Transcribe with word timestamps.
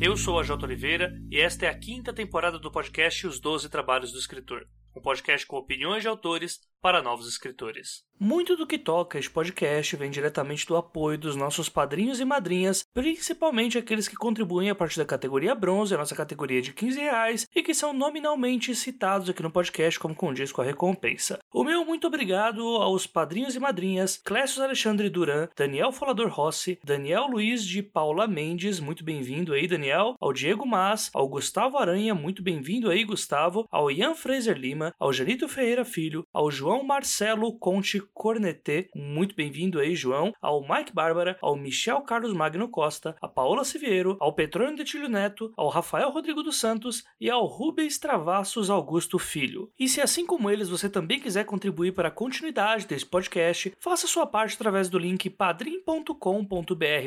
Eu 0.00 0.16
sou 0.16 0.40
a 0.40 0.42
Jota 0.42 0.64
Oliveira 0.64 1.12
e 1.30 1.38
esta 1.38 1.66
é 1.66 1.68
a 1.68 1.78
quinta 1.78 2.10
temporada 2.10 2.58
do 2.58 2.72
podcast 2.72 3.26
Os 3.26 3.38
Doze 3.38 3.68
Trabalhos 3.68 4.10
do 4.10 4.18
Escritor, 4.18 4.66
um 4.96 5.00
podcast 5.02 5.46
com 5.46 5.58
opiniões 5.58 6.00
de 6.00 6.08
autores 6.08 6.58
para 6.80 7.02
novos 7.02 7.28
escritores. 7.28 8.08
Muito 8.22 8.54
do 8.54 8.66
que 8.66 8.76
toca 8.76 9.18
este 9.18 9.30
podcast 9.30 9.96
vem 9.96 10.10
diretamente 10.10 10.66
do 10.66 10.76
apoio 10.76 11.16
dos 11.16 11.34
nossos 11.34 11.70
padrinhos 11.70 12.20
e 12.20 12.24
madrinhas, 12.24 12.84
principalmente 12.92 13.78
aqueles 13.78 14.06
que 14.06 14.14
contribuem 14.14 14.68
a 14.68 14.74
partir 14.74 14.98
da 14.98 15.06
categoria 15.06 15.54
bronze, 15.54 15.94
a 15.94 15.96
nossa 15.96 16.14
categoria 16.14 16.60
de 16.60 16.74
15 16.74 17.00
reais, 17.00 17.46
e 17.56 17.62
que 17.62 17.72
são 17.72 17.94
nominalmente 17.94 18.74
citados 18.74 19.30
aqui 19.30 19.42
no 19.42 19.50
podcast 19.50 19.98
como 19.98 20.14
condiz 20.14 20.52
com 20.52 20.60
a 20.60 20.64
recompensa. 20.64 21.38
O 21.50 21.64
meu 21.64 21.82
muito 21.82 22.06
obrigado 22.06 22.60
aos 22.60 23.06
padrinhos 23.06 23.54
e 23.54 23.58
madrinhas 23.58 24.18
Clécio 24.22 24.62
Alexandre 24.62 25.08
Duran, 25.08 25.48
Daniel 25.56 25.90
Folador 25.90 26.28
Rossi, 26.28 26.78
Daniel 26.84 27.26
Luiz 27.26 27.64
de 27.64 27.82
Paula 27.82 28.26
Mendes, 28.26 28.80
muito 28.80 29.02
bem-vindo 29.02 29.54
aí, 29.54 29.66
Daniel, 29.66 30.14
ao 30.20 30.34
Diego 30.34 30.66
Mas, 30.66 31.10
ao 31.14 31.26
Gustavo 31.26 31.78
Aranha, 31.78 32.14
muito 32.14 32.42
bem-vindo 32.42 32.90
aí, 32.90 33.02
Gustavo, 33.02 33.66
ao 33.70 33.90
Ian 33.90 34.14
Fraser 34.14 34.58
Lima, 34.58 34.94
ao 34.98 35.10
Janito 35.10 35.48
Ferreira 35.48 35.86
Filho, 35.86 36.26
ao 36.34 36.50
João 36.50 36.69
João 36.70 36.84
Marcelo 36.84 37.52
Conte 37.58 38.00
Cornetê, 38.14 38.88
muito 38.94 39.34
bem-vindo 39.34 39.80
aí, 39.80 39.96
João, 39.96 40.32
ao 40.40 40.60
Mike 40.60 40.94
Bárbara, 40.94 41.36
ao 41.42 41.56
Michel 41.56 42.00
Carlos 42.02 42.32
Magno 42.32 42.68
Costa, 42.68 43.16
a 43.20 43.26
Paola 43.26 43.64
Siviero, 43.64 44.16
ao 44.20 44.32
Petrônio 44.32 44.76
Detilho 44.76 45.08
Neto, 45.08 45.52
ao 45.56 45.68
Rafael 45.68 46.10
Rodrigo 46.10 46.44
dos 46.44 46.60
Santos 46.60 47.02
e 47.20 47.28
ao 47.28 47.44
Rubens 47.44 47.98
Travassos 47.98 48.70
Augusto 48.70 49.18
Filho. 49.18 49.68
E 49.76 49.88
se 49.88 50.00
assim 50.00 50.24
como 50.24 50.48
eles 50.48 50.68
você 50.68 50.88
também 50.88 51.18
quiser 51.18 51.44
contribuir 51.44 51.90
para 51.90 52.06
a 52.06 52.12
continuidade 52.12 52.86
desse 52.86 53.04
podcast, 53.04 53.74
faça 53.80 54.06
sua 54.06 54.24
parte 54.24 54.54
através 54.54 54.88
do 54.88 54.96
link 54.96 55.28
padrim.com.br 55.28 56.14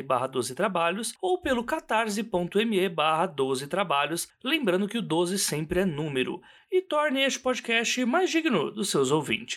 barra 0.04 0.26
12 0.26 0.54
trabalhos 0.54 1.14
ou 1.22 1.40
pelo 1.40 1.64
catarse.me 1.64 2.86
barra 2.90 3.24
12 3.24 3.66
trabalhos, 3.66 4.28
lembrando 4.44 4.86
que 4.86 4.98
o 4.98 5.02
12 5.02 5.38
sempre 5.38 5.80
é 5.80 5.86
número 5.86 6.42
e 6.76 6.82
torne 6.82 7.22
este 7.22 7.38
podcast 7.38 8.04
mais 8.04 8.30
digno 8.30 8.68
dos 8.68 8.90
seus 8.90 9.12
ouvintes. 9.12 9.53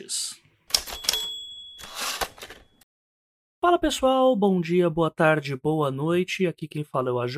Fala 3.59 3.79
pessoal, 3.79 4.35
bom 4.35 4.61
dia, 4.61 4.89
boa 4.89 5.11
tarde, 5.11 5.55
boa 5.55 5.91
noite. 5.91 6.47
Aqui 6.47 6.67
quem 6.67 6.83
fala 6.83 7.09
é 7.09 7.11
o 7.11 7.19
AJ 7.19 7.37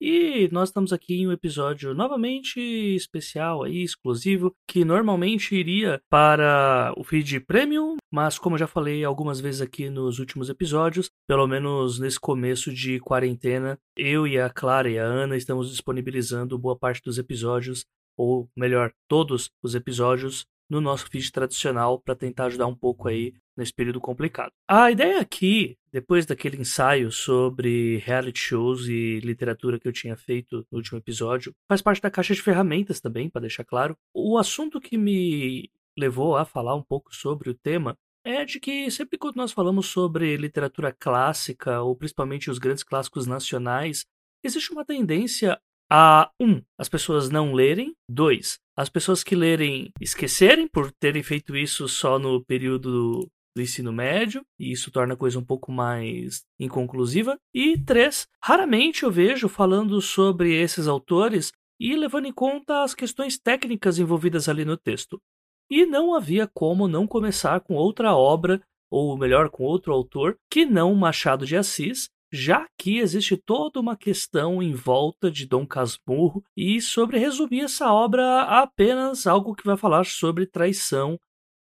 e 0.00 0.48
nós 0.52 0.68
estamos 0.68 0.92
aqui 0.92 1.14
em 1.14 1.26
um 1.26 1.32
episódio 1.32 1.94
novamente 1.94 2.60
especial 2.60 3.64
aí, 3.64 3.82
exclusivo, 3.82 4.54
que 4.68 4.84
normalmente 4.84 5.56
iria 5.56 6.00
para 6.08 6.92
o 6.96 7.02
feed 7.02 7.40
premium, 7.40 7.96
mas 8.12 8.38
como 8.38 8.54
eu 8.54 8.60
já 8.60 8.66
falei 8.66 9.02
algumas 9.02 9.40
vezes 9.40 9.62
aqui 9.62 9.90
nos 9.90 10.18
últimos 10.18 10.48
episódios, 10.48 11.10
pelo 11.26 11.46
menos 11.46 11.98
nesse 11.98 12.20
começo 12.20 12.72
de 12.72 13.00
quarentena, 13.00 13.76
eu 13.96 14.28
e 14.28 14.38
a 14.38 14.50
Clara 14.50 14.88
e 14.88 14.98
a 14.98 15.04
Ana 15.04 15.36
estamos 15.36 15.70
disponibilizando 15.70 16.58
boa 16.58 16.76
parte 16.78 17.02
dos 17.02 17.18
episódios 17.18 17.84
ou 18.16 18.48
melhor, 18.56 18.92
todos 19.08 19.50
os 19.62 19.74
episódios 19.74 20.46
no 20.68 20.80
nosso 20.80 21.08
feed 21.08 21.30
tradicional 21.30 21.98
para 21.98 22.14
tentar 22.14 22.46
ajudar 22.46 22.66
um 22.66 22.74
pouco 22.74 23.08
aí 23.08 23.34
nesse 23.56 23.72
período 23.72 24.00
complicado. 24.00 24.50
A 24.68 24.90
ideia 24.90 25.20
aqui, 25.20 25.76
depois 25.92 26.26
daquele 26.26 26.56
ensaio 26.56 27.12
sobre 27.12 27.98
reality 27.98 28.40
shows 28.40 28.88
e 28.88 29.20
literatura 29.20 29.78
que 29.78 29.86
eu 29.86 29.92
tinha 29.92 30.16
feito 30.16 30.66
no 30.70 30.78
último 30.78 30.98
episódio, 30.98 31.54
faz 31.68 31.80
parte 31.80 32.02
da 32.02 32.10
caixa 32.10 32.34
de 32.34 32.42
ferramentas 32.42 33.00
também, 33.00 33.30
para 33.30 33.42
deixar 33.42 33.64
claro. 33.64 33.96
O 34.12 34.38
assunto 34.38 34.80
que 34.80 34.96
me 34.96 35.70
levou 35.96 36.36
a 36.36 36.44
falar 36.44 36.74
um 36.74 36.82
pouco 36.82 37.14
sobre 37.14 37.50
o 37.50 37.54
tema 37.54 37.96
é 38.24 38.44
de 38.44 38.58
que 38.58 38.90
sempre 38.90 39.18
quando 39.18 39.36
nós 39.36 39.52
falamos 39.52 39.86
sobre 39.86 40.36
literatura 40.36 40.90
clássica, 40.92 41.82
ou 41.82 41.94
principalmente 41.94 42.50
os 42.50 42.58
grandes 42.58 42.82
clássicos 42.82 43.26
nacionais, 43.26 44.06
existe 44.42 44.72
uma 44.72 44.84
tendência 44.84 45.60
a 45.96 46.28
um, 46.40 46.60
as 46.76 46.88
pessoas 46.88 47.30
não 47.30 47.52
lerem, 47.52 47.94
dois, 48.10 48.58
as 48.76 48.88
pessoas 48.88 49.22
que 49.22 49.36
lerem 49.36 49.92
esquecerem 50.00 50.66
por 50.66 50.90
terem 50.90 51.22
feito 51.22 51.56
isso 51.56 51.86
só 51.86 52.18
no 52.18 52.44
período 52.44 53.28
do 53.56 53.62
ensino 53.62 53.92
médio, 53.92 54.44
e 54.58 54.72
isso 54.72 54.90
torna 54.90 55.14
a 55.14 55.16
coisa 55.16 55.38
um 55.38 55.44
pouco 55.44 55.70
mais 55.70 56.42
inconclusiva. 56.58 57.38
E 57.54 57.78
três, 57.78 58.26
raramente 58.42 59.04
eu 59.04 59.10
vejo 59.12 59.48
falando 59.48 60.00
sobre 60.00 60.52
esses 60.52 60.88
autores 60.88 61.52
e 61.78 61.94
levando 61.94 62.26
em 62.26 62.32
conta 62.32 62.82
as 62.82 62.92
questões 62.92 63.38
técnicas 63.38 63.96
envolvidas 63.96 64.48
ali 64.48 64.64
no 64.64 64.76
texto. 64.76 65.22
E 65.70 65.86
não 65.86 66.12
havia 66.12 66.50
como 66.52 66.88
não 66.88 67.06
começar 67.06 67.60
com 67.60 67.74
outra 67.74 68.16
obra, 68.16 68.60
ou 68.90 69.16
melhor, 69.16 69.48
com 69.48 69.62
outro 69.62 69.92
autor, 69.92 70.36
que 70.50 70.66
não 70.66 70.92
Machado 70.96 71.46
de 71.46 71.56
Assis, 71.56 72.10
já 72.34 72.66
que 72.76 72.98
existe 72.98 73.36
toda 73.36 73.78
uma 73.78 73.96
questão 73.96 74.60
em 74.60 74.74
volta 74.74 75.30
de 75.30 75.46
Dom 75.46 75.64
Casmurro 75.64 76.42
e 76.56 76.80
sobre 76.80 77.16
resumir 77.16 77.60
essa 77.60 77.92
obra 77.92 78.24
a 78.24 78.62
apenas 78.62 79.24
algo 79.24 79.54
que 79.54 79.64
vai 79.64 79.76
falar 79.76 80.04
sobre 80.04 80.44
traição. 80.44 81.16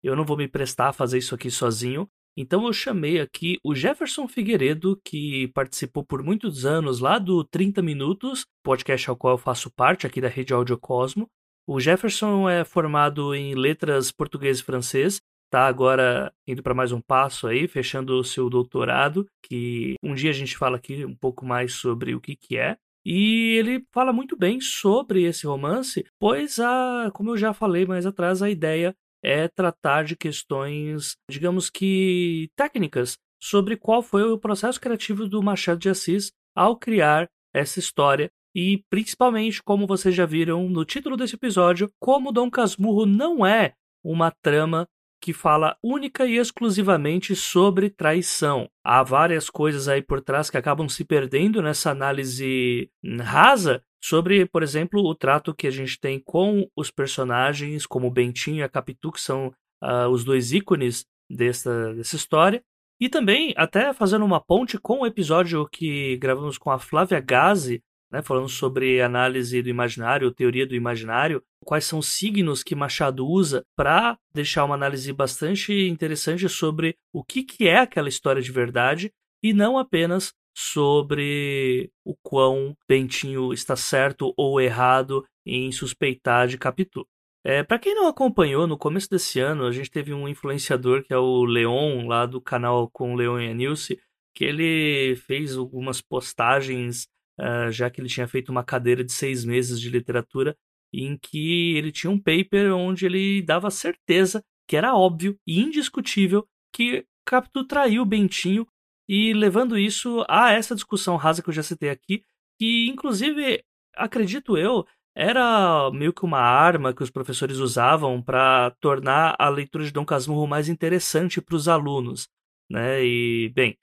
Eu 0.02 0.16
não 0.16 0.26
vou 0.26 0.36
me 0.36 0.48
prestar 0.48 0.90
a 0.90 0.94
fazer 0.94 1.20
isso 1.20 1.36
aqui 1.36 1.52
sozinho, 1.52 2.10
então 2.36 2.66
eu 2.66 2.74
chamei 2.74 3.20
aqui 3.20 3.60
o 3.64 3.76
Jefferson 3.76 4.28
Figueiredo, 4.28 5.00
que 5.06 5.48
participou 5.50 6.04
por 6.04 6.24
muitos 6.24 6.66
anos 6.66 7.00
lá 7.00 7.20
do 7.20 7.44
30 7.44 7.84
Minutos, 7.84 8.44
podcast 8.64 9.12
ao 9.12 9.16
qual 9.16 9.36
eu 9.36 9.38
faço 9.38 9.70
parte 9.70 10.08
aqui 10.08 10.20
da 10.20 10.28
rede 10.28 10.56
Audio 10.56 10.78
Cosmo. 10.80 11.30
O 11.68 11.80
Jefferson 11.80 12.50
é 12.50 12.66
formado 12.66 13.36
em 13.36 13.54
letras 13.54 14.12
português 14.12 14.58
e 14.58 14.64
francês 14.64 15.22
está 15.48 15.66
agora 15.66 16.32
indo 16.46 16.62
para 16.62 16.74
mais 16.74 16.92
um 16.92 17.02
passo 17.02 17.48
aí, 17.48 17.68
fechando 17.68 18.20
o 18.20 18.24
seu 18.24 18.50
doutorado, 18.50 19.26
que 19.42 19.96
um 20.04 20.14
dia 20.14 20.30
a 20.30 20.34
gente 20.34 20.58
fala 20.58 20.78
aqui 20.78 21.06
um 21.06 21.16
pouco 21.16 21.46
mais 21.46 21.74
sobre 21.74 22.14
o 22.14 22.22
que, 22.22 22.36
que 22.36 22.58
é. 22.58 22.78
E 23.06 23.56
ele 23.58 23.86
fala 23.94 24.12
muito 24.12 24.36
bem 24.38 24.60
sobre 24.60 25.24
esse 25.24 25.48
romance, 25.48 26.06
pois, 26.20 26.60
a, 26.60 27.10
como 27.14 27.32
eu 27.32 27.38
já 27.38 27.54
falei 27.54 27.86
mais 27.86 28.06
atrás, 28.06 28.42
a 28.42 28.50
ideia 28.50 28.94
é 29.24 29.48
tratar 29.48 30.04
de 30.04 30.16
questões, 30.16 31.16
digamos 31.32 31.70
que 31.70 32.50
técnicas, 32.56 33.18
sobre 33.42 33.78
qual 33.78 34.02
foi 34.02 34.24
o 34.24 34.38
processo 34.38 34.80
criativo 34.80 35.28
do 35.28 35.42
Machado 35.42 35.80
de 35.80 35.90
Assis 35.90 36.32
ao 36.56 36.76
criar 36.76 37.28
essa 37.56 37.80
história 37.80 38.30
e 38.54 38.84
principalmente, 38.90 39.62
como 39.64 39.88
vocês 39.88 40.14
já 40.14 40.26
viram 40.26 40.68
no 40.68 40.84
título 40.84 41.16
desse 41.16 41.36
episódio, 41.36 41.90
como 42.02 42.32
Dom 42.32 42.50
Casmurro 42.50 43.06
não 43.06 43.46
é 43.46 43.74
uma 44.04 44.32
trama 44.32 44.88
que 45.22 45.34
fala 45.34 45.78
única 45.84 46.26
e 46.26 46.38
exclusivamente 46.38 47.36
sobre 47.36 47.90
traição. 47.90 48.70
Há 48.84 49.04
várias 49.04 49.50
coisas 49.50 49.88
aí 49.88 50.02
por 50.02 50.22
trás 50.22 50.50
que 50.50 50.58
acabam 50.58 50.88
se 50.88 51.04
perdendo 51.04 51.62
nessa 51.62 51.92
análise 51.92 52.90
rasa 53.22 53.84
sobre, 54.02 54.46
por 54.46 54.64
exemplo, 54.64 55.02
o 55.04 55.16
trato 55.16 55.54
que 55.54 55.68
a 55.68 55.72
gente 55.72 56.00
tem 56.00 56.20
com 56.20 56.70
os 56.76 56.92
personagens, 56.92 57.86
como 57.86 58.12
Bentinho 58.12 58.58
e 58.58 58.64
a 58.64 58.70
Capitu, 58.70 59.12
que 59.12 59.20
são 59.20 59.54
uh, 59.84 60.08
os 60.10 60.24
dois 60.24 60.54
ícones 60.54 61.06
dessa, 61.30 61.94
dessa 61.94 62.16
história. 62.16 62.64
E 63.00 63.10
também, 63.10 63.54
até 63.58 63.94
fazendo 63.94 64.26
uma 64.26 64.40
ponte 64.40 64.78
com 64.78 65.02
o 65.02 65.06
episódio 65.06 65.68
que 65.68 66.18
gravamos 66.18 66.58
com 66.58 66.72
a 66.72 66.80
Flávia 66.80 67.20
Gazi, 67.20 67.84
né, 68.12 68.22
falando 68.22 68.50
sobre 68.50 69.02
análise 69.02 69.62
do 69.62 69.70
imaginário, 69.70 70.32
teoria 70.32 70.66
do 70.66 70.76
imaginário, 70.76 71.44
quais 71.66 71.86
são 71.86 72.00
os 72.00 72.08
signos 72.08 72.64
que 72.64 72.76
Machado 72.76 73.28
usa 73.28 73.64
para 73.76 74.18
deixar 74.34 74.66
uma 74.66 74.76
análise 74.76 75.12
bastante 75.12 75.74
interessante 75.88 76.48
sobre 76.48 76.96
o 77.14 77.24
que, 77.24 77.44
que 77.44 77.68
é 77.68 77.80
aquela 77.80 78.10
história 78.10 78.42
de 78.42 78.52
verdade 78.52 79.12
e 79.44 79.54
não 79.54 79.78
apenas 79.78 80.34
sobre 80.56 81.92
o 82.04 82.16
quão 82.24 82.76
Bentinho 82.90 83.54
está 83.54 83.76
certo 83.76 84.34
ou 84.36 84.60
errado 84.60 85.24
em 85.46 85.72
suspeitar 85.72 86.48
de 86.48 86.58
Capitu. 86.58 87.06
É, 87.46 87.64
para 87.64 87.80
quem 87.80 87.94
não 87.94 88.08
acompanhou, 88.08 88.66
no 88.66 88.78
começo 88.78 89.10
desse 89.10 89.40
ano 89.40 89.66
a 89.66 89.72
gente 89.72 89.92
teve 89.92 90.14
um 90.14 90.28
influenciador 90.28 91.04
que 91.04 91.14
é 91.14 91.18
o 91.18 91.46
Leon, 91.46 92.08
lá 92.08 92.26
do 92.26 92.42
canal 92.42 92.90
com 92.92 93.16
Leon 93.16 93.40
e 93.40 93.50
a 93.50 93.54
Nilce, 93.54 94.00
que 94.34 94.44
ele 94.44 95.16
fez 95.16 95.56
algumas 95.56 96.02
postagens 96.02 97.08
uh, 97.40 97.72
já 97.72 97.90
que 97.90 98.02
ele 98.02 98.10
tinha 98.10 98.28
feito 98.28 98.50
uma 98.50 98.64
cadeira 98.64 99.04
de 99.04 99.12
seis 99.12 99.44
meses 99.46 99.80
de 99.80 99.90
literatura, 99.90 100.56
em 100.94 101.18
que 101.18 101.76
ele 101.76 101.92
tinha 101.92 102.12
um 102.12 102.20
paper 102.20 102.74
onde 102.74 103.06
ele 103.06 103.42
dava 103.42 103.70
certeza 103.70 104.44
que 104.68 104.76
era 104.76 104.96
óbvio 104.96 105.38
e 105.46 105.62
indiscutível 105.62 106.48
que 106.74 107.06
Capitu 107.26 107.66
traiu 107.66 108.06
Bentinho 108.06 108.68
e 109.08 109.34
levando 109.34 109.78
isso 109.78 110.26
a 110.30 110.52
essa 110.52 110.76
discussão 110.76 111.16
rasa 111.16 111.42
que 111.42 111.50
eu 111.50 111.54
já 111.54 111.64
citei 111.64 111.90
aqui, 111.90 112.24
que 112.60 112.90
inclusive, 112.90 113.64
acredito 113.96 114.58
eu, 114.58 114.86
era 115.16 115.90
meio 115.92 116.14
que 116.14 116.24
uma 116.26 116.40
arma 116.40 116.94
que 116.94 117.02
os 117.02 117.10
professores 117.10 117.58
usavam 117.58 118.22
para 118.22 118.72
tornar 118.80 119.36
a 119.40 119.50
leitura 119.50 119.84
de 119.84 119.92
Dom 119.92 120.06
Casmurro 120.06 120.46
mais 120.46 120.70
interessante 120.70 121.42
para 121.42 121.56
os 121.56 121.68
alunos, 121.68 122.28
né? 122.70 123.04
E 123.04 123.50
bem, 123.56 123.78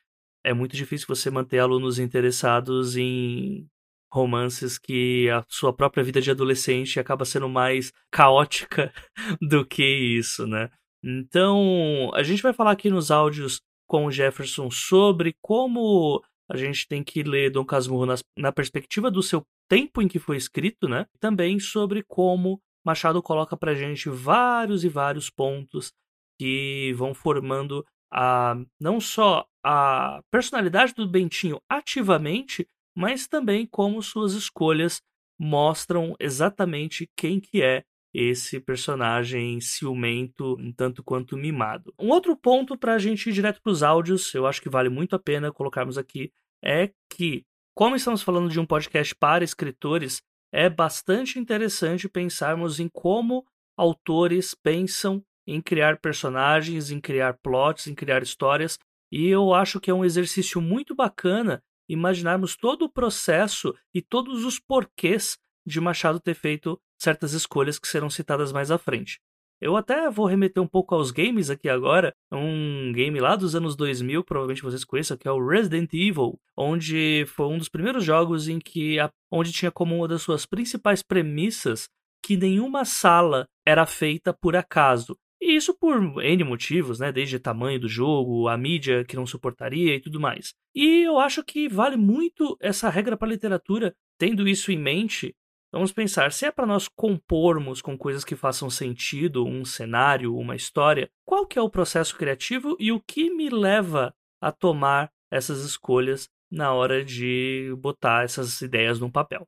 é 0.45 0.53
muito 0.53 0.77
difícil 0.77 1.07
você 1.09 1.31
manter 1.31 1.59
alunos 1.59 1.99
interessados 1.99 2.97
em 2.97 3.67
romances 4.13 4.79
que 4.79 5.29
a 5.31 5.45
sua 5.49 5.73
própria 5.73 6.05
vida 6.05 6.21
de 6.21 6.31
adolescente 6.31 7.01
acaba 7.01 7.25
sendo 7.25 7.49
mais 7.49 7.93
caótica 8.13 8.93
do 9.41 9.67
que 9.67 9.85
isso, 9.85 10.47
né? 10.47 10.71
Então, 11.03 12.11
a 12.15 12.23
gente 12.23 12.43
vai 12.43 12.53
falar 12.53 12.71
aqui 12.71 12.89
nos 12.89 13.11
áudios 13.11 13.61
com 13.89 14.07
o 14.07 14.11
Jefferson 14.13 14.71
sobre 14.71 15.35
como 15.43 16.23
a 16.49 16.57
gente 16.57 16.87
tem 16.87 17.03
que 17.03 17.23
ler 17.23 17.51
Dom 17.51 17.65
Casmurro 17.65 18.07
na, 18.07 18.15
na 18.39 18.53
perspectiva 18.53 19.11
do 19.11 19.23
seu 19.23 19.43
tempo 19.69 20.01
em 20.01 20.09
que 20.09 20.19
foi 20.19 20.37
escrito, 20.37 20.89
né? 20.89 21.07
Também 21.19 21.59
sobre 21.59 22.03
como 22.07 22.61
Machado 22.85 23.23
coloca 23.23 23.57
pra 23.57 23.75
gente 23.75 24.11
vários 24.11 24.85
e 24.85 24.89
vários 24.89 25.31
pontos 25.31 25.91
que 26.39 26.93
vão 26.97 27.15
formando 27.15 27.85
a 28.13 28.55
não 28.79 29.01
só 29.01 29.47
a 29.65 30.21
personalidade 30.31 30.93
do 30.95 31.09
Bentinho 31.09 31.61
ativamente, 31.69 32.69
mas 32.95 33.27
também 33.27 33.67
como 33.67 34.03
suas 34.03 34.35
escolhas 34.35 35.01
mostram 35.39 36.15
exatamente 36.21 37.09
quem 37.17 37.41
que 37.41 37.63
é 37.63 37.83
esse 38.13 38.61
personagem 38.61 39.61
ciumento, 39.61 40.57
um 40.61 40.73
tanto 40.73 41.03
quanto 41.03 41.37
mimado. 41.37 41.93
Um 41.99 42.11
outro 42.11 42.37
ponto 42.37 42.79
para 42.79 42.95
a 42.95 42.99
gente 42.99 43.29
ir 43.29 43.33
direto 43.33 43.61
para 43.61 43.73
os 43.73 43.83
áudios, 43.83 44.33
eu 44.35 44.47
acho 44.47 44.63
que 44.63 44.69
vale 44.69 44.89
muito 44.89 45.17
a 45.17 45.19
pena 45.19 45.53
colocarmos 45.53 45.99
aqui, 45.99 46.31
é 46.63 46.93
que, 47.11 47.43
como 47.75 47.97
estamos 47.97 48.23
falando 48.23 48.49
de 48.49 48.61
um 48.61 48.67
podcast 48.67 49.15
para 49.17 49.43
escritores, 49.43 50.23
é 50.53 50.71
bastante 50.71 51.41
interessante 51.41 52.09
pensarmos 52.09 52.79
em 52.79 52.89
como 52.89 53.45
autores 53.77 54.55
pensam 54.55 55.21
em 55.45 55.61
criar 55.61 55.99
personagens, 55.99 56.93
em 56.93 57.01
criar 57.01 57.37
plots, 57.43 57.89
em 57.89 57.95
criar 57.95 58.23
histórias, 58.23 58.79
e 59.15 59.29
eu 59.29 59.55
acho 59.55 59.79
que 59.79 59.93
é 59.93 59.95
um 59.95 60.05
exercício 60.05 60.61
muito 60.61 60.93
bacana 60.93 61.63
imaginarmos 61.89 62.57
todo 62.57 62.85
o 62.85 62.93
processo 62.93 63.73
e 63.95 64.03
todos 64.03 64.45
os 64.45 64.59
porquês 64.59 65.39
de 65.65 65.81
Machado 65.81 66.19
ter 66.19 66.35
feito 66.35 66.77
certas 67.01 67.33
escolhas 67.33 67.79
que 67.79 67.87
serão 67.87 68.11
citadas 68.11 68.51
mais 68.51 68.73
à 68.73 68.77
frente. 68.77 69.21
Eu 69.61 69.77
até 69.77 70.11
vou 70.11 70.27
remeter 70.27 70.61
um 70.61 70.67
pouco 70.67 70.97
aos 70.97 71.13
games 71.13 71.49
aqui 71.49 71.69
agora. 71.69 72.13
Um 72.33 72.93
game 72.93 73.21
lá 73.21 73.37
dos 73.37 73.55
anos 73.55 73.77
2000, 73.77 74.25
provavelmente 74.25 74.63
vocês 74.63 74.85
conheçam, 74.85 75.17
que 75.17 75.29
é 75.29 75.31
o 75.31 75.47
Resident 75.47 75.95
Evil, 75.95 76.37
onde 76.57 77.25
foi 77.29 77.47
um 77.47 77.59
dos 77.59 77.69
primeiros 77.69 78.03
jogos 78.03 78.49
em 78.49 78.59
que 78.59 78.99
a, 78.99 79.09
onde 79.31 79.53
tinha 79.53 79.71
como 79.71 79.95
uma 79.95 80.09
das 80.09 80.23
suas 80.23 80.45
principais 80.45 81.05
premissas 81.05 81.89
que 82.21 82.37
nenhuma 82.37 82.85
sala 82.85 83.47
era 83.65 83.87
feita 83.87 84.35
por 84.35 84.57
acaso. 84.57 85.17
E 85.45 85.57
isso 85.57 85.75
por 85.75 86.25
N 86.25 86.43
motivos, 86.43 86.99
né? 86.99 87.13
Desde 87.13 87.39
tamanho 87.39 87.79
do 87.79 87.87
jogo, 87.87 88.49
a 88.49 88.57
mídia 88.57 89.05
que 89.05 89.15
não 89.15 89.27
suportaria 89.27 89.95
e 89.95 90.01
tudo 90.01 90.19
mais. 90.19 90.55
E 90.75 91.03
eu 91.03 91.19
acho 91.19 91.45
que 91.45 91.69
vale 91.69 91.99
muito 91.99 92.57
essa 92.59 92.89
regra 92.89 93.15
para 93.15 93.29
a 93.29 93.31
literatura, 93.31 93.95
tendo 94.19 94.49
isso 94.49 94.73
em 94.73 94.79
mente. 94.79 95.37
Vamos 95.71 95.93
pensar, 95.93 96.33
se 96.33 96.47
é 96.47 96.51
para 96.51 96.65
nós 96.65 96.89
compormos 96.89 97.83
com 97.83 97.99
coisas 97.99 98.25
que 98.25 98.35
façam 98.35 98.71
sentido, 98.71 99.45
um 99.45 99.67
cenário, 99.67 100.35
uma 100.35 100.57
história, 100.57 101.11
qual 101.27 101.47
que 101.47 101.59
é 101.59 101.63
o 101.63 101.69
processo 101.69 102.17
criativo 102.17 102.75
e 102.81 102.91
o 102.91 102.99
que 102.99 103.29
me 103.29 103.51
leva 103.51 104.15
a 104.41 104.51
tomar 104.51 105.13
essas 105.31 105.63
escolhas 105.63 106.27
na 106.51 106.73
hora 106.73 107.05
de 107.05 107.71
botar 107.81 108.25
essas 108.25 108.63
ideias 108.63 108.99
num 108.99 109.11
papel? 109.11 109.47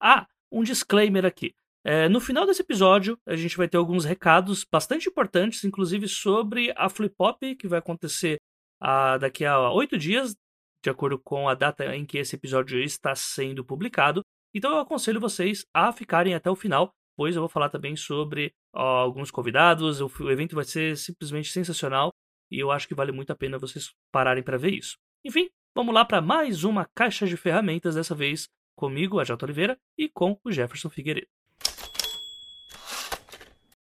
Ah, 0.00 0.26
um 0.50 0.64
disclaimer 0.64 1.24
aqui. 1.24 1.54
É, 1.84 2.08
no 2.08 2.20
final 2.20 2.44
desse 2.44 2.62
episódio, 2.62 3.18
a 3.26 3.36
gente 3.36 3.56
vai 3.56 3.68
ter 3.68 3.76
alguns 3.76 4.04
recados 4.04 4.64
bastante 4.70 5.08
importantes, 5.08 5.64
inclusive 5.64 6.08
sobre 6.08 6.72
a 6.76 6.88
Flip 6.88 7.14
Pop, 7.16 7.56
que 7.56 7.68
vai 7.68 7.78
acontecer 7.78 8.36
ah, 8.80 9.16
daqui 9.16 9.44
a 9.44 9.70
oito 9.70 9.96
dias, 9.96 10.34
de 10.82 10.90
acordo 10.90 11.18
com 11.18 11.48
a 11.48 11.54
data 11.54 11.94
em 11.94 12.04
que 12.04 12.18
esse 12.18 12.36
episódio 12.36 12.80
está 12.80 13.14
sendo 13.14 13.64
publicado. 13.64 14.22
Então 14.54 14.72
eu 14.72 14.78
aconselho 14.78 15.20
vocês 15.20 15.64
a 15.74 15.92
ficarem 15.92 16.34
até 16.34 16.50
o 16.50 16.56
final, 16.56 16.90
pois 17.16 17.36
eu 17.36 17.42
vou 17.42 17.48
falar 17.48 17.68
também 17.68 17.96
sobre 17.96 18.52
ó, 18.74 18.82
alguns 18.98 19.30
convidados. 19.30 20.00
O, 20.00 20.10
o 20.20 20.30
evento 20.30 20.54
vai 20.54 20.64
ser 20.64 20.96
simplesmente 20.96 21.50
sensacional 21.50 22.10
e 22.50 22.58
eu 22.58 22.70
acho 22.70 22.88
que 22.88 22.94
vale 22.94 23.12
muito 23.12 23.30
a 23.30 23.36
pena 23.36 23.58
vocês 23.58 23.92
pararem 24.12 24.42
para 24.42 24.58
ver 24.58 24.74
isso. 24.74 24.96
Enfim, 25.24 25.48
vamos 25.74 25.94
lá 25.94 26.04
para 26.04 26.20
mais 26.20 26.64
uma 26.64 26.88
caixa 26.94 27.26
de 27.26 27.36
ferramentas, 27.36 27.94
dessa 27.94 28.14
vez 28.14 28.48
comigo, 28.76 29.18
a 29.18 29.24
Jota 29.24 29.44
Oliveira, 29.44 29.76
e 29.98 30.08
com 30.08 30.38
o 30.44 30.52
Jefferson 30.52 30.88
Figueiredo. 30.88 31.26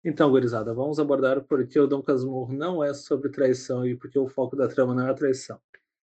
Então, 0.07 0.29
gurizada, 0.29 0.73
vamos 0.73 1.01
abordar 1.01 1.43
porque 1.43 1.77
o 1.77 1.85
Dom 1.85 2.01
Casmurro 2.01 2.53
não 2.53 2.81
é 2.81 2.93
sobre 2.93 3.27
traição 3.27 3.85
e 3.85 3.93
porque 3.93 4.17
o 4.17 4.25
foco 4.25 4.55
da 4.55 4.65
trama 4.65 4.95
não 4.95 5.05
é 5.05 5.11
a 5.11 5.13
traição. 5.13 5.59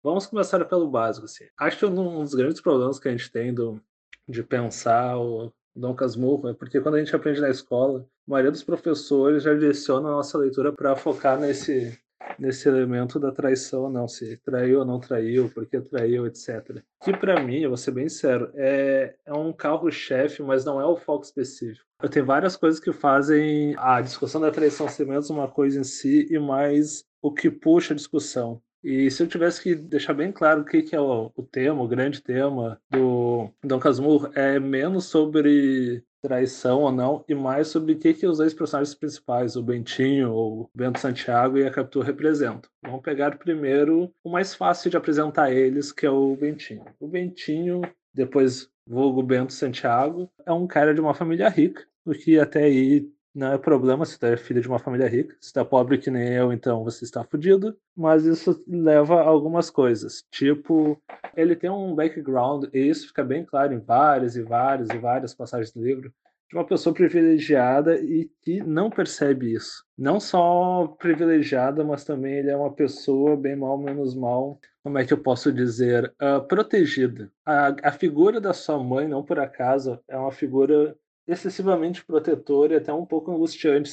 Vamos 0.04 0.28
começar 0.28 0.64
pelo 0.66 0.88
básico. 0.88 1.26
Assim. 1.26 1.46
Acho 1.58 1.80
que 1.80 1.86
um 1.88 2.24
dos 2.24 2.36
grandes 2.36 2.62
problemas 2.62 3.00
que 3.00 3.08
a 3.08 3.12
gente 3.12 3.32
tem 3.32 3.52
do, 3.52 3.82
de 4.28 4.44
pensar 4.44 5.18
o 5.18 5.52
Dom 5.76 5.96
Casmurro 5.96 6.50
é 6.50 6.54
porque 6.54 6.80
quando 6.80 6.96
a 6.96 7.00
gente 7.00 7.16
aprende 7.16 7.42
na 7.42 7.50
escola, 7.50 8.02
a 8.28 8.32
maioria 8.32 8.52
dos 8.52 8.62
professores 8.62 9.42
já 9.42 9.56
direciona 9.56 10.08
a 10.08 10.12
nossa 10.12 10.38
leitura 10.38 10.72
para 10.72 10.96
focar 10.96 11.40
nesse 11.40 12.00
nesse 12.38 12.68
elemento 12.68 13.20
da 13.20 13.32
traição, 13.32 13.90
não, 13.90 14.08
se 14.08 14.38
traiu 14.38 14.80
ou 14.80 14.86
não 14.86 15.00
traiu, 15.00 15.50
por 15.50 15.66
que 15.66 15.80
traiu, 15.82 16.26
etc. 16.26 16.82
Que 17.04 17.16
para 17.16 17.42
mim, 17.42 17.60
eu 17.60 17.70
vou 17.70 17.78
ser 17.78 17.92
bem 17.92 18.10
sério, 18.10 18.52
é, 18.56 19.16
é 19.26 19.34
um 19.34 19.52
carro-chefe, 19.52 20.42
mas 20.42 20.66
não 20.66 20.80
é 20.80 20.86
o 20.86 20.98
foco 20.98 21.26
específico. 21.26 21.86
Eu 22.02 22.10
tenho 22.10 22.26
várias 22.26 22.56
coisas 22.56 22.80
que 22.80 22.94
fazem 22.94 23.76
a 23.78 24.00
discussão 24.00 24.40
da 24.40 24.52
traição 24.52 24.88
ser 24.88 25.06
menos 25.06 25.30
uma 25.30 25.50
coisa 25.50 25.80
em 25.80 25.84
si 25.84 26.28
e 26.30 26.40
mais 26.40 27.04
o 27.22 27.32
que 27.32 27.50
puxa 27.50 27.94
a 27.94 27.98
discussão. 27.98 28.62
E 28.82 29.12
se 29.12 29.22
eu 29.22 29.28
tivesse 29.28 29.62
que 29.62 29.76
deixar 29.76 30.14
bem 30.14 30.32
claro 30.32 30.62
o 30.62 30.66
que, 30.66 30.82
que 30.82 30.96
é 30.96 31.02
o, 31.02 31.32
o 31.36 31.44
tema, 31.44 31.84
o 31.84 31.88
grande 31.88 32.22
tema 32.22 32.80
do 32.90 33.50
Dom 33.62 33.80
Casmurro, 33.80 34.32
é 34.34 34.58
menos 34.58 35.06
sobre 35.06 36.02
traição 36.22 36.82
ou 36.82 36.92
não, 36.92 37.24
e 37.28 37.36
mais 37.36 37.68
sobre 37.68 37.94
o 37.94 37.98
que, 37.98 38.14
que 38.14 38.28
os 38.28 38.38
dois 38.38 38.54
personagens 38.54 38.96
principais, 38.96 39.56
o 39.56 39.64
Bentinho, 39.64 40.34
o 40.34 40.70
Bento 40.74 41.00
Santiago 41.00 41.58
e 41.58 41.66
a 41.66 41.72
Capitu 41.72 42.02
representam. 42.02 42.70
Vamos 42.84 43.02
pegar 43.02 43.38
primeiro 43.38 44.12
o 44.24 44.30
mais 44.30 44.54
fácil 44.54 44.90
de 44.90 44.98
apresentar 44.98 45.52
eles, 45.52 45.92
que 45.92 46.06
é 46.06 46.12
o 46.12 46.36
Bentinho. 46.36 46.86
O 47.00 47.08
Bentinho, 47.08 47.82
depois 48.14 48.70
vulgo 48.86 49.22
Bento 49.22 49.54
Santiago, 49.54 50.30
é 50.46 50.52
um 50.52 50.68
cara 50.68 50.94
de 50.94 51.02
uma 51.02 51.14
família 51.14 51.48
rica, 51.48 51.86
o 52.06 52.12
que 52.12 52.40
até 52.40 52.64
aí 52.64 53.08
não 53.40 53.54
é 53.54 53.58
problema 53.58 54.06
se 54.06 54.20
tu 54.20 54.26
é 54.26 54.36
filho 54.36 54.62
de 54.62 54.68
uma 54.68 54.80
família 54.80 55.08
rica. 55.08 55.34
Se 55.40 55.54
tu 55.54 55.62
é 55.62 55.64
pobre 55.64 55.98
que 55.98 56.12
nem 56.12 56.34
eu, 56.34 56.52
então 56.52 56.84
você 56.84 57.06
está 57.06 57.24
fudido. 57.24 57.74
Mas 57.96 58.26
isso 58.26 58.62
leva 58.68 59.22
a 59.22 59.28
algumas 59.28 59.70
coisas. 59.70 60.26
Tipo, 60.30 61.02
ele 61.38 61.56
tem 61.56 61.70
um 61.70 61.96
background, 61.96 62.66
e 62.74 62.80
isso 62.80 63.08
fica 63.08 63.24
bem 63.24 63.46
claro 63.46 63.74
em 63.74 63.80
várias 63.80 64.36
e 64.36 64.42
várias 64.42 64.90
e 64.90 64.98
várias 64.98 65.34
passagens 65.34 65.72
do 65.72 65.82
livro, 65.82 66.14
de 66.50 66.58
uma 66.58 66.66
pessoa 66.66 66.94
privilegiada 66.94 67.98
e 67.98 68.30
que 68.42 68.62
não 68.62 68.90
percebe 68.90 69.54
isso. 69.54 69.86
Não 69.98 70.20
só 70.20 70.88
privilegiada, 71.00 71.82
mas 71.84 72.04
também 72.04 72.40
ele 72.40 72.50
é 72.50 72.58
uma 72.58 72.74
pessoa 72.74 73.38
bem 73.38 73.56
mal, 73.56 73.78
menos 73.78 74.16
mal, 74.16 74.60
como 74.84 74.98
é 74.98 75.06
que 75.06 75.14
eu 75.14 75.18
posso 75.18 75.50
dizer, 75.54 76.14
uh, 76.22 76.46
protegida. 76.46 77.32
A, 77.46 77.74
a 77.84 77.92
figura 77.94 78.42
da 78.42 78.52
sua 78.52 78.84
mãe, 78.84 79.08
não 79.08 79.24
por 79.24 79.40
acaso, 79.40 79.98
é 80.10 80.18
uma 80.18 80.32
figura 80.32 80.98
excessivamente 81.30 82.06
protetor 82.06 82.72
e 82.72 82.76
até 82.76 82.92
um 82.92 83.06
pouco 83.06 83.32
angustiante 83.32 83.92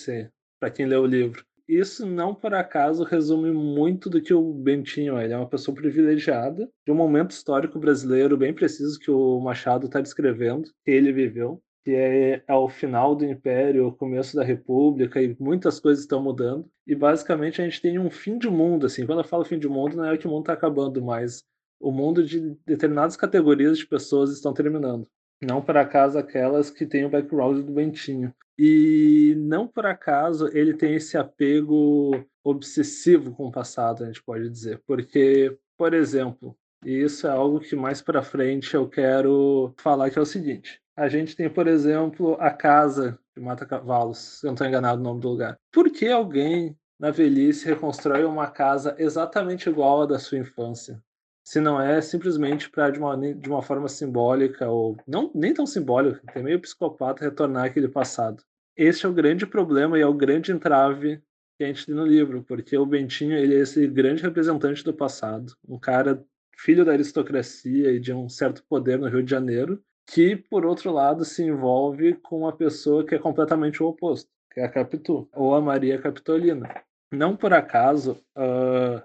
para 0.58 0.70
quem 0.70 0.86
lê 0.86 0.96
o 0.96 1.06
livro. 1.06 1.44
Isso 1.68 2.06
não 2.06 2.32
por 2.32 2.54
acaso 2.54 3.02
resume 3.02 3.50
muito 3.50 4.08
do 4.08 4.22
que 4.22 4.32
o 4.32 4.54
Bentinho 4.54 5.18
é. 5.18 5.24
Ele 5.24 5.34
é 5.34 5.36
uma 5.36 5.48
pessoa 5.48 5.74
privilegiada 5.74 6.70
de 6.86 6.92
um 6.92 6.94
momento 6.94 7.32
histórico 7.32 7.78
brasileiro 7.78 8.36
bem 8.36 8.54
preciso 8.54 8.98
que 9.00 9.10
o 9.10 9.40
Machado 9.40 9.86
está 9.86 10.00
descrevendo, 10.00 10.70
que 10.84 10.90
ele 10.92 11.12
viveu, 11.12 11.60
que 11.84 11.90
é, 11.90 12.42
é 12.46 12.54
o 12.54 12.68
final 12.68 13.16
do 13.16 13.24
Império, 13.24 13.88
o 13.88 13.92
começo 13.92 14.36
da 14.36 14.44
República 14.44 15.20
e 15.20 15.36
muitas 15.40 15.80
coisas 15.80 16.04
estão 16.04 16.22
mudando. 16.22 16.70
E 16.86 16.94
basicamente 16.94 17.60
a 17.60 17.64
gente 17.64 17.82
tem 17.82 17.98
um 17.98 18.10
fim 18.10 18.38
de 18.38 18.48
mundo, 18.48 18.86
assim. 18.86 19.04
Quando 19.04 19.20
eu 19.20 19.24
falo 19.24 19.44
fim 19.44 19.58
de 19.58 19.68
mundo, 19.68 19.96
não 19.96 20.04
é 20.04 20.16
que 20.16 20.26
o 20.26 20.30
mundo 20.30 20.42
está 20.42 20.52
acabando, 20.52 21.04
mas 21.04 21.42
o 21.80 21.90
mundo 21.90 22.24
de 22.24 22.56
determinadas 22.64 23.16
categorias 23.16 23.76
de 23.78 23.86
pessoas 23.86 24.30
estão 24.30 24.54
terminando. 24.54 25.06
Não 25.42 25.62
por 25.62 25.76
acaso 25.76 26.18
aquelas 26.18 26.70
que 26.70 26.86
têm 26.86 27.04
o 27.04 27.10
background 27.10 27.64
do 27.64 27.72
Bentinho. 27.72 28.34
E 28.58 29.34
não 29.36 29.68
por 29.68 29.84
acaso 29.84 30.48
ele 30.56 30.74
tem 30.74 30.94
esse 30.94 31.16
apego 31.18 32.24
obsessivo 32.42 33.34
com 33.34 33.48
o 33.48 33.52
passado, 33.52 34.02
a 34.02 34.06
gente 34.06 34.22
pode 34.22 34.48
dizer. 34.48 34.82
Porque, 34.86 35.56
por 35.76 35.92
exemplo, 35.92 36.56
e 36.84 37.02
isso 37.02 37.26
é 37.26 37.30
algo 37.30 37.60
que 37.60 37.74
mais 37.74 38.00
para 38.00 38.22
frente 38.22 38.74
eu 38.74 38.88
quero 38.88 39.74
falar 39.78 40.10
que 40.10 40.18
é 40.18 40.22
o 40.22 40.26
seguinte. 40.26 40.80
A 40.96 41.08
gente 41.08 41.36
tem, 41.36 41.50
por 41.50 41.66
exemplo, 41.66 42.36
a 42.40 42.50
casa 42.50 43.18
de 43.36 43.42
Mata 43.42 43.66
Cavalos, 43.66 44.18
se 44.18 44.46
eu 44.46 44.48
não 44.48 44.54
estou 44.54 44.66
enganado 44.66 45.00
o 45.00 45.04
nome 45.04 45.20
do 45.20 45.28
lugar. 45.28 45.58
Por 45.70 45.90
que 45.90 46.08
alguém 46.08 46.76
na 46.98 47.10
velhice 47.10 47.66
reconstrói 47.66 48.24
uma 48.24 48.50
casa 48.50 48.94
exatamente 48.98 49.68
igual 49.68 50.02
à 50.02 50.06
da 50.06 50.18
sua 50.18 50.38
infância? 50.38 51.02
Se 51.46 51.60
não 51.60 51.80
é 51.80 52.00
simplesmente 52.00 52.68
para 52.68 52.90
de 52.90 52.98
uma, 52.98 53.16
de 53.16 53.48
uma 53.48 53.62
forma 53.62 53.88
simbólica 53.88 54.68
ou 54.68 54.96
não 55.06 55.30
nem 55.32 55.54
tão 55.54 55.64
simbólica, 55.64 56.20
é 56.34 56.42
meio 56.42 56.60
psicopata 56.60 57.24
retornar 57.24 57.66
aquele 57.66 57.86
passado. 57.86 58.42
Este 58.76 59.06
é 59.06 59.08
o 59.08 59.12
grande 59.12 59.46
problema 59.46 59.96
e 59.96 60.02
é 60.02 60.06
o 60.06 60.12
grande 60.12 60.50
entrave 60.50 61.22
que 61.56 61.62
a 61.62 61.68
gente 61.68 61.86
tem 61.86 61.94
no 61.94 62.04
livro, 62.04 62.42
porque 62.42 62.76
o 62.76 62.84
Bentinho 62.84 63.38
ele 63.38 63.54
é 63.54 63.60
esse 63.60 63.86
grande 63.86 64.22
representante 64.22 64.82
do 64.82 64.92
passado, 64.92 65.54
um 65.68 65.78
cara 65.78 66.20
filho 66.58 66.84
da 66.84 66.90
aristocracia 66.90 67.92
e 67.92 68.00
de 68.00 68.12
um 68.12 68.28
certo 68.28 68.64
poder 68.68 68.98
no 68.98 69.08
Rio 69.08 69.22
de 69.22 69.30
Janeiro, 69.30 69.80
que 70.04 70.34
por 70.34 70.66
outro 70.66 70.90
lado 70.90 71.24
se 71.24 71.44
envolve 71.44 72.14
com 72.14 72.40
uma 72.40 72.56
pessoa 72.56 73.06
que 73.06 73.14
é 73.14 73.18
completamente 73.20 73.80
o 73.80 73.86
oposto, 73.86 74.28
que 74.52 74.58
é 74.58 74.64
a 74.64 74.68
Capitu 74.68 75.28
ou 75.32 75.54
a 75.54 75.60
Maria 75.60 75.96
Capitolina. 75.96 76.68
Não 77.12 77.36
por 77.36 77.52
acaso 77.52 78.18
uh, 78.36 79.00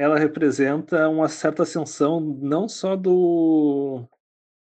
ela 0.00 0.18
representa 0.18 1.06
uma 1.10 1.28
certa 1.28 1.62
ascensão 1.62 2.20
não 2.20 2.66
só 2.66 2.96
do, 2.96 4.08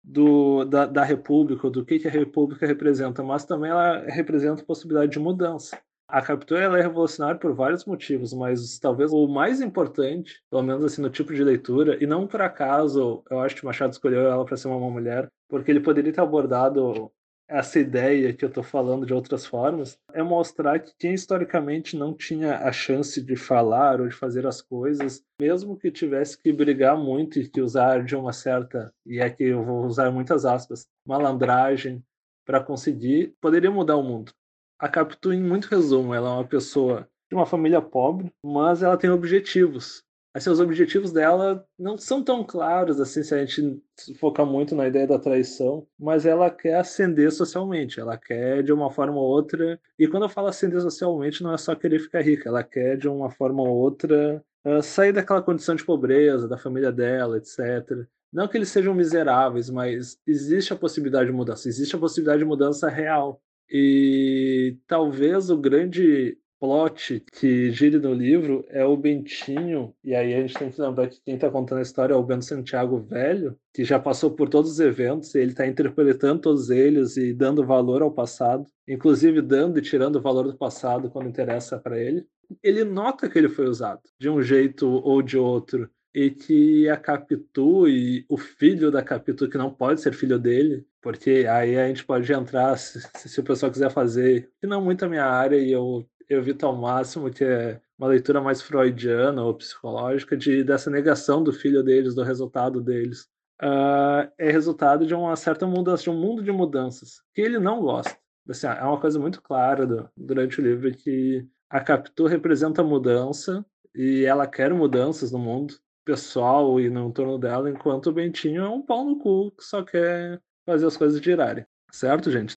do 0.02 0.64
da, 0.64 0.86
da 0.86 1.04
República, 1.04 1.68
do 1.68 1.84
que, 1.84 1.98
que 1.98 2.08
a 2.08 2.10
República 2.10 2.66
representa, 2.66 3.22
mas 3.22 3.44
também 3.44 3.70
ela 3.70 4.06
representa 4.06 4.62
a 4.62 4.64
possibilidade 4.64 5.12
de 5.12 5.18
mudança. 5.18 5.78
A 6.08 6.22
captura 6.22 6.62
ela 6.62 6.78
é 6.78 6.80
revolucionária 6.80 7.38
por 7.38 7.52
vários 7.52 7.84
motivos, 7.84 8.32
mas 8.32 8.78
talvez 8.78 9.12
o 9.12 9.28
mais 9.28 9.60
importante, 9.60 10.42
pelo 10.50 10.62
menos 10.62 10.82
assim 10.82 11.02
no 11.02 11.10
tipo 11.10 11.34
de 11.34 11.44
leitura, 11.44 12.02
e 12.02 12.06
não 12.06 12.26
por 12.26 12.40
acaso 12.40 13.22
eu 13.30 13.40
acho 13.40 13.56
que 13.56 13.66
Machado 13.66 13.92
escolheu 13.92 14.22
ela 14.22 14.46
para 14.46 14.56
ser 14.56 14.68
uma 14.68 14.90
mulher, 14.90 15.30
porque 15.46 15.70
ele 15.70 15.80
poderia 15.80 16.10
ter 16.10 16.22
abordado 16.22 17.12
essa 17.48 17.78
ideia 17.78 18.32
que 18.32 18.44
eu 18.44 18.48
estou 18.48 18.62
falando 18.62 19.06
de 19.06 19.14
outras 19.14 19.46
formas, 19.46 19.98
é 20.12 20.22
mostrar 20.22 20.78
que 20.78 20.92
quem 20.98 21.14
historicamente 21.14 21.96
não 21.96 22.12
tinha 22.12 22.58
a 22.58 22.70
chance 22.70 23.22
de 23.22 23.36
falar 23.36 24.00
ou 24.00 24.06
de 24.06 24.14
fazer 24.14 24.46
as 24.46 24.60
coisas, 24.60 25.24
mesmo 25.40 25.76
que 25.76 25.90
tivesse 25.90 26.40
que 26.40 26.52
brigar 26.52 26.96
muito 26.96 27.38
e 27.38 27.48
que 27.48 27.60
usar 27.60 28.04
de 28.04 28.14
uma 28.14 28.32
certa, 28.32 28.92
e 29.06 29.18
é 29.18 29.30
que 29.30 29.44
eu 29.44 29.64
vou 29.64 29.86
usar 29.86 30.10
muitas 30.10 30.44
aspas, 30.44 30.86
malandragem 31.06 32.04
para 32.44 32.62
conseguir, 32.62 33.34
poderia 33.40 33.70
mudar 33.70 33.96
o 33.96 34.02
mundo. 34.02 34.32
A 34.78 34.88
Capitu, 34.88 35.32
em 35.32 35.42
muito 35.42 35.66
resumo, 35.66 36.14
ela 36.14 36.28
é 36.28 36.32
uma 36.34 36.46
pessoa 36.46 37.08
de 37.30 37.34
uma 37.34 37.46
família 37.46 37.80
pobre, 37.80 38.30
mas 38.44 38.82
ela 38.82 38.96
tem 38.96 39.10
objetivos. 39.10 40.02
Assim, 40.34 40.50
os 40.50 40.60
objetivos 40.60 41.10
dela 41.12 41.66
não 41.78 41.96
são 41.96 42.22
tão 42.22 42.44
claros 42.44 43.00
assim 43.00 43.22
se 43.22 43.34
a 43.34 43.44
gente 43.44 43.82
focar 44.20 44.46
muito 44.46 44.74
na 44.74 44.86
ideia 44.86 45.06
da 45.06 45.18
traição, 45.18 45.86
mas 45.98 46.26
ela 46.26 46.50
quer 46.50 46.74
ascender 46.76 47.32
socialmente, 47.32 47.98
ela 47.98 48.16
quer 48.16 48.62
de 48.62 48.72
uma 48.72 48.90
forma 48.90 49.16
ou 49.16 49.26
outra. 49.26 49.80
E 49.98 50.06
quando 50.06 50.24
eu 50.24 50.28
falo 50.28 50.48
ascender 50.48 50.80
socialmente, 50.80 51.42
não 51.42 51.52
é 51.54 51.58
só 51.58 51.74
querer 51.74 51.98
ficar 51.98 52.20
rica, 52.20 52.48
ela 52.48 52.62
quer 52.62 52.96
de 52.96 53.08
uma 53.08 53.30
forma 53.30 53.62
ou 53.62 53.76
outra 53.76 54.44
uh, 54.64 54.82
sair 54.82 55.12
daquela 55.12 55.42
condição 55.42 55.74
de 55.74 55.84
pobreza, 55.84 56.46
da 56.46 56.58
família 56.58 56.92
dela, 56.92 57.38
etc. 57.38 58.06
Não 58.32 58.46
que 58.46 58.56
eles 58.58 58.68
sejam 58.68 58.94
miseráveis, 58.94 59.70
mas 59.70 60.18
existe 60.26 60.72
a 60.72 60.76
possibilidade 60.76 61.30
de 61.30 61.36
mudança, 61.36 61.68
existe 61.68 61.96
a 61.96 61.98
possibilidade 61.98 62.40
de 62.40 62.44
mudança 62.44 62.88
real. 62.88 63.40
E 63.70 64.76
talvez 64.86 65.50
o 65.50 65.56
grande 65.56 66.38
plot 66.60 67.24
que 67.32 67.70
gira 67.70 67.98
no 67.98 68.12
livro 68.12 68.64
é 68.68 68.84
o 68.84 68.96
Bentinho, 68.96 69.94
e 70.02 70.14
aí 70.14 70.34
a 70.34 70.40
gente 70.40 70.54
tem 70.54 70.70
que 70.70 70.80
lembrar 70.80 71.08
que 71.08 71.20
quem 71.24 71.34
está 71.34 71.50
contando 71.50 71.78
a 71.78 71.82
história 71.82 72.14
é 72.14 72.16
o 72.16 72.22
Bento 72.22 72.44
Santiago 72.44 72.98
Velho, 72.98 73.56
que 73.72 73.84
já 73.84 73.98
passou 73.98 74.30
por 74.30 74.48
todos 74.48 74.72
os 74.72 74.80
eventos, 74.80 75.34
e 75.34 75.38
ele 75.38 75.52
está 75.52 75.66
interpretando 75.66 76.40
todos 76.40 76.70
eles 76.70 77.16
e 77.16 77.32
dando 77.32 77.66
valor 77.66 78.02
ao 78.02 78.12
passado, 78.12 78.66
inclusive 78.86 79.40
dando 79.40 79.78
e 79.78 79.82
tirando 79.82 80.16
o 80.16 80.22
valor 80.22 80.44
do 80.44 80.56
passado 80.56 81.10
quando 81.10 81.28
interessa 81.28 81.78
para 81.78 81.98
ele. 81.98 82.26
Ele 82.62 82.82
nota 82.84 83.28
que 83.28 83.38
ele 83.38 83.48
foi 83.48 83.68
usado 83.68 84.00
de 84.18 84.28
um 84.28 84.42
jeito 84.42 84.88
ou 84.88 85.22
de 85.22 85.36
outro 85.36 85.88
e 86.14 86.30
que 86.30 86.88
a 86.88 86.96
Capitu 86.96 87.86
e 87.86 88.24
o 88.28 88.36
filho 88.36 88.90
da 88.90 89.02
Capitu, 89.02 89.48
que 89.48 89.58
não 89.58 89.72
pode 89.72 90.00
ser 90.00 90.12
filho 90.14 90.38
dele, 90.38 90.84
porque 91.00 91.46
aí 91.48 91.78
a 91.78 91.86
gente 91.86 92.04
pode 92.04 92.32
entrar, 92.32 92.76
se, 92.76 93.00
se 93.14 93.38
o 93.38 93.44
pessoal 93.44 93.70
quiser 93.70 93.90
fazer, 93.90 94.50
que 94.60 94.66
não 94.66 94.82
muito 94.82 95.04
a 95.04 95.08
minha 95.08 95.26
área, 95.26 95.56
e 95.56 95.70
eu 95.70 96.08
evito 96.28 96.66
ao 96.66 96.76
máximo, 96.76 97.30
que 97.30 97.44
é 97.44 97.80
uma 97.98 98.08
leitura 98.08 98.40
mais 98.40 98.62
freudiana 98.62 99.42
ou 99.42 99.54
psicológica, 99.54 100.36
de, 100.36 100.62
dessa 100.62 100.90
negação 100.90 101.42
do 101.42 101.52
filho 101.52 101.82
deles, 101.82 102.14
do 102.14 102.22
resultado 102.22 102.80
deles. 102.80 103.28
Uh, 103.60 104.30
é 104.38 104.50
resultado 104.50 105.04
de 105.06 105.14
uma 105.14 105.34
certa 105.34 105.66
mudança, 105.66 106.04
de 106.04 106.10
um 106.10 106.20
mundo 106.20 106.42
de 106.42 106.52
mudanças, 106.52 107.22
que 107.34 107.40
ele 107.40 107.58
não 107.58 107.80
gosta. 107.80 108.16
Assim, 108.48 108.66
é 108.66 108.84
uma 108.84 109.00
coisa 109.00 109.18
muito 109.18 109.42
clara 109.42 109.84
do, 109.84 110.08
durante 110.16 110.60
o 110.60 110.64
livro 110.64 110.90
que 110.92 111.46
a 111.68 111.80
Capitu 111.80 112.26
representa 112.26 112.82
mudança 112.82 113.64
e 113.94 114.24
ela 114.24 114.46
quer 114.46 114.72
mudanças 114.72 115.32
no 115.32 115.38
mundo 115.38 115.74
pessoal 116.04 116.80
e 116.80 116.88
no 116.88 117.08
entorno 117.08 117.38
dela, 117.38 117.68
enquanto 117.68 118.06
o 118.06 118.12
Bentinho 118.12 118.62
é 118.62 118.68
um 118.68 118.80
pau 118.80 119.04
no 119.04 119.18
cu 119.18 119.50
que 119.50 119.62
só 119.62 119.82
quer 119.82 120.40
fazer 120.64 120.86
as 120.86 120.96
coisas 120.96 121.20
girarem. 121.20 121.66
Certo, 121.90 122.30
gente? 122.30 122.56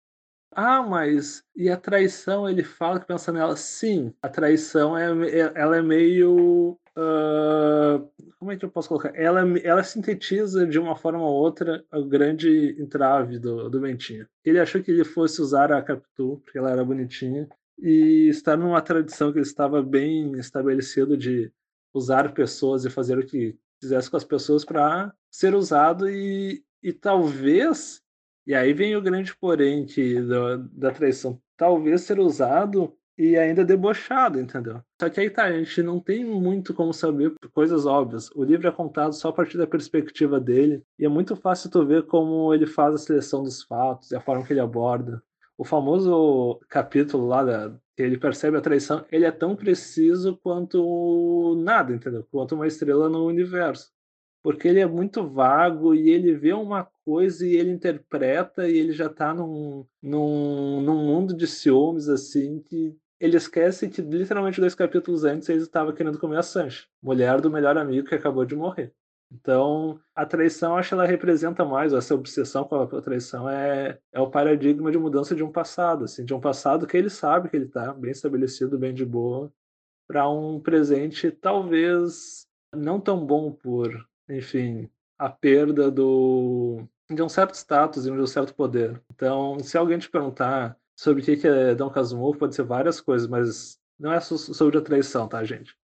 Ah, 0.54 0.84
mas 0.84 1.44
e 1.56 1.70
a 1.70 1.78
traição? 1.78 2.50
Ele 2.50 2.64
fala 2.64 3.00
que 3.00 3.06
pensa 3.06 3.32
nela. 3.32 3.56
Sim, 3.56 4.14
a 4.22 4.30
traição 4.30 4.98
é, 4.98 5.06
é 5.30 5.52
ela 5.56 5.78
é 5.78 5.82
meio. 5.82 6.78
Uh, 6.98 8.06
como 8.38 8.52
é 8.52 8.58
que 8.58 8.66
eu 8.66 8.70
posso 8.70 8.90
colocar? 8.90 9.16
Ela, 9.16 9.42
ela 9.60 9.84
sintetiza 9.84 10.68
de 10.68 10.78
uma 10.78 10.96
forma 10.96 11.22
ou 11.22 11.34
outra 11.34 11.86
o 11.94 12.04
grande 12.04 12.76
entrave 12.78 13.40
do, 13.40 13.70
do 13.70 13.80
Bentinho. 13.80 14.28
Ele 14.44 14.60
achou 14.60 14.84
que 14.84 14.92
ele 14.92 15.06
fosse 15.06 15.42
usar 15.42 15.72
a 15.72 15.82
Capitu, 15.82 16.42
porque 16.44 16.58
ela 16.58 16.70
era 16.70 16.84
bonitinha, 16.84 17.48
e 17.80 18.28
estar 18.30 18.58
numa 18.58 18.82
tradição 18.82 19.32
que 19.32 19.40
ele 19.40 19.46
estava 19.46 19.82
bem 19.82 20.38
estabelecido 20.38 21.18
de 21.18 21.50
usar 21.94 22.34
pessoas 22.34 22.84
e 22.84 22.90
fazer 22.90 23.18
o 23.18 23.26
que 23.26 23.58
quisesse 23.80 24.10
com 24.10 24.18
as 24.18 24.24
pessoas 24.24 24.66
para 24.66 25.14
ser 25.32 25.56
usado 25.56 26.10
e, 26.10 26.64
e 26.84 26.94
talvez 26.94 28.01
e 28.46 28.54
aí 28.56 28.74
vem 28.74 28.96
o 28.96 29.02
grande 29.02 29.36
porém 29.36 29.86
que, 29.86 30.22
da, 30.22 30.58
da 30.72 30.92
traição. 30.92 31.42
Talvez 31.56 32.02
ser 32.02 32.20
usado 32.20 32.96
e 33.18 33.38
ainda 33.38 33.64
debochado, 33.64 34.40
entendeu? 34.40 34.82
Só 35.00 35.10
que 35.10 35.20
aí 35.20 35.30
tá, 35.30 35.44
a 35.44 35.52
gente 35.52 35.84
não 35.84 36.00
tem 36.00 36.26
muito 36.26 36.74
como 36.74 36.94
saber 36.94 37.34
coisas 37.54 37.86
óbvias. 37.86 38.32
O 38.36 38.44
livro 38.44 38.68
é 38.68 38.72
contado 38.72 39.14
só 39.14 39.30
a 39.30 39.34
partir 39.34 39.58
da 39.58 39.68
perspectiva 39.68 40.40
dele, 40.40 40.84
e 40.98 41.06
é 41.06 41.10
muito 41.10 41.36
fácil 41.36 41.70
tu 41.70 41.86
ver 41.86 42.08
como 42.08 42.54
ele 42.54 42.66
faz 42.66 42.96
a 42.96 42.98
seleção 42.98 43.44
dos 43.44 43.64
fatos 43.64 44.12
e 44.12 44.16
a 44.16 44.22
forma 44.22 44.46
que 44.46 44.54
ele 44.54 44.60
aborda. 44.60 45.22
O 45.58 45.64
famoso 45.64 46.60
capítulo 46.68 47.28
lá 47.28 47.44
da, 47.44 47.78
que 47.96 48.02
ele 48.02 48.18
percebe 48.18 48.58
a 48.58 48.62
traição, 48.62 49.06
ele 49.12 49.26
é 49.26 49.32
tão 49.32 49.56
preciso 49.56 50.38
quanto 50.42 51.56
nada, 51.64 51.94
entendeu? 51.94 52.26
Quanto 52.32 52.56
uma 52.56 52.66
estrela 52.68 53.08
no 53.08 53.26
universo 53.26 53.92
porque 54.44 54.68
ele 54.68 54.80
é 54.80 54.86
muito 54.86 55.28
vago 55.28 55.94
e 55.94 56.10
ele 56.10 56.34
vê 56.34 56.54
uma 56.54 56.84
coisa 57.06 57.46
e 57.46 57.56
ele 57.56 57.72
interpreta 57.72 58.68
e 58.68 58.78
ele 58.78 58.92
já 58.92 59.08
está 59.08 59.34
num, 59.34 59.86
num, 60.02 60.82
num 60.82 61.06
mundo 61.06 61.36
de 61.36 61.48
ciúmes 61.48 62.08
assim 62.10 62.60
que 62.60 62.96
ele 63.20 63.38
esquece 63.38 63.90
que 63.90 64.02
literalmente 64.02 64.60
dois 64.60 64.74
capítulos 64.74 65.24
antes 65.24 65.48
ele 65.50 65.62
estava 65.62 65.94
querendo 65.94 66.20
comer 66.20 66.38
a 66.38 66.44
Sancha, 66.44 66.88
mulher 67.02 67.40
do 67.40 67.52
melhor 67.52 67.78
amigo 67.78 68.08
que 68.08 68.16
acabou 68.16 68.46
de 68.46 68.56
morrer. 68.56 68.94
Então, 69.32 70.00
a 70.14 70.26
traição, 70.26 70.76
acho 70.76 70.90
que 70.90 70.94
ela 70.94 71.06
representa 71.06 71.64
mais, 71.64 71.94
essa 71.94 72.14
obsessão 72.14 72.66
com 72.66 72.76
a 72.76 73.02
traição 73.02 73.50
é, 73.50 73.98
é 74.12 74.20
o 74.20 74.30
paradigma 74.30 74.92
de 74.92 74.98
mudança 74.98 75.34
de 75.34 75.44
um 75.44 75.52
passado, 75.52 76.04
assim, 76.04 76.26
de 76.26 76.34
um 76.34 76.42
passado 76.42 76.86
que 76.86 76.98
ele 76.98 77.10
sabe 77.10 77.48
que 77.48 77.56
ele 77.56 77.66
está 77.66 77.94
bem 77.94 78.12
estabelecido, 78.12 78.78
bem 78.78 78.94
de 78.94 79.06
boa, 79.06 79.54
para 80.06 80.30
um 80.30 80.60
presente 80.60 81.32
talvez 81.32 82.46
não 82.76 83.00
tão 83.00 83.26
bom 83.26 83.52
por 83.54 84.06
enfim, 84.32 84.90
a 85.22 85.30
perda 85.30 85.92
do, 85.92 86.84
de 87.08 87.22
um 87.22 87.30
certo 87.30 87.54
status 87.54 88.08
e 88.08 88.12
de 88.12 88.20
um 88.20 88.26
certo 88.26 88.56
poder. 88.56 89.00
Então, 89.14 89.60
se 89.60 89.78
alguém 89.78 90.00
te 90.00 90.10
perguntar 90.10 90.76
sobre 90.96 91.22
o 91.22 91.26
que 91.26 91.48
é 91.48 91.76
Dom 91.76 91.92
Casmurro, 91.92 92.40
pode 92.40 92.56
ser 92.56 92.64
várias 92.64 93.00
coisas, 93.00 93.28
mas 93.28 93.80
não 94.00 94.12
é 94.12 94.20
sobre 94.20 94.80
a 94.80 94.82
traição, 94.82 95.28
tá, 95.28 95.44
gente? 95.44 95.78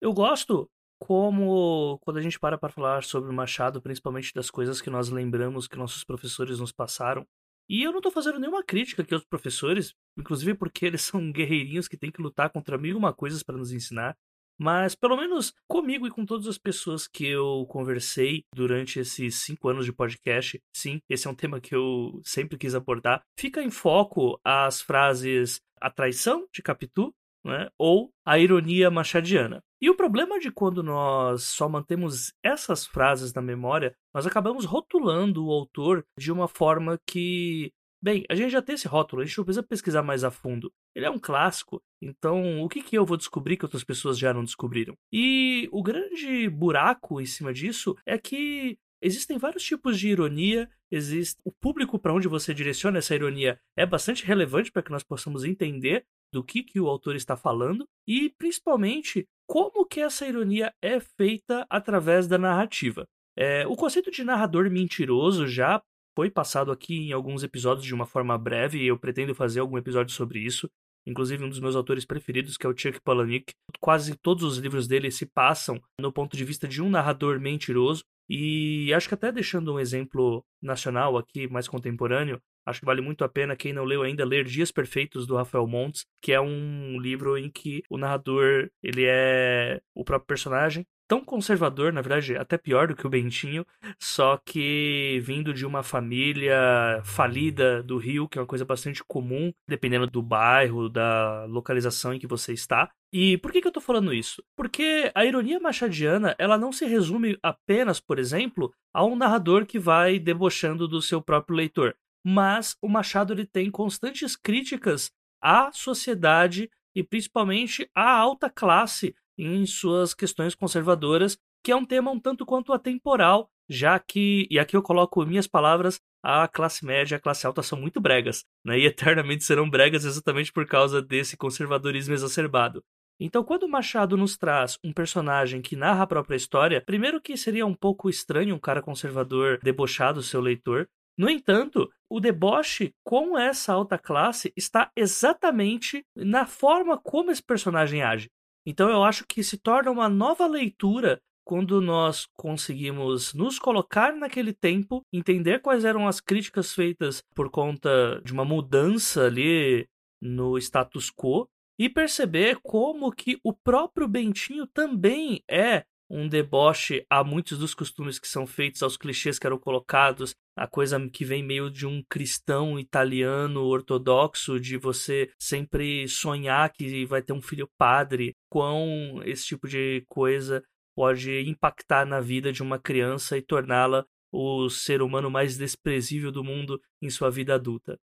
Eu 0.00 0.14
gosto 0.14 0.70
como 0.98 1.98
quando 1.98 2.16
a 2.16 2.22
gente 2.22 2.40
para 2.40 2.56
para 2.56 2.72
falar 2.72 3.04
sobre 3.04 3.28
o 3.28 3.34
Machado, 3.34 3.82
principalmente 3.82 4.32
das 4.32 4.50
coisas 4.50 4.80
que 4.80 4.88
nós 4.88 5.10
lembramos 5.10 5.68
que 5.68 5.76
nossos 5.76 6.02
professores 6.02 6.60
nos 6.60 6.72
passaram. 6.72 7.26
E 7.68 7.82
eu 7.82 7.90
não 7.90 7.98
estou 7.98 8.10
fazendo 8.10 8.38
nenhuma 8.38 8.64
crítica 8.64 9.02
aqui 9.02 9.12
aos 9.12 9.24
professores, 9.26 9.94
inclusive 10.16 10.54
porque 10.54 10.86
eles 10.86 11.02
são 11.04 11.30
guerreirinhos 11.30 11.88
que 11.88 11.96
têm 11.98 12.10
que 12.10 12.22
lutar 12.22 12.48
contra 12.48 12.78
mil 12.78 12.94
e 12.94 12.98
uma 12.98 13.12
coisas 13.12 13.42
para 13.42 13.58
nos 13.58 13.70
ensinar. 13.70 14.16
Mas, 14.60 14.94
pelo 14.94 15.16
menos 15.16 15.54
comigo 15.66 16.06
e 16.06 16.10
com 16.10 16.26
todas 16.26 16.46
as 16.46 16.58
pessoas 16.58 17.08
que 17.08 17.26
eu 17.26 17.64
conversei 17.66 18.44
durante 18.54 19.00
esses 19.00 19.36
cinco 19.36 19.70
anos 19.70 19.86
de 19.86 19.92
podcast, 19.92 20.60
sim, 20.76 21.00
esse 21.08 21.26
é 21.26 21.30
um 21.30 21.34
tema 21.34 21.60
que 21.60 21.74
eu 21.74 22.20
sempre 22.22 22.58
quis 22.58 22.74
abordar. 22.74 23.22
Fica 23.38 23.62
em 23.62 23.70
foco 23.70 24.38
as 24.44 24.82
frases 24.82 25.62
a 25.80 25.90
traição 25.90 26.46
de 26.52 26.60
Capitu 26.60 27.10
né, 27.42 27.70
ou 27.78 28.10
a 28.22 28.38
ironia 28.38 28.90
machadiana. 28.90 29.62
E 29.80 29.88
o 29.88 29.96
problema 29.96 30.38
de 30.38 30.50
quando 30.50 30.82
nós 30.82 31.44
só 31.44 31.66
mantemos 31.66 32.34
essas 32.44 32.84
frases 32.84 33.32
na 33.32 33.40
memória, 33.40 33.94
nós 34.14 34.26
acabamos 34.26 34.66
rotulando 34.66 35.46
o 35.46 35.50
autor 35.50 36.04
de 36.18 36.30
uma 36.30 36.46
forma 36.46 36.98
que 37.06 37.72
Bem, 38.02 38.24
a 38.30 38.34
gente 38.34 38.50
já 38.50 38.62
tem 38.62 38.74
esse 38.74 38.88
rótulo, 38.88 39.20
a 39.20 39.24
gente 39.26 39.36
não 39.36 39.44
precisa 39.44 39.62
pesquisar 39.62 40.02
mais 40.02 40.24
a 40.24 40.30
fundo. 40.30 40.72
Ele 40.94 41.04
é 41.04 41.10
um 41.10 41.18
clássico, 41.18 41.82
então 42.00 42.62
o 42.62 42.68
que, 42.68 42.82
que 42.82 42.96
eu 42.96 43.04
vou 43.04 43.16
descobrir 43.16 43.58
que 43.58 43.64
outras 43.64 43.84
pessoas 43.84 44.18
já 44.18 44.32
não 44.32 44.42
descobriram? 44.42 44.96
E 45.12 45.68
o 45.70 45.82
grande 45.82 46.48
buraco 46.48 47.20
em 47.20 47.26
cima 47.26 47.52
disso 47.52 47.94
é 48.06 48.16
que 48.16 48.78
existem 49.02 49.36
vários 49.36 49.62
tipos 49.62 49.98
de 49.98 50.08
ironia, 50.08 50.68
existe 50.90 51.38
o 51.44 51.52
público 51.52 51.98
para 51.98 52.14
onde 52.14 52.26
você 52.26 52.54
direciona 52.54 52.98
essa 52.98 53.14
ironia 53.14 53.60
é 53.76 53.84
bastante 53.84 54.24
relevante 54.24 54.72
para 54.72 54.82
que 54.82 54.90
nós 54.90 55.02
possamos 55.02 55.44
entender 55.44 56.06
do 56.32 56.42
que, 56.42 56.62
que 56.62 56.80
o 56.80 56.88
autor 56.88 57.16
está 57.16 57.36
falando 57.36 57.86
e 58.06 58.30
principalmente 58.38 59.28
como 59.46 59.84
que 59.84 60.00
essa 60.00 60.26
ironia 60.26 60.72
é 60.80 61.00
feita 61.00 61.66
através 61.68 62.26
da 62.26 62.38
narrativa. 62.38 63.06
É, 63.36 63.66
o 63.66 63.76
conceito 63.76 64.10
de 64.10 64.24
narrador 64.24 64.70
mentiroso 64.70 65.46
já 65.46 65.82
foi 66.14 66.30
passado 66.30 66.70
aqui 66.72 67.08
em 67.08 67.12
alguns 67.12 67.42
episódios 67.42 67.86
de 67.86 67.94
uma 67.94 68.06
forma 68.06 68.36
breve 68.36 68.78
e 68.78 68.86
eu 68.86 68.98
pretendo 68.98 69.34
fazer 69.34 69.60
algum 69.60 69.78
episódio 69.78 70.14
sobre 70.14 70.40
isso. 70.40 70.70
inclusive 71.06 71.42
um 71.42 71.48
dos 71.48 71.60
meus 71.60 71.74
autores 71.74 72.04
preferidos, 72.04 72.58
que 72.58 72.66
é 72.66 72.68
o 72.68 72.76
Chuck 72.76 73.00
Palahniuk. 73.00 73.52
Quase 73.80 74.14
todos 74.16 74.44
os 74.44 74.58
livros 74.58 74.86
dele 74.86 75.10
se 75.10 75.24
passam 75.26 75.80
no 75.98 76.12
ponto 76.12 76.36
de 76.36 76.44
vista 76.44 76.68
de 76.68 76.82
um 76.82 76.90
narrador 76.90 77.40
mentiroso. 77.40 78.04
E 78.28 78.92
acho 78.94 79.08
que 79.08 79.14
até 79.14 79.32
deixando 79.32 79.74
um 79.74 79.80
exemplo 79.80 80.44
nacional 80.62 81.16
aqui, 81.16 81.48
mais 81.48 81.66
contemporâneo, 81.66 82.40
acho 82.66 82.80
que 82.80 82.86
vale 82.86 83.00
muito 83.00 83.24
a 83.24 83.28
pena 83.28 83.56
quem 83.56 83.72
não 83.72 83.84
leu 83.84 84.02
ainda 84.02 84.24
ler 84.24 84.44
Dias 84.44 84.70
Perfeitos 84.70 85.26
do 85.26 85.36
Rafael 85.36 85.66
Montes, 85.66 86.04
que 86.22 86.32
é 86.32 86.40
um 86.40 87.00
livro 87.00 87.36
em 87.36 87.50
que 87.50 87.82
o 87.90 87.96
narrador 87.98 88.70
ele 88.82 89.04
é 89.04 89.80
o 89.94 90.04
próprio 90.04 90.26
personagem 90.28 90.86
tão 91.10 91.24
conservador, 91.24 91.92
na 91.92 92.00
verdade, 92.00 92.36
até 92.36 92.56
pior 92.56 92.86
do 92.86 92.94
que 92.94 93.04
o 93.04 93.10
Bentinho, 93.10 93.66
só 93.98 94.36
que 94.36 95.20
vindo 95.24 95.52
de 95.52 95.66
uma 95.66 95.82
família 95.82 97.02
falida 97.02 97.82
do 97.82 97.98
Rio, 97.98 98.28
que 98.28 98.38
é 98.38 98.40
uma 98.40 98.46
coisa 98.46 98.64
bastante 98.64 99.02
comum, 99.02 99.52
dependendo 99.66 100.06
do 100.06 100.22
bairro, 100.22 100.88
da 100.88 101.46
localização 101.46 102.14
em 102.14 102.20
que 102.20 102.28
você 102.28 102.52
está. 102.52 102.88
E 103.12 103.36
por 103.38 103.50
que, 103.50 103.60
que 103.60 103.66
eu 103.66 103.72
tô 103.72 103.80
falando 103.80 104.14
isso? 104.14 104.40
Porque 104.56 105.10
a 105.12 105.24
ironia 105.24 105.58
machadiana, 105.58 106.36
ela 106.38 106.56
não 106.56 106.70
se 106.70 106.86
resume 106.86 107.36
apenas, 107.42 107.98
por 107.98 108.20
exemplo, 108.20 108.72
a 108.94 109.04
um 109.04 109.16
narrador 109.16 109.66
que 109.66 109.80
vai 109.80 110.16
debochando 110.16 110.86
do 110.86 111.02
seu 111.02 111.20
próprio 111.20 111.56
leitor. 111.56 111.96
Mas 112.24 112.76
o 112.80 112.88
Machado 112.88 113.32
ele 113.32 113.46
tem 113.46 113.68
constantes 113.68 114.36
críticas 114.36 115.10
à 115.42 115.72
sociedade 115.72 116.70
e 116.94 117.02
principalmente 117.02 117.88
à 117.94 118.16
alta 118.16 118.48
classe 118.48 119.12
em 119.38 119.64
suas 119.66 120.14
questões 120.14 120.54
conservadoras, 120.54 121.38
que 121.62 121.72
é 121.72 121.76
um 121.76 121.84
tema 121.84 122.10
um 122.10 122.20
tanto 122.20 122.46
quanto 122.46 122.72
atemporal, 122.72 123.48
já 123.68 123.98
que, 123.98 124.46
e 124.50 124.58
aqui 124.58 124.76
eu 124.76 124.82
coloco 124.82 125.24
minhas 125.24 125.46
palavras, 125.46 126.00
a 126.22 126.46
classe 126.48 126.84
média 126.84 127.14
e 127.14 127.16
a 127.16 127.20
classe 127.20 127.46
alta 127.46 127.62
são 127.62 127.78
muito 127.78 128.00
bregas, 128.00 128.44
né? 128.64 128.78
e 128.78 128.86
eternamente 128.86 129.44
serão 129.44 129.68
bregas 129.68 130.04
exatamente 130.04 130.52
por 130.52 130.66
causa 130.66 131.00
desse 131.00 131.36
conservadorismo 131.36 132.14
exacerbado. 132.14 132.82
Então, 133.22 133.44
quando 133.44 133.68
Machado 133.68 134.16
nos 134.16 134.38
traz 134.38 134.78
um 134.82 134.94
personagem 134.94 135.60
que 135.60 135.76
narra 135.76 136.04
a 136.04 136.06
própria 136.06 136.36
história, 136.36 136.80
primeiro 136.80 137.20
que 137.20 137.36
seria 137.36 137.66
um 137.66 137.74
pouco 137.74 138.08
estranho 138.08 138.54
um 138.54 138.58
cara 138.58 138.80
conservador 138.80 139.60
debochado 139.62 140.22
seu 140.22 140.40
leitor. 140.40 140.88
No 141.18 141.28
entanto, 141.28 141.90
o 142.08 142.18
deboche 142.18 142.94
com 143.04 143.38
essa 143.38 143.74
alta 143.74 143.98
classe 143.98 144.50
está 144.56 144.90
exatamente 144.96 146.02
na 146.16 146.46
forma 146.46 146.96
como 146.96 147.30
esse 147.30 147.42
personagem 147.42 148.02
age. 148.02 148.30
Então 148.66 148.88
eu 148.90 149.02
acho 149.02 149.24
que 149.26 149.42
se 149.42 149.58
torna 149.58 149.90
uma 149.90 150.08
nova 150.08 150.46
leitura 150.46 151.20
quando 151.44 151.80
nós 151.80 152.26
conseguimos 152.36 153.34
nos 153.34 153.58
colocar 153.58 154.14
naquele 154.14 154.52
tempo, 154.52 155.02
entender 155.12 155.60
quais 155.60 155.84
eram 155.84 156.06
as 156.06 156.20
críticas 156.20 156.72
feitas 156.72 157.22
por 157.34 157.50
conta 157.50 158.20
de 158.24 158.32
uma 158.32 158.44
mudança 158.44 159.24
ali 159.26 159.88
no 160.22 160.56
status 160.58 161.10
quo 161.10 161.48
e 161.78 161.88
perceber 161.88 162.60
como 162.62 163.10
que 163.10 163.40
o 163.42 163.52
próprio 163.52 164.06
Bentinho 164.06 164.66
também 164.66 165.42
é 165.50 165.84
um 166.10 166.28
deboche 166.28 167.06
a 167.08 167.22
muitos 167.22 167.58
dos 167.58 167.72
costumes 167.72 168.18
que 168.18 168.26
são 168.26 168.46
feitos, 168.46 168.82
aos 168.82 168.96
clichês 168.96 169.38
que 169.38 169.46
eram 169.46 169.58
colocados, 169.58 170.34
a 170.56 170.66
coisa 170.66 170.98
que 171.08 171.24
vem 171.24 171.42
meio 171.42 171.70
de 171.70 171.86
um 171.86 172.02
cristão 172.08 172.78
italiano 172.78 173.62
ortodoxo, 173.62 174.58
de 174.58 174.76
você 174.76 175.30
sempre 175.38 176.08
sonhar 176.08 176.70
que 176.72 177.06
vai 177.06 177.22
ter 177.22 177.32
um 177.32 177.40
filho 177.40 177.68
padre, 177.78 178.34
quão 178.50 179.22
esse 179.24 179.46
tipo 179.46 179.68
de 179.68 180.04
coisa 180.08 180.62
pode 180.96 181.48
impactar 181.48 182.04
na 182.04 182.20
vida 182.20 182.52
de 182.52 182.62
uma 182.62 182.78
criança 182.78 183.38
e 183.38 183.42
torná-la 183.42 184.04
o 184.32 184.68
ser 184.68 185.02
humano 185.02 185.30
mais 185.30 185.56
desprezível 185.56 186.30
do 186.30 186.44
mundo 186.44 186.80
em 187.00 187.08
sua 187.08 187.30
vida 187.30 187.54
adulta. 187.54 187.98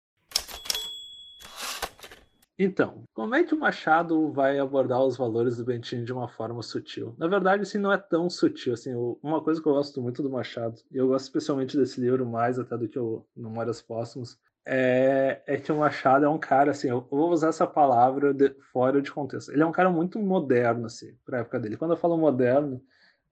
Então, 2.56 3.02
como 3.12 3.34
é 3.34 3.42
que 3.42 3.54
o 3.54 3.58
Machado 3.58 4.30
vai 4.30 4.60
abordar 4.60 5.02
os 5.04 5.16
valores 5.16 5.56
do 5.56 5.64
Bentinho 5.64 6.04
de 6.04 6.12
uma 6.12 6.28
forma 6.28 6.62
sutil? 6.62 7.14
Na 7.18 7.26
verdade, 7.26 7.62
assim, 7.62 7.78
não 7.78 7.92
é 7.92 7.98
tão 7.98 8.30
sutil. 8.30 8.74
Assim, 8.74 8.94
uma 9.22 9.42
coisa 9.42 9.60
que 9.60 9.66
eu 9.66 9.72
gosto 9.72 10.00
muito 10.00 10.22
do 10.22 10.30
Machado, 10.30 10.80
e 10.90 10.96
eu 10.96 11.08
gosto 11.08 11.24
especialmente 11.24 11.76
desse 11.76 12.00
livro 12.00 12.24
mais 12.24 12.58
até 12.58 12.78
do 12.78 12.88
que 12.88 12.98
o 12.98 13.26
Memórias 13.36 13.82
Póstumas, 13.82 14.38
é, 14.64 15.42
é 15.46 15.56
que 15.56 15.72
o 15.72 15.76
Machado 15.76 16.24
é 16.24 16.28
um 16.28 16.38
cara, 16.38 16.70
assim, 16.70 16.88
eu 16.88 17.06
vou 17.10 17.30
usar 17.30 17.48
essa 17.48 17.66
palavra 17.66 18.32
de, 18.32 18.54
fora 18.72 19.02
de 19.02 19.10
contexto. 19.10 19.50
Ele 19.52 19.62
é 19.62 19.66
um 19.66 19.72
cara 19.72 19.90
muito 19.90 20.18
moderno, 20.20 20.86
assim, 20.86 21.12
a 21.30 21.38
época 21.38 21.58
dele. 21.58 21.76
Quando 21.76 21.90
eu 21.90 21.96
falo 21.96 22.16
moderno, 22.16 22.80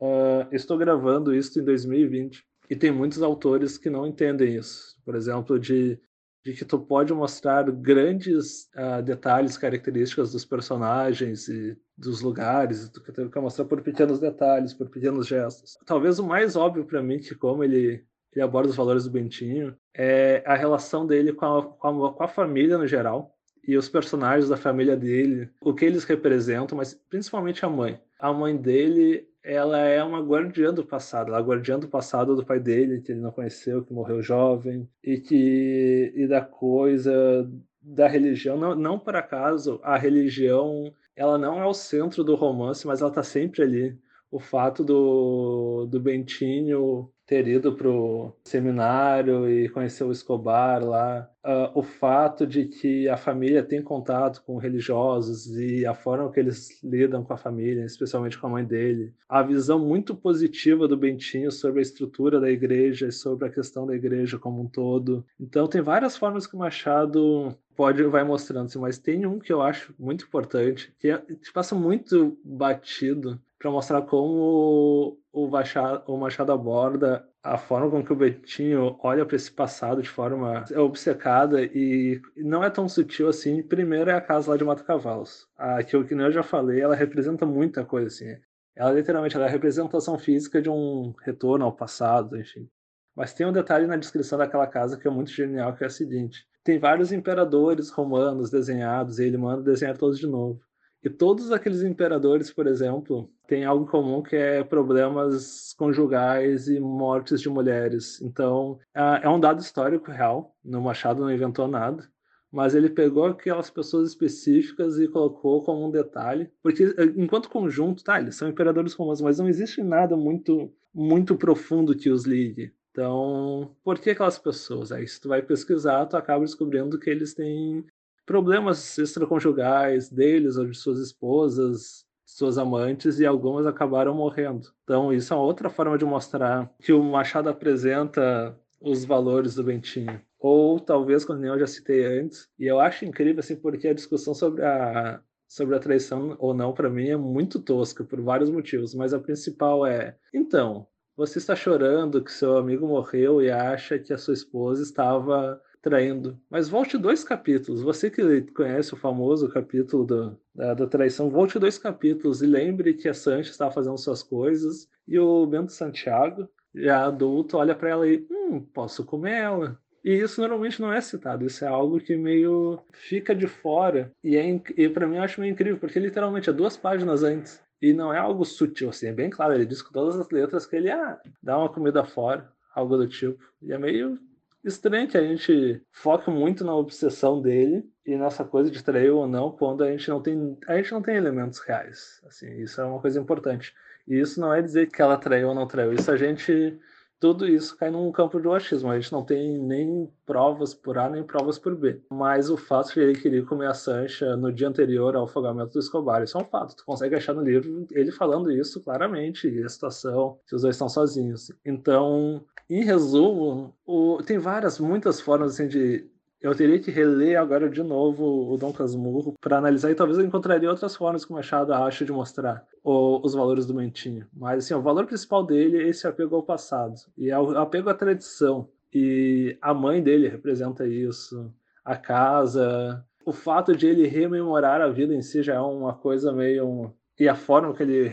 uh, 0.00 0.46
estou 0.50 0.76
gravando 0.76 1.34
isso 1.34 1.58
em 1.60 1.64
2020 1.64 2.44
e 2.68 2.76
tem 2.76 2.90
muitos 2.90 3.22
autores 3.22 3.78
que 3.78 3.88
não 3.88 4.06
entendem 4.06 4.56
isso. 4.56 4.96
Por 5.04 5.14
exemplo, 5.14 5.58
de 5.58 5.98
de 6.44 6.52
que 6.52 6.64
tu 6.64 6.78
pode 6.78 7.12
mostrar 7.14 7.70
grandes 7.70 8.68
uh, 8.74 9.02
detalhes, 9.02 9.56
características 9.56 10.32
dos 10.32 10.44
personagens 10.44 11.48
e 11.48 11.76
dos 11.96 12.20
lugares, 12.20 12.88
tu 12.88 13.00
quer 13.02 13.40
mostrar 13.40 13.64
por 13.64 13.80
pequenos 13.80 14.18
detalhes, 14.18 14.74
por 14.74 14.90
pequenos 14.90 15.26
gestos. 15.26 15.78
Talvez 15.86 16.18
o 16.18 16.26
mais 16.26 16.56
óbvio 16.56 16.84
para 16.84 17.02
mim 17.02 17.20
que 17.20 17.34
como 17.34 17.62
ele, 17.62 18.04
ele 18.32 18.42
aborda 18.42 18.70
os 18.70 18.76
valores 18.76 19.04
do 19.04 19.10
Bentinho 19.10 19.76
é 19.94 20.42
a 20.44 20.54
relação 20.54 21.06
dele 21.06 21.32
com 21.32 21.46
a, 21.46 21.62
com 21.64 22.06
a, 22.06 22.12
com 22.12 22.24
a 22.24 22.28
família 22.28 22.76
no 22.76 22.86
geral 22.86 23.31
e 23.66 23.76
os 23.76 23.88
personagens 23.88 24.48
da 24.48 24.56
família 24.56 24.96
dele, 24.96 25.48
o 25.60 25.72
que 25.72 25.84
eles 25.84 26.04
representam, 26.04 26.76
mas 26.76 26.94
principalmente 27.08 27.64
a 27.64 27.68
mãe. 27.68 28.00
A 28.18 28.32
mãe 28.32 28.56
dele 28.56 29.28
ela 29.42 29.78
é 29.80 30.02
uma 30.02 30.20
guardiã 30.20 30.72
do 30.72 30.84
passado, 30.84 31.28
ela 31.28 31.40
é 31.40 31.42
guardiã 31.42 31.78
do 31.78 31.88
passado 31.88 32.36
do 32.36 32.46
pai 32.46 32.60
dele, 32.60 33.00
que 33.00 33.10
ele 33.10 33.20
não 33.20 33.32
conheceu, 33.32 33.84
que 33.84 33.92
morreu 33.92 34.22
jovem, 34.22 34.88
e 35.02 35.18
que 35.18 36.12
e 36.14 36.26
da 36.26 36.40
coisa 36.40 37.50
da 37.80 38.06
religião, 38.06 38.56
não, 38.56 38.74
não 38.76 38.98
por 38.98 39.16
acaso 39.16 39.80
a 39.82 39.96
religião, 39.96 40.92
ela 41.16 41.36
não 41.36 41.60
é 41.60 41.66
o 41.66 41.74
centro 41.74 42.22
do 42.22 42.36
romance, 42.36 42.86
mas 42.86 43.00
ela 43.00 43.10
está 43.10 43.22
sempre 43.22 43.62
ali. 43.62 43.98
O 44.30 44.38
fato 44.38 44.82
do, 44.84 45.86
do 45.86 46.00
Bentinho 46.00 47.11
ter 47.26 47.46
ido 47.46 47.74
pro 47.74 48.32
seminário 48.44 49.48
e 49.48 49.68
conhecer 49.68 50.04
o 50.04 50.12
Escobar 50.12 50.84
lá, 50.84 51.28
uh, 51.44 51.78
o 51.78 51.82
fato 51.82 52.46
de 52.46 52.66
que 52.66 53.08
a 53.08 53.16
família 53.16 53.62
tem 53.62 53.82
contato 53.82 54.42
com 54.44 54.58
religiosos 54.58 55.46
e 55.56 55.86
a 55.86 55.94
forma 55.94 56.30
que 56.30 56.40
eles 56.40 56.82
lidam 56.82 57.24
com 57.24 57.32
a 57.32 57.36
família, 57.38 57.84
especialmente 57.84 58.38
com 58.38 58.46
a 58.46 58.50
mãe 58.50 58.64
dele, 58.64 59.14
a 59.28 59.42
visão 59.42 59.78
muito 59.78 60.14
positiva 60.14 60.88
do 60.88 60.96
Bentinho 60.96 61.50
sobre 61.50 61.78
a 61.78 61.82
estrutura 61.82 62.40
da 62.40 62.50
igreja 62.50 63.08
e 63.08 63.12
sobre 63.12 63.46
a 63.46 63.50
questão 63.50 63.86
da 63.86 63.94
igreja 63.94 64.38
como 64.38 64.62
um 64.62 64.68
todo. 64.68 65.24
Então 65.38 65.66
tem 65.66 65.80
várias 65.80 66.16
formas 66.16 66.46
que 66.46 66.56
o 66.56 66.58
Machado 66.58 67.56
pode 67.74 68.02
vai 68.04 68.24
mostrando, 68.24 68.70
mas 68.78 68.98
tem 68.98 69.26
um 69.26 69.38
que 69.38 69.52
eu 69.52 69.62
acho 69.62 69.94
muito 69.98 70.26
importante, 70.26 70.92
que, 70.98 71.08
é, 71.08 71.18
que 71.18 71.52
passa 71.52 71.74
muito 71.74 72.38
batido 72.44 73.40
para 73.62 73.70
mostrar 73.70 74.02
como 74.02 75.16
o 75.32 75.48
Machado, 75.48 76.02
o 76.08 76.16
Machado 76.16 76.50
aborda 76.50 77.24
a 77.44 77.56
forma 77.56 77.88
com 77.88 78.04
que 78.04 78.12
o 78.12 78.16
Betinho 78.16 78.98
olha 79.00 79.24
para 79.24 79.36
esse 79.36 79.52
passado 79.52 80.02
de 80.02 80.08
forma 80.08 80.64
obcecada 80.76 81.62
e 81.62 82.20
não 82.36 82.64
é 82.64 82.68
tão 82.68 82.88
sutil 82.88 83.28
assim. 83.28 83.62
Primeiro 83.62 84.10
é 84.10 84.14
a 84.14 84.20
casa 84.20 84.50
lá 84.50 84.56
de 84.56 84.64
Mata 84.64 84.82
Cavalos. 84.82 85.46
A 85.56 85.80
que, 85.84 86.02
que 86.04 86.14
eu 86.14 86.32
já 86.32 86.42
falei, 86.42 86.80
ela 86.80 86.96
representa 86.96 87.46
muita 87.46 87.84
coisa 87.84 88.08
assim. 88.08 88.36
Ela 88.74 88.90
literalmente 88.90 89.36
ela 89.36 89.44
é 89.44 89.48
a 89.48 89.52
representação 89.52 90.18
física 90.18 90.60
de 90.60 90.68
um 90.68 91.14
retorno 91.24 91.64
ao 91.64 91.72
passado, 91.72 92.36
enfim. 92.36 92.68
Mas 93.14 93.32
tem 93.32 93.46
um 93.46 93.52
detalhe 93.52 93.86
na 93.86 93.96
descrição 93.96 94.38
daquela 94.38 94.66
casa 94.66 94.98
que 94.98 95.06
é 95.06 95.10
muito 95.10 95.30
genial, 95.30 95.76
que 95.76 95.84
é 95.84 95.86
o 95.86 95.90
seguinte: 95.90 96.44
tem 96.64 96.80
vários 96.80 97.12
imperadores 97.12 97.90
romanos 97.90 98.50
desenhados 98.50 99.20
e 99.20 99.24
ele 99.24 99.36
manda 99.36 99.62
desenhar 99.62 99.96
todos 99.96 100.18
de 100.18 100.26
novo. 100.26 100.60
E 101.04 101.10
todos 101.10 101.50
aqueles 101.50 101.82
imperadores, 101.82 102.52
por 102.52 102.66
exemplo, 102.66 103.28
têm 103.48 103.64
algo 103.64 103.84
em 103.84 103.88
comum 103.88 104.22
que 104.22 104.36
é 104.36 104.62
problemas 104.62 105.74
conjugais 105.76 106.68
e 106.68 106.78
mortes 106.78 107.40
de 107.40 107.48
mulheres. 107.48 108.20
Então, 108.22 108.78
é 108.94 109.28
um 109.28 109.40
dado 109.40 109.60
histórico 109.60 110.12
real. 110.12 110.54
No 110.64 110.80
Machado 110.80 111.22
não 111.22 111.32
inventou 111.32 111.66
nada. 111.66 112.08
Mas 112.52 112.74
ele 112.74 112.90
pegou 112.90 113.24
aquelas 113.24 113.70
pessoas 113.70 114.10
específicas 114.10 114.98
e 115.00 115.08
colocou 115.08 115.64
como 115.64 115.86
um 115.86 115.90
detalhe. 115.90 116.50
Porque, 116.62 116.94
enquanto 117.16 117.48
conjunto, 117.48 118.04
tá, 118.04 118.20
eles 118.20 118.36
são 118.36 118.48
imperadores 118.48 118.92
romanos, 118.92 119.22
mas 119.22 119.38
não 119.38 119.48
existe 119.48 119.82
nada 119.82 120.16
muito, 120.16 120.70
muito 120.94 121.34
profundo 121.34 121.96
que 121.96 122.10
os 122.10 122.26
ligue. 122.26 122.72
Então, 122.92 123.74
por 123.82 123.98
que 123.98 124.10
aquelas 124.10 124.38
pessoas? 124.38 124.92
Aí, 124.92 125.08
se 125.08 125.18
tu 125.18 125.30
vai 125.30 125.40
pesquisar, 125.40 126.04
tu 126.04 126.14
acaba 126.14 126.44
descobrindo 126.44 126.98
que 126.98 127.08
eles 127.08 127.32
têm 127.32 127.86
problemas 128.26 128.98
extraconjugais 128.98 130.08
deles 130.08 130.56
ou 130.56 130.66
de 130.66 130.76
suas 130.76 130.98
esposas, 130.98 132.04
suas 132.24 132.58
amantes, 132.58 133.20
e 133.20 133.26
algumas 133.26 133.66
acabaram 133.66 134.14
morrendo. 134.14 134.68
Então, 134.84 135.12
isso 135.12 135.34
é 135.34 135.36
outra 135.36 135.68
forma 135.68 135.98
de 135.98 136.04
mostrar 136.04 136.72
que 136.80 136.92
o 136.92 137.02
Machado 137.02 137.48
apresenta 137.48 138.58
os 138.80 139.04
valores 139.04 139.54
do 139.54 139.64
Bentinho. 139.64 140.20
Ou 140.38 140.80
talvez, 140.80 141.24
como 141.24 141.44
eu 141.44 141.58
já 141.58 141.66
citei 141.66 142.04
antes, 142.04 142.48
e 142.58 142.66
eu 142.66 142.80
acho 142.80 143.04
incrível, 143.04 143.40
assim, 143.40 143.54
porque 143.54 143.88
a 143.88 143.94
discussão 143.94 144.34
sobre 144.34 144.64
a, 144.64 145.20
sobre 145.46 145.76
a 145.76 145.78
traição 145.78 146.36
ou 146.38 146.52
não, 146.52 146.72
para 146.72 146.90
mim, 146.90 147.08
é 147.08 147.16
muito 147.16 147.60
tosca, 147.60 148.02
por 148.02 148.20
vários 148.20 148.50
motivos, 148.50 148.94
mas 148.94 149.14
a 149.14 149.20
principal 149.20 149.86
é: 149.86 150.16
então, 150.34 150.86
você 151.16 151.38
está 151.38 151.54
chorando 151.54 152.24
que 152.24 152.32
seu 152.32 152.56
amigo 152.56 152.88
morreu 152.88 153.40
e 153.42 153.50
acha 153.50 153.98
que 153.98 154.12
a 154.12 154.18
sua 154.18 154.34
esposa 154.34 154.82
estava 154.82 155.60
traindo. 155.82 156.38
Mas 156.48 156.68
volte 156.68 156.96
dois 156.96 157.24
capítulos. 157.24 157.82
Você 157.82 158.08
que 158.08 158.42
conhece 158.52 158.94
o 158.94 158.96
famoso 158.96 159.48
capítulo 159.48 160.04
do, 160.04 160.38
da, 160.54 160.74
da, 160.74 160.86
traição, 160.86 161.28
volte 161.28 161.58
dois 161.58 161.76
capítulos 161.76 162.40
e 162.40 162.46
lembre 162.46 162.94
que 162.94 163.08
a 163.08 163.14
Sancha 163.14 163.50
estava 163.50 163.72
fazendo 163.72 163.98
suas 163.98 164.22
coisas 164.22 164.88
e 165.06 165.18
o 165.18 165.44
Bento 165.46 165.72
Santiago, 165.72 166.48
já 166.74 167.04
adulto, 167.04 167.58
olha 167.58 167.74
para 167.74 167.90
ela 167.90 168.08
e, 168.08 168.24
hum, 168.30 168.60
posso 168.72 169.04
comer 169.04 169.42
ela. 169.42 169.78
E 170.04 170.12
isso 170.14 170.40
normalmente 170.40 170.80
não 170.80 170.92
é 170.92 171.00
citado, 171.00 171.46
isso 171.46 171.64
é 171.64 171.68
algo 171.68 172.00
que 172.00 172.16
meio 172.16 172.80
fica 172.92 173.34
de 173.34 173.46
fora. 173.46 174.12
E, 174.22 174.36
é, 174.36 174.60
e 174.76 174.88
para 174.88 175.06
mim 175.06 175.16
eu 175.16 175.22
acho 175.22 175.40
meio 175.40 175.52
incrível, 175.52 175.78
porque 175.78 175.98
literalmente 175.98 176.48
é 176.48 176.52
duas 176.52 176.76
páginas 176.76 177.22
antes. 177.22 177.60
E 177.80 177.92
não 177.92 178.14
é 178.14 178.18
algo 178.18 178.44
sutil, 178.44 178.90
assim, 178.90 179.08
é 179.08 179.12
bem 179.12 179.28
claro. 179.28 179.54
Ele 179.54 179.66
diz 179.66 179.82
com 179.82 179.92
todas 179.92 180.18
as 180.18 180.30
letras 180.30 180.64
que 180.66 180.76
ele 180.76 180.88
ah, 180.90 181.20
dá 181.42 181.58
uma 181.58 181.68
comida 181.68 182.04
fora, 182.04 182.48
algo 182.74 182.96
do 182.96 183.08
tipo. 183.08 183.42
E 183.60 183.72
é 183.72 183.78
meio 183.78 184.18
estranho 184.64 185.08
que 185.08 185.18
a 185.18 185.22
gente 185.22 185.82
foque 185.90 186.30
muito 186.30 186.64
na 186.64 186.74
obsessão 186.74 187.40
dele 187.40 187.84
e 188.06 188.16
nessa 188.16 188.44
coisa 188.44 188.70
de 188.70 188.82
trair 188.82 189.10
ou 189.10 189.26
não 189.26 189.50
quando 189.50 189.82
a 189.82 189.90
gente 189.90 190.08
não 190.08 190.20
tem 190.20 190.58
a 190.66 190.76
gente 190.76 190.92
não 190.92 191.02
tem 191.02 191.16
elementos 191.16 191.58
reais 191.60 192.20
assim 192.26 192.60
isso 192.60 192.80
é 192.80 192.84
uma 192.84 193.00
coisa 193.00 193.20
importante. 193.20 193.74
E 194.06 194.18
isso 194.18 194.40
não 194.40 194.52
é 194.52 194.60
dizer 194.60 194.90
que 194.90 195.00
ela 195.00 195.16
traiu 195.16 195.48
ou 195.48 195.54
não 195.54 195.66
traiu 195.66 195.92
isso 195.92 196.10
a 196.10 196.16
gente 196.16 196.78
tudo 197.22 197.46
isso 197.46 197.76
cai 197.76 197.88
num 197.88 198.10
campo 198.10 198.40
de 198.40 198.48
achismo. 198.48 198.90
A 198.90 198.98
gente 198.98 199.12
não 199.12 199.24
tem 199.24 199.56
nem 199.56 200.10
provas 200.26 200.74
por 200.74 200.98
A 200.98 201.08
nem 201.08 201.22
provas 201.22 201.56
por 201.56 201.76
B. 201.76 202.02
Mas 202.10 202.50
o 202.50 202.56
fato 202.56 202.92
de 202.92 202.98
ele 203.00 203.14
querer 203.14 203.44
comer 203.44 203.68
a 203.68 203.74
Sancha 203.74 204.36
no 204.36 204.52
dia 204.52 204.66
anterior 204.66 205.14
ao 205.14 205.26
afogamento 205.26 205.72
do 205.74 205.78
Escobar, 205.78 206.24
isso 206.24 206.36
é 206.36 206.40
um 206.40 206.44
fato. 206.44 206.74
Tu 206.74 206.84
consegue 206.84 207.14
achar 207.14 207.32
no 207.32 207.44
livro 207.44 207.86
ele 207.92 208.10
falando 208.10 208.50
isso 208.50 208.82
claramente, 208.82 209.48
e 209.48 209.62
a 209.62 209.68
situação, 209.68 210.36
se 210.44 210.56
os 210.56 210.62
dois 210.62 210.74
estão 210.74 210.88
sozinhos. 210.88 211.52
Então, 211.64 212.44
em 212.68 212.82
resumo, 212.82 213.72
o... 213.86 214.18
tem 214.26 214.38
várias, 214.38 214.80
muitas 214.80 215.20
formas 215.20 215.52
assim, 215.52 215.68
de 215.68 216.10
eu 216.42 216.54
teria 216.54 216.78
que 216.78 216.90
reler 216.90 217.38
agora 217.38 217.70
de 217.70 217.82
novo 217.82 218.52
o 218.52 218.56
Dom 218.56 218.72
Casmurro 218.72 219.34
para 219.40 219.58
analisar 219.58 219.90
e 219.90 219.94
talvez 219.94 220.18
eu 220.18 220.24
encontraria 220.24 220.68
outras 220.68 220.96
formas 220.96 221.24
que 221.24 221.30
o 221.30 221.34
Machado 221.36 221.72
acha 221.72 222.04
de 222.04 222.10
mostrar 222.10 222.66
o, 222.82 223.24
os 223.24 223.32
valores 223.32 223.64
do 223.64 223.74
Mentinho. 223.74 224.26
Mas 224.34 224.64
assim, 224.64 224.74
o 224.74 224.82
valor 224.82 225.06
principal 225.06 225.46
dele 225.46 225.78
é 225.78 225.88
esse 225.88 226.06
apego 226.06 226.34
ao 226.34 226.42
passado 226.42 226.94
e 227.16 227.30
é 227.30 227.38
o 227.38 227.56
apego 227.56 227.88
à 227.88 227.94
tradição. 227.94 228.68
E 228.92 229.56
a 229.62 229.72
mãe 229.72 230.02
dele 230.02 230.28
representa 230.28 230.86
isso, 230.86 231.50
a 231.84 231.96
casa, 231.96 233.04
o 233.24 233.32
fato 233.32 233.74
de 233.74 233.86
ele 233.86 234.06
rememorar 234.06 234.80
a 234.80 234.88
vida 234.88 235.14
em 235.14 235.22
si 235.22 235.42
já 235.42 235.54
é 235.54 235.60
uma 235.60 235.94
coisa 235.94 236.32
meio 236.32 236.92
e 237.18 237.28
a 237.28 237.36
forma 237.36 237.72
que 237.72 237.82
ele 237.84 238.10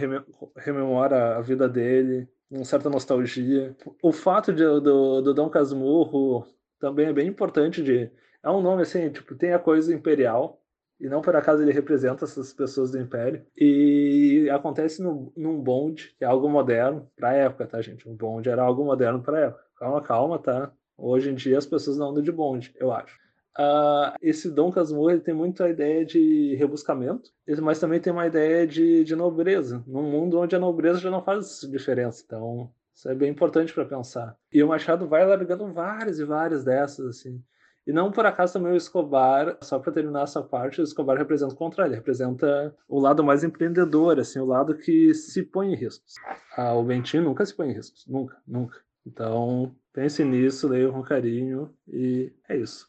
rememora 0.55 1.37
a 1.37 1.41
vida 1.41 1.67
dele, 1.67 2.29
uma 2.49 2.63
certa 2.63 2.89
nostalgia. 2.89 3.75
O 4.03 4.11
fato 4.11 4.53
de, 4.53 4.63
do, 4.63 5.21
do 5.21 5.33
Dom 5.33 5.49
Casmurro 5.49 6.45
também 6.79 7.07
é 7.07 7.13
bem 7.13 7.27
importante 7.27 7.83
de 7.83 8.09
é 8.41 8.49
um 8.49 8.61
nome 8.61 8.83
assim, 8.83 9.09
tipo, 9.09 9.35
tem 9.35 9.53
a 9.53 9.59
coisa 9.59 9.93
imperial 9.93 10.61
e 10.99 11.07
não 11.07 11.21
por 11.21 11.35
acaso 11.35 11.61
ele 11.61 11.71
representa 11.71 12.25
essas 12.25 12.53
pessoas 12.53 12.91
do 12.91 12.99
império 12.99 13.45
e 13.55 14.49
acontece 14.51 15.01
no, 15.01 15.31
num 15.35 15.61
bonde, 15.61 16.13
que 16.17 16.23
é 16.23 16.27
algo 16.27 16.49
moderno 16.49 17.09
para 17.15 17.29
a 17.29 17.33
época, 17.33 17.67
tá, 17.67 17.81
gente? 17.81 18.07
Um 18.07 18.15
bonde 18.15 18.49
era 18.49 18.63
algo 18.63 18.83
moderno 18.83 19.21
para 19.21 19.39
época. 19.39 19.63
Calma, 19.77 20.01
calma, 20.01 20.39
tá? 20.39 20.71
Hoje 20.97 21.29
em 21.29 21.35
dia 21.35 21.57
as 21.57 21.65
pessoas 21.65 21.97
não 21.97 22.09
andam 22.09 22.23
de 22.23 22.31
bonde, 22.31 22.73
eu 22.77 22.91
acho. 22.91 23.17
Uh, 23.57 24.15
esse 24.21 24.49
Dom 24.49 24.71
Casmurro 24.71 25.11
ele 25.11 25.19
tem 25.19 25.33
muito 25.33 25.61
a 25.63 25.69
ideia 25.69 26.05
de 26.05 26.55
rebuscamento, 26.55 27.29
mas 27.61 27.79
também 27.79 27.99
tem 27.99 28.13
uma 28.13 28.27
ideia 28.27 28.65
de, 28.65 29.03
de 29.03 29.15
nobreza, 29.15 29.83
num 29.85 30.03
mundo 30.03 30.39
onde 30.39 30.55
a 30.55 30.59
nobreza 30.59 30.99
já 30.99 31.11
não 31.11 31.21
faz 31.21 31.61
diferença. 31.69 32.23
Então, 32.25 32.71
isso 32.99 33.07
é 33.07 33.15
bem 33.15 33.31
importante 33.31 33.73
para 33.73 33.85
pensar. 33.85 34.35
E 34.51 34.61
o 34.61 34.67
Machado 34.67 35.07
vai 35.07 35.25
largando 35.25 35.71
várias 35.71 36.19
e 36.19 36.25
várias 36.25 36.65
dessas, 36.65 37.05
assim. 37.05 37.41
E 37.87 37.93
não 37.93 38.11
por 38.11 38.25
acaso 38.25 38.51
também 38.51 38.73
o 38.73 38.75
Escobar, 38.75 39.57
só 39.61 39.79
para 39.79 39.93
terminar 39.93 40.23
essa 40.23 40.43
parte, 40.43 40.81
o 40.81 40.83
Escobar 40.83 41.17
representa 41.17 41.53
o 41.53 41.57
contrário, 41.57 41.91
ele 41.91 41.95
representa 41.95 42.75
o 42.89 42.99
lado 42.99 43.23
mais 43.23 43.41
empreendedor, 43.41 44.19
assim, 44.19 44.39
o 44.39 44.45
lado 44.45 44.75
que 44.75 45.13
se 45.13 45.43
põe 45.43 45.71
em 45.71 45.75
riscos. 45.75 46.15
Ah, 46.57 46.73
o 46.73 46.83
Bentinho 46.83 47.23
nunca 47.23 47.45
se 47.45 47.55
põe 47.55 47.69
em 47.69 47.73
riscos, 47.73 48.05
nunca, 48.05 48.35
nunca. 48.45 48.77
Então, 49.07 49.73
pense 49.93 50.21
nisso, 50.25 50.67
leia 50.67 50.91
com 50.91 51.01
carinho 51.01 51.73
e 51.87 52.33
é 52.49 52.57
isso. 52.57 52.88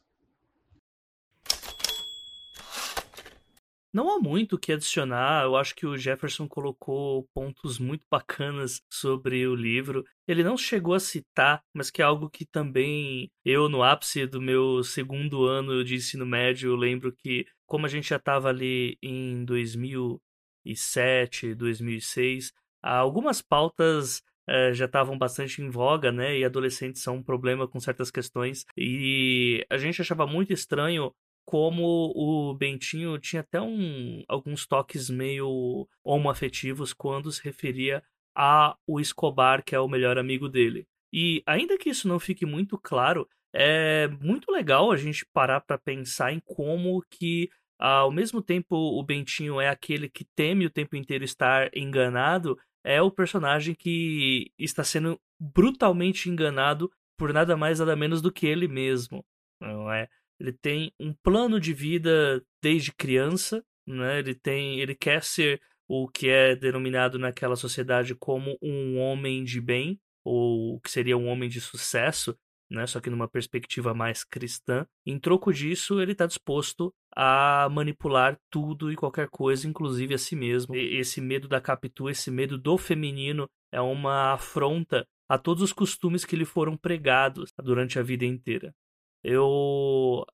Não 3.92 4.08
há 4.14 4.20
muito 4.20 4.54
o 4.54 4.58
que 4.58 4.72
adicionar, 4.72 5.42
eu 5.44 5.56
acho 5.56 5.74
que 5.74 5.84
o 5.84 5.98
Jefferson 5.98 6.46
colocou 6.46 7.28
pontos 7.34 7.78
muito 7.80 8.04
bacanas 8.08 8.80
sobre 8.88 9.44
o 9.48 9.54
livro. 9.56 10.04
Ele 10.28 10.44
não 10.44 10.56
chegou 10.56 10.94
a 10.94 11.00
citar, 11.00 11.60
mas 11.74 11.90
que 11.90 12.00
é 12.00 12.04
algo 12.04 12.30
que 12.30 12.46
também 12.46 13.28
eu, 13.44 13.68
no 13.68 13.82
ápice 13.82 14.26
do 14.26 14.40
meu 14.40 14.84
segundo 14.84 15.44
ano 15.44 15.82
de 15.84 15.96
ensino 15.96 16.24
médio, 16.24 16.76
lembro 16.76 17.12
que, 17.12 17.44
como 17.66 17.84
a 17.84 17.88
gente 17.88 18.08
já 18.10 18.16
estava 18.16 18.48
ali 18.48 18.96
em 19.02 19.44
2007, 19.44 21.52
2006, 21.56 22.52
algumas 22.80 23.42
pautas 23.42 24.22
eh, 24.48 24.72
já 24.72 24.84
estavam 24.84 25.18
bastante 25.18 25.62
em 25.62 25.68
voga, 25.68 26.12
né? 26.12 26.38
E 26.38 26.44
adolescentes 26.44 27.02
são 27.02 27.16
um 27.16 27.22
problema 27.24 27.66
com 27.66 27.80
certas 27.80 28.08
questões. 28.10 28.64
E 28.76 29.66
a 29.68 29.76
gente 29.78 30.00
achava 30.00 30.26
muito 30.28 30.52
estranho 30.52 31.12
como 31.44 32.12
o 32.14 32.54
Bentinho 32.54 33.18
tinha 33.18 33.40
até 33.40 33.60
um, 33.60 34.22
alguns 34.28 34.66
toques 34.66 35.10
meio 35.10 35.88
homoafetivos 36.04 36.92
quando 36.92 37.30
se 37.32 37.42
referia 37.42 38.02
a 38.34 38.76
o 38.86 39.00
Escobar, 39.00 39.64
que 39.64 39.74
é 39.74 39.80
o 39.80 39.88
melhor 39.88 40.18
amigo 40.18 40.48
dele. 40.48 40.86
E 41.12 41.42
ainda 41.46 41.76
que 41.76 41.90
isso 41.90 42.06
não 42.06 42.20
fique 42.20 42.46
muito 42.46 42.78
claro, 42.78 43.28
é 43.52 44.06
muito 44.20 44.50
legal 44.52 44.92
a 44.92 44.96
gente 44.96 45.26
parar 45.32 45.60
para 45.60 45.76
pensar 45.76 46.32
em 46.32 46.40
como 46.40 47.02
que 47.10 47.50
ao 47.78 48.12
mesmo 48.12 48.42
tempo 48.42 48.76
o 48.76 49.02
Bentinho 49.02 49.60
é 49.60 49.68
aquele 49.68 50.08
que 50.08 50.24
teme 50.36 50.66
o 50.66 50.70
tempo 50.70 50.96
inteiro 50.96 51.24
estar 51.24 51.70
enganado, 51.74 52.58
é 52.84 53.00
o 53.00 53.10
personagem 53.10 53.74
que 53.74 54.52
está 54.58 54.84
sendo 54.84 55.18
brutalmente 55.38 56.28
enganado 56.28 56.90
por 57.18 57.32
nada 57.32 57.56
mais 57.56 57.80
nada 57.80 57.96
menos 57.96 58.22
do 58.22 58.30
que 58.30 58.46
ele 58.46 58.68
mesmo, 58.68 59.24
não 59.60 59.90
é? 59.90 60.08
Ele 60.40 60.52
tem 60.52 60.90
um 60.98 61.12
plano 61.12 61.60
de 61.60 61.74
vida 61.74 62.42
desde 62.62 62.92
criança, 62.92 63.62
né? 63.86 64.18
Ele 64.18 64.34
tem, 64.34 64.80
ele 64.80 64.94
quer 64.94 65.22
ser 65.22 65.60
o 65.86 66.08
que 66.08 66.28
é 66.28 66.56
denominado 66.56 67.18
naquela 67.18 67.56
sociedade 67.56 68.14
como 68.14 68.56
um 68.62 68.98
homem 68.98 69.44
de 69.44 69.60
bem, 69.60 70.00
ou 70.24 70.76
o 70.76 70.80
que 70.80 70.90
seria 70.90 71.16
um 71.16 71.26
homem 71.28 71.48
de 71.48 71.60
sucesso, 71.60 72.34
né? 72.70 72.86
Só 72.86 73.00
que 73.00 73.10
numa 73.10 73.28
perspectiva 73.28 73.92
mais 73.92 74.24
cristã. 74.24 74.86
Em 75.04 75.18
troco 75.18 75.52
disso, 75.52 76.00
ele 76.00 76.12
está 76.12 76.26
disposto 76.26 76.94
a 77.14 77.68
manipular 77.70 78.38
tudo 78.48 78.90
e 78.90 78.96
qualquer 78.96 79.28
coisa, 79.28 79.68
inclusive 79.68 80.14
a 80.14 80.18
si 80.18 80.36
mesmo. 80.36 80.74
E 80.74 80.96
esse 80.96 81.20
medo 81.20 81.48
da 81.48 81.60
Capitu, 81.60 82.08
esse 82.08 82.30
medo 82.30 82.56
do 82.56 82.78
feminino, 82.78 83.48
é 83.72 83.80
uma 83.80 84.32
afronta 84.34 85.06
a 85.28 85.36
todos 85.36 85.62
os 85.62 85.72
costumes 85.72 86.24
que 86.24 86.36
lhe 86.36 86.44
foram 86.44 86.76
pregados 86.76 87.52
durante 87.62 87.98
a 87.98 88.02
vida 88.02 88.24
inteira. 88.24 88.74
Eu. 89.22 90.24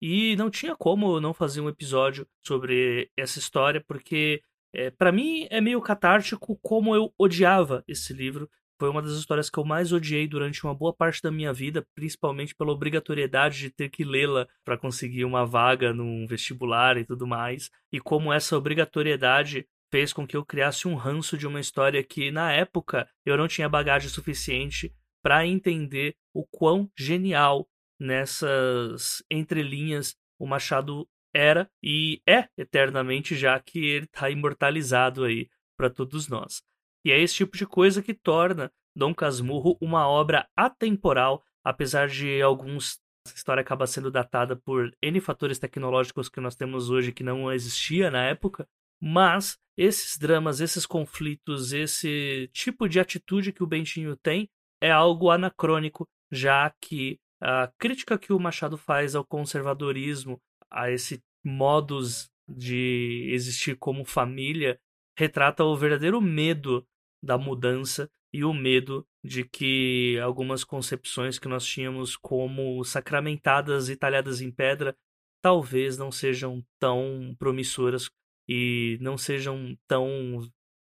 E 0.00 0.36
não 0.36 0.50
tinha 0.50 0.76
como 0.76 1.20
não 1.20 1.34
fazer 1.34 1.60
um 1.60 1.68
episódio 1.68 2.26
sobre 2.46 3.10
essa 3.16 3.38
história, 3.38 3.82
porque 3.86 4.40
é, 4.72 4.90
para 4.90 5.10
mim 5.10 5.46
é 5.50 5.60
meio 5.60 5.80
catártico 5.80 6.58
como 6.62 6.94
eu 6.94 7.12
odiava 7.18 7.82
esse 7.88 8.12
livro. 8.12 8.48
Foi 8.80 8.88
uma 8.88 9.02
das 9.02 9.12
histórias 9.12 9.50
que 9.50 9.58
eu 9.58 9.64
mais 9.64 9.92
odiei 9.92 10.28
durante 10.28 10.62
uma 10.64 10.72
boa 10.72 10.94
parte 10.94 11.20
da 11.20 11.32
minha 11.32 11.52
vida, 11.52 11.84
principalmente 11.96 12.54
pela 12.54 12.70
obrigatoriedade 12.70 13.58
de 13.58 13.70
ter 13.70 13.88
que 13.88 14.04
lê-la 14.04 14.46
para 14.64 14.78
conseguir 14.78 15.24
uma 15.24 15.44
vaga 15.44 15.92
num 15.92 16.24
vestibular 16.28 16.96
e 16.96 17.04
tudo 17.04 17.26
mais. 17.26 17.70
E 17.92 17.98
como 17.98 18.32
essa 18.32 18.56
obrigatoriedade 18.56 19.66
fez 19.90 20.12
com 20.12 20.24
que 20.26 20.36
eu 20.36 20.44
criasse 20.44 20.86
um 20.86 20.94
ranço 20.94 21.36
de 21.36 21.46
uma 21.46 21.58
história 21.58 22.04
que, 22.04 22.30
na 22.30 22.52
época, 22.52 23.08
eu 23.26 23.36
não 23.36 23.48
tinha 23.48 23.68
bagagem 23.68 24.08
suficiente 24.08 24.94
para 25.22 25.44
entender 25.44 26.14
o 26.32 26.46
quão 26.46 26.88
genial 26.96 27.68
nessas 27.98 29.22
entrelinhas 29.30 30.16
o 30.38 30.46
Machado 30.46 31.08
era 31.34 31.70
e 31.82 32.22
é 32.26 32.48
eternamente, 32.56 33.36
já 33.36 33.58
que 33.60 33.78
ele 33.78 34.04
está 34.04 34.30
imortalizado 34.30 35.24
aí 35.24 35.48
para 35.76 35.90
todos 35.90 36.28
nós. 36.28 36.62
E 37.04 37.12
é 37.12 37.20
esse 37.20 37.34
tipo 37.34 37.56
de 37.56 37.66
coisa 37.66 38.02
que 38.02 38.14
torna 38.14 38.72
Dom 38.94 39.14
Casmurro 39.14 39.76
uma 39.80 40.08
obra 40.08 40.48
atemporal, 40.56 41.44
apesar 41.64 42.08
de 42.08 42.40
alguns 42.42 42.98
essa 43.26 43.36
história 43.36 43.60
acaba 43.60 43.86
sendo 43.86 44.10
datada 44.10 44.56
por 44.56 44.90
N 45.02 45.20
fatores 45.20 45.58
tecnológicos 45.58 46.30
que 46.30 46.40
nós 46.40 46.56
temos 46.56 46.88
hoje 46.88 47.12
que 47.12 47.22
não 47.22 47.52
existia 47.52 48.10
na 48.10 48.24
época, 48.24 48.66
mas 49.00 49.58
esses 49.76 50.16
dramas, 50.16 50.60
esses 50.60 50.86
conflitos, 50.86 51.72
esse 51.72 52.48
tipo 52.52 52.88
de 52.88 52.98
atitude 52.98 53.52
que 53.52 53.62
o 53.62 53.66
Bentinho 53.66 54.16
tem 54.16 54.50
é 54.80 54.90
algo 54.90 55.30
anacrônico, 55.30 56.08
já 56.32 56.72
que 56.80 57.20
a 57.40 57.70
crítica 57.78 58.18
que 58.18 58.32
o 58.32 58.38
Machado 58.38 58.76
faz 58.76 59.14
ao 59.14 59.24
conservadorismo, 59.24 60.40
a 60.70 60.90
esse 60.90 61.22
modus 61.44 62.30
de 62.48 63.28
existir 63.32 63.76
como 63.76 64.04
família, 64.04 64.78
retrata 65.16 65.64
o 65.64 65.76
verdadeiro 65.76 66.20
medo 66.20 66.86
da 67.22 67.36
mudança 67.36 68.10
e 68.32 68.44
o 68.44 68.52
medo 68.52 69.06
de 69.24 69.44
que 69.44 70.18
algumas 70.22 70.64
concepções 70.64 71.38
que 71.38 71.48
nós 71.48 71.64
tínhamos 71.64 72.16
como 72.16 72.82
sacramentadas 72.84 73.88
e 73.88 73.96
talhadas 73.96 74.40
em 74.40 74.50
pedra 74.50 74.96
talvez 75.42 75.96
não 75.96 76.10
sejam 76.10 76.64
tão 76.78 77.34
promissoras 77.38 78.10
e 78.48 78.98
não 79.00 79.16
sejam 79.16 79.76
tão 79.86 80.40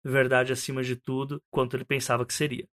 verdade 0.03 0.53
acima 0.53 0.83
de 0.83 0.95
tudo 0.95 1.41
quanto 1.49 1.75
ele 1.75 1.85
pensava 1.85 2.25
que 2.25 2.33
seria. 2.33 2.67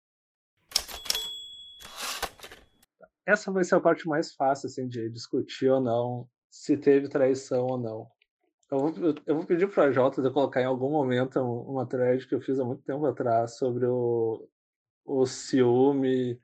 Essa 3.26 3.50
vai 3.50 3.64
ser 3.64 3.76
a 3.76 3.80
parte 3.80 4.06
mais 4.06 4.34
fácil 4.34 4.66
assim, 4.66 4.86
de 4.86 5.08
discutir 5.08 5.68
ou 5.68 5.80
não 5.80 6.28
se 6.50 6.76
teve 6.76 7.08
traição 7.08 7.66
ou 7.66 7.78
não. 7.78 8.06
Eu 8.70 8.78
vou, 8.78 9.14
eu 9.26 9.34
vou 9.36 9.46
pedir 9.46 9.68
para 9.68 9.84
a 9.84 9.92
Jota 9.92 10.22
de 10.22 10.30
colocar 10.30 10.60
em 10.60 10.66
algum 10.66 10.90
momento 10.90 11.40
uma 11.40 11.86
thread 11.86 12.26
que 12.26 12.34
eu 12.34 12.40
fiz 12.40 12.58
há 12.58 12.64
muito 12.64 12.82
tempo 12.82 13.04
atrás 13.06 13.56
sobre 13.56 13.86
o, 13.86 14.48
o 15.04 15.26
ciúme 15.26 16.40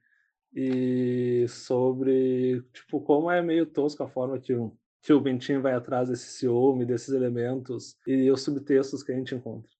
e 0.54 1.46
sobre 1.48 2.62
tipo 2.72 3.00
como 3.00 3.30
é 3.30 3.40
meio 3.40 3.66
tosco 3.66 4.02
a 4.02 4.08
forma 4.08 4.38
que 4.38 4.52
o, 4.52 4.76
que 5.02 5.12
o 5.12 5.20
Bentinho 5.20 5.62
vai 5.62 5.74
atrás 5.74 6.08
desse 6.08 6.30
ciúme, 6.38 6.84
desses 6.84 7.10
elementos 7.10 7.96
e 8.06 8.30
os 8.30 8.42
subtextos 8.42 9.02
que 9.02 9.12
a 9.12 9.16
gente 9.16 9.34
encontra. 9.34 9.70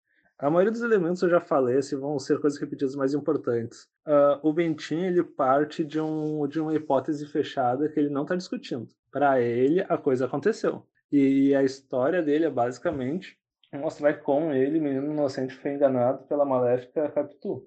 A 0.41 0.49
maioria 0.49 0.71
dos 0.71 0.81
elementos 0.81 1.21
eu 1.21 1.29
já 1.29 1.39
falei, 1.39 1.77
assim, 1.77 1.95
vão 1.95 2.17
ser 2.17 2.41
coisas 2.41 2.59
repetidas 2.59 2.95
mais 2.95 3.13
importantes. 3.13 3.83
Uh, 4.07 4.39
o 4.41 4.51
Bentinho 4.51 5.05
ele 5.05 5.23
parte 5.23 5.85
de, 5.85 6.01
um, 6.01 6.47
de 6.47 6.59
uma 6.59 6.73
hipótese 6.73 7.27
fechada 7.27 7.87
que 7.87 7.99
ele 7.99 8.09
não 8.09 8.23
está 8.23 8.35
discutindo. 8.35 8.87
Para 9.11 9.39
ele, 9.39 9.85
a 9.87 9.99
coisa 9.99 10.25
aconteceu. 10.25 10.83
E 11.11 11.53
a 11.53 11.61
história 11.61 12.23
dele 12.23 12.45
é 12.45 12.49
basicamente 12.49 13.37
mostrar 13.71 14.15
como 14.15 14.51
ele, 14.51 14.79
menino 14.79 15.13
inocente, 15.13 15.53
foi 15.53 15.73
enganado 15.73 16.23
pela 16.23 16.43
maléfica 16.43 17.11
Capitu. 17.11 17.63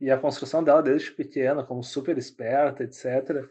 E 0.00 0.10
a 0.10 0.18
construção 0.18 0.64
dela 0.64 0.82
desde 0.82 1.12
pequena, 1.12 1.62
como 1.62 1.84
super 1.84 2.18
esperta, 2.18 2.82
etc., 2.82 3.48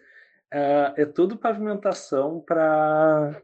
é, 0.51 0.93
é 0.97 1.05
tudo 1.05 1.37
pavimentação 1.37 2.41
para 2.41 3.39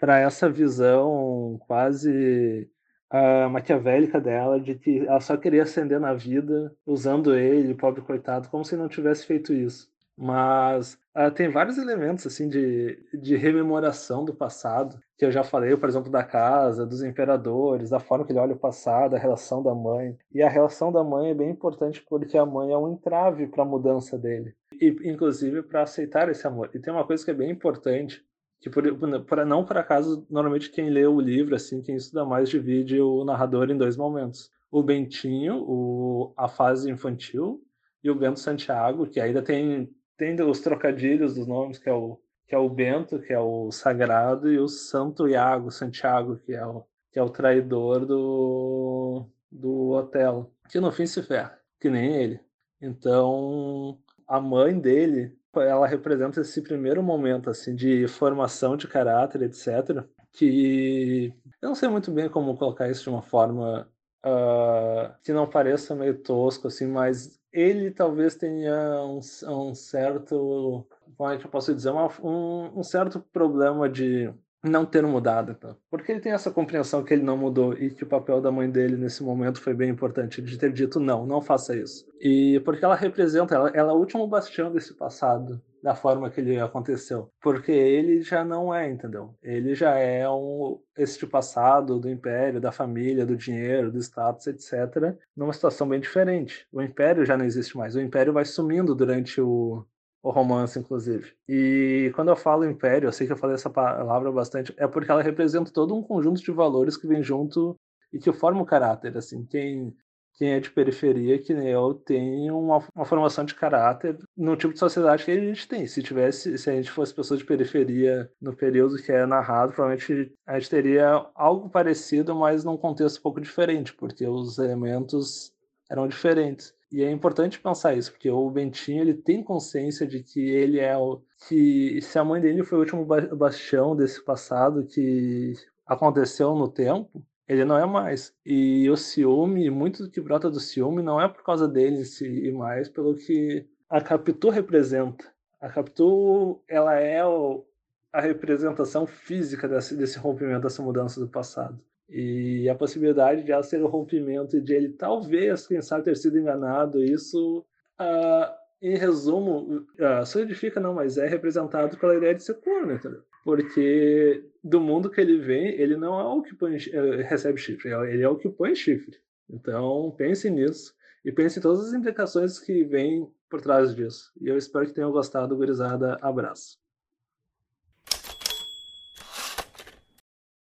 essa 0.00 0.48
visão 0.48 1.60
quase 1.66 2.70
uh, 3.12 3.50
maquiavélica 3.50 4.20
dela 4.20 4.60
de 4.60 4.74
que 4.74 5.06
ela 5.06 5.20
só 5.20 5.36
queria 5.36 5.62
ascender 5.62 6.00
na 6.00 6.14
vida 6.14 6.74
usando 6.86 7.34
ele, 7.34 7.74
pobre 7.74 8.00
coitado, 8.00 8.48
como 8.48 8.64
se 8.64 8.76
não 8.76 8.88
tivesse 8.88 9.26
feito 9.26 9.52
isso. 9.52 9.90
Mas 10.16 10.98
uh, 11.16 11.30
tem 11.30 11.48
vários 11.48 11.78
elementos 11.78 12.26
assim 12.26 12.48
de, 12.48 12.98
de 13.14 13.36
rememoração 13.36 14.22
do 14.24 14.34
passado, 14.34 15.00
que 15.16 15.24
eu 15.24 15.30
já 15.30 15.42
falei, 15.42 15.74
por 15.76 15.88
exemplo, 15.88 16.10
da 16.10 16.22
casa, 16.22 16.86
dos 16.86 17.02
imperadores, 17.02 17.90
da 17.90 17.98
forma 17.98 18.26
que 18.26 18.32
ele 18.32 18.38
olha 18.38 18.52
o 18.52 18.58
passado, 18.58 19.16
a 19.16 19.18
relação 19.18 19.62
da 19.62 19.74
mãe. 19.74 20.16
E 20.32 20.42
a 20.42 20.48
relação 20.48 20.92
da 20.92 21.02
mãe 21.02 21.30
é 21.30 21.34
bem 21.34 21.50
importante 21.50 22.04
porque 22.08 22.36
a 22.36 22.44
mãe 22.44 22.70
é 22.70 22.76
um 22.76 22.92
entrave 22.92 23.46
para 23.46 23.62
a 23.62 23.66
mudança 23.66 24.18
dele. 24.18 24.54
E, 24.80 24.88
inclusive, 25.10 25.62
para 25.62 25.82
aceitar 25.82 26.28
esse 26.28 26.46
amor. 26.46 26.70
E 26.74 26.78
tem 26.78 26.92
uma 26.92 27.06
coisa 27.06 27.24
que 27.24 27.30
é 27.30 27.34
bem 27.34 27.50
importante, 27.50 28.22
que 28.60 28.68
por, 28.70 28.84
por, 29.24 29.46
não 29.46 29.64
por 29.64 29.78
acaso, 29.78 30.26
normalmente 30.30 30.70
quem 30.70 30.90
lê 30.90 31.06
o 31.06 31.20
livro, 31.20 31.54
assim, 31.54 31.82
quem 31.82 31.96
estuda 31.96 32.24
mais, 32.24 32.48
divide 32.48 33.00
o 33.00 33.24
narrador 33.24 33.70
em 33.70 33.76
dois 33.76 33.96
momentos. 33.96 34.50
O 34.70 34.82
Bentinho, 34.82 35.64
o, 35.66 36.32
a 36.36 36.48
fase 36.48 36.90
infantil, 36.90 37.62
e 38.02 38.10
o 38.10 38.14
Bento 38.14 38.40
Santiago, 38.40 39.06
que 39.06 39.20
ainda 39.20 39.42
tem 39.42 39.90
tem 40.20 40.38
os 40.42 40.60
trocadilhos 40.60 41.34
dos 41.34 41.46
nomes, 41.46 41.78
que 41.78 41.88
é 41.88 41.94
o, 41.94 42.20
que 42.46 42.54
é 42.54 42.58
o 42.58 42.68
Bento, 42.68 43.18
que 43.20 43.32
é 43.32 43.40
o 43.40 43.70
sagrado, 43.72 44.52
e 44.52 44.58
o 44.58 44.68
Santo 44.68 45.26
Iago, 45.26 45.70
Santiago, 45.70 46.36
que 46.36 46.52
é 46.52 46.66
o, 46.66 46.84
que 47.10 47.18
é 47.18 47.22
o 47.22 47.30
traidor 47.30 48.04
do, 48.04 49.26
do 49.50 49.92
Otelo, 49.92 50.52
que 50.68 50.78
no 50.78 50.92
fim 50.92 51.06
se 51.06 51.22
ferra, 51.22 51.58
que 51.80 51.88
nem 51.88 52.14
ele. 52.14 52.40
Então, 52.82 53.98
a 54.28 54.38
mãe 54.38 54.78
dele, 54.78 55.34
ela 55.56 55.86
representa 55.86 56.40
esse 56.40 56.62
primeiro 56.62 57.02
momento 57.02 57.50
assim 57.50 57.74
de 57.74 58.06
formação 58.06 58.76
de 58.76 58.86
caráter, 58.86 59.42
etc. 59.42 60.04
Que 60.32 61.34
eu 61.60 61.68
não 61.68 61.74
sei 61.74 61.88
muito 61.88 62.10
bem 62.10 62.28
como 62.28 62.56
colocar 62.56 62.88
isso 62.88 63.04
de 63.04 63.10
uma 63.10 63.22
forma 63.22 63.88
uh, 64.24 65.14
que 65.22 65.32
não 65.32 65.48
pareça 65.48 65.94
meio 65.94 66.18
tosco, 66.22 66.68
assim, 66.68 66.86
mas 66.86 67.40
ele 67.52 67.90
talvez 67.90 68.36
tenha 68.36 69.02
um, 69.02 69.20
um 69.48 69.74
certo, 69.74 70.86
como 71.16 71.30
é 71.30 71.38
que 71.38 71.46
eu 71.46 71.50
posso 71.50 71.74
dizer, 71.74 71.90
uma, 71.90 72.08
um, 72.22 72.78
um 72.78 72.82
certo 72.82 73.20
problema 73.32 73.88
de 73.88 74.32
não 74.62 74.84
ter 74.84 75.02
mudado, 75.06 75.52
então. 75.52 75.76
porque 75.90 76.12
ele 76.12 76.20
tem 76.20 76.32
essa 76.32 76.50
compreensão 76.50 77.02
que 77.02 77.14
ele 77.14 77.22
não 77.22 77.36
mudou 77.36 77.72
e 77.72 77.90
que 77.90 78.04
o 78.04 78.06
papel 78.06 78.40
da 78.40 78.52
mãe 78.52 78.70
dele 78.70 78.96
nesse 78.96 79.22
momento 79.22 79.60
foi 79.60 79.72
bem 79.74 79.90
importante 79.90 80.42
de 80.42 80.58
ter 80.58 80.72
dito 80.72 81.00
não, 81.00 81.26
não 81.26 81.40
faça 81.40 81.74
isso. 81.74 82.06
E 82.20 82.60
porque 82.64 82.84
ela 82.84 82.94
representa, 82.94 83.54
ela, 83.54 83.70
ela 83.70 83.92
é 83.92 83.94
o 83.94 83.98
último 83.98 84.26
bastião 84.26 84.70
desse 84.70 84.94
passado 84.94 85.62
da 85.82 85.94
forma 85.94 86.28
que 86.30 86.40
ele 86.40 86.58
aconteceu, 86.60 87.30
porque 87.40 87.72
ele 87.72 88.20
já 88.20 88.44
não 88.44 88.74
é, 88.74 88.88
entendeu? 88.90 89.34
Ele 89.42 89.74
já 89.74 89.94
é 89.94 90.28
um 90.28 90.78
este 90.96 91.26
passado 91.26 91.98
do 91.98 92.10
império, 92.10 92.60
da 92.60 92.70
família, 92.70 93.24
do 93.24 93.36
dinheiro, 93.36 93.90
do 93.90 93.98
status, 93.98 94.46
etc, 94.46 95.16
numa 95.34 95.54
situação 95.54 95.88
bem 95.88 95.98
diferente. 95.98 96.66
O 96.70 96.82
império 96.82 97.24
já 97.24 97.36
não 97.36 97.46
existe 97.46 97.76
mais. 97.78 97.96
O 97.96 98.00
império 98.00 98.32
vai 98.32 98.44
sumindo 98.44 98.94
durante 98.94 99.40
o 99.40 99.84
o 100.22 100.30
romance, 100.30 100.78
inclusive. 100.78 101.32
E 101.48 102.12
quando 102.14 102.28
eu 102.28 102.36
falo 102.36 102.68
império, 102.68 103.08
eu 103.08 103.12
sei 103.12 103.26
que 103.26 103.32
eu 103.32 103.36
falei 103.36 103.54
essa 103.54 103.70
palavra 103.70 104.30
bastante, 104.30 104.74
é 104.76 104.86
porque 104.86 105.10
ela 105.10 105.22
representa 105.22 105.72
todo 105.72 105.94
um 105.94 106.02
conjunto 106.02 106.42
de 106.42 106.52
valores 106.52 106.96
que 106.96 107.06
vem 107.06 107.22
junto 107.22 107.76
e 108.12 108.18
que 108.18 108.32
forma 108.32 108.60
o 108.62 108.66
caráter, 108.66 109.16
assim. 109.16 109.46
Quem, 109.46 109.94
quem 110.34 110.52
é 110.52 110.60
de 110.60 110.70
periferia, 110.70 111.38
que 111.38 111.54
nem 111.54 111.68
eu, 111.68 111.94
tem 111.94 112.50
uma, 112.50 112.84
uma 112.94 113.04
formação 113.04 113.44
de 113.44 113.54
caráter 113.54 114.18
no 114.36 114.56
tipo 114.56 114.72
de 114.72 114.78
sociedade 114.78 115.24
que 115.24 115.30
a 115.30 115.40
gente 115.40 115.66
tem. 115.66 115.86
Se 115.86 116.02
tivesse, 116.02 116.58
se 116.58 116.68
a 116.68 116.72
gente 116.74 116.90
fosse 116.90 117.14
pessoa 117.14 117.38
de 117.38 117.44
periferia 117.44 118.30
no 118.40 118.54
período 118.54 118.96
que 118.96 119.12
é 119.12 119.24
narrado, 119.24 119.72
provavelmente 119.72 120.34
a 120.46 120.58
gente 120.58 120.70
teria 120.70 121.26
algo 121.34 121.70
parecido, 121.70 122.34
mas 122.34 122.64
num 122.64 122.76
contexto 122.76 123.18
um 123.18 123.22
pouco 123.22 123.40
diferente, 123.40 123.94
porque 123.94 124.26
os 124.26 124.58
elementos 124.58 125.52
eram 125.90 126.06
diferentes. 126.06 126.74
E 126.92 127.02
é 127.02 127.10
importante 127.10 127.60
pensar 127.60 127.94
isso, 127.94 128.10
porque 128.10 128.28
o 128.28 128.50
Bentinho 128.50 129.00
ele 129.00 129.14
tem 129.14 129.44
consciência 129.44 130.06
de 130.06 130.22
que 130.22 130.40
ele 130.40 130.80
é 130.80 130.96
o 130.96 131.22
que 131.48 132.00
se 132.02 132.18
a 132.18 132.24
mãe 132.24 132.40
dele 132.40 132.64
foi 132.64 132.78
o 132.78 132.80
último 132.80 133.04
bastião 133.04 133.94
desse 133.94 134.22
passado 134.24 134.84
que 134.84 135.54
aconteceu 135.86 136.54
no 136.54 136.68
tempo, 136.68 137.24
ele 137.46 137.64
não 137.64 137.78
é 137.78 137.86
mais. 137.86 138.34
E 138.44 138.88
o 138.90 138.96
ciúme, 138.96 139.70
muito 139.70 140.04
do 140.04 140.10
que 140.10 140.20
brota 140.20 140.50
do 140.50 140.60
ciúme 140.60 141.02
não 141.02 141.20
é 141.20 141.28
por 141.28 141.44
causa 141.44 141.66
dele 141.68 142.04
si, 142.04 142.26
e 142.26 142.52
mais 142.52 142.88
pelo 142.88 143.14
que 143.14 143.66
a 143.88 144.00
Capitu 144.00 144.50
representa. 144.50 145.24
A 145.60 145.68
Capitu, 145.68 146.60
ela 146.68 146.94
é 146.94 147.24
o, 147.24 147.64
a 148.12 148.20
representação 148.20 149.06
física 149.06 149.68
desse, 149.68 149.96
desse 149.96 150.18
rompimento, 150.18 150.62
dessa 150.62 150.82
mudança 150.82 151.20
do 151.20 151.28
passado. 151.28 151.78
E 152.10 152.68
a 152.68 152.74
possibilidade 152.74 153.44
de 153.44 153.52
ela 153.52 153.62
ser 153.62 153.80
o 153.82 153.86
rompimento 153.86 154.56
e 154.56 154.60
de 154.60 154.74
ele 154.74 154.88
talvez, 154.90 155.66
quem 155.66 155.80
sabe, 155.80 156.04
ter 156.04 156.16
sido 156.16 156.38
enganado, 156.38 157.02
isso, 157.02 157.64
uh, 158.00 158.52
em 158.82 158.96
resumo, 158.96 159.86
uh, 159.98 160.26
solidifica, 160.26 160.80
não, 160.80 160.94
mas 160.94 161.18
é 161.18 161.26
representado 161.26 161.96
pela 161.96 162.16
ideia 162.16 162.34
de 162.34 162.42
ser 162.42 162.58
entendeu? 162.58 163.22
Porque 163.44 164.44
do 164.62 164.80
mundo 164.80 165.08
que 165.08 165.20
ele 165.20 165.38
vem, 165.38 165.68
ele 165.80 165.96
não 165.96 166.18
é 166.18 166.24
o 166.24 166.42
que 166.42 166.54
põe, 166.54 166.76
uh, 166.76 167.22
recebe 167.28 167.58
chifre, 167.58 167.92
ele 167.92 168.22
é 168.22 168.28
o 168.28 168.36
que 168.36 168.48
põe 168.48 168.74
chifre. 168.74 169.16
Então, 169.48 170.12
pense 170.18 170.50
nisso 170.50 170.92
e 171.24 171.30
pense 171.30 171.58
em 171.58 171.62
todas 171.62 171.86
as 171.86 171.92
implicações 171.92 172.58
que 172.58 172.82
vêm 172.82 173.30
por 173.48 173.60
trás 173.60 173.94
disso. 173.94 174.32
E 174.40 174.48
eu 174.48 174.56
espero 174.56 174.86
que 174.86 174.94
tenham 174.94 175.12
gostado, 175.12 175.56
gurizada. 175.56 176.16
Abraço. 176.22 176.78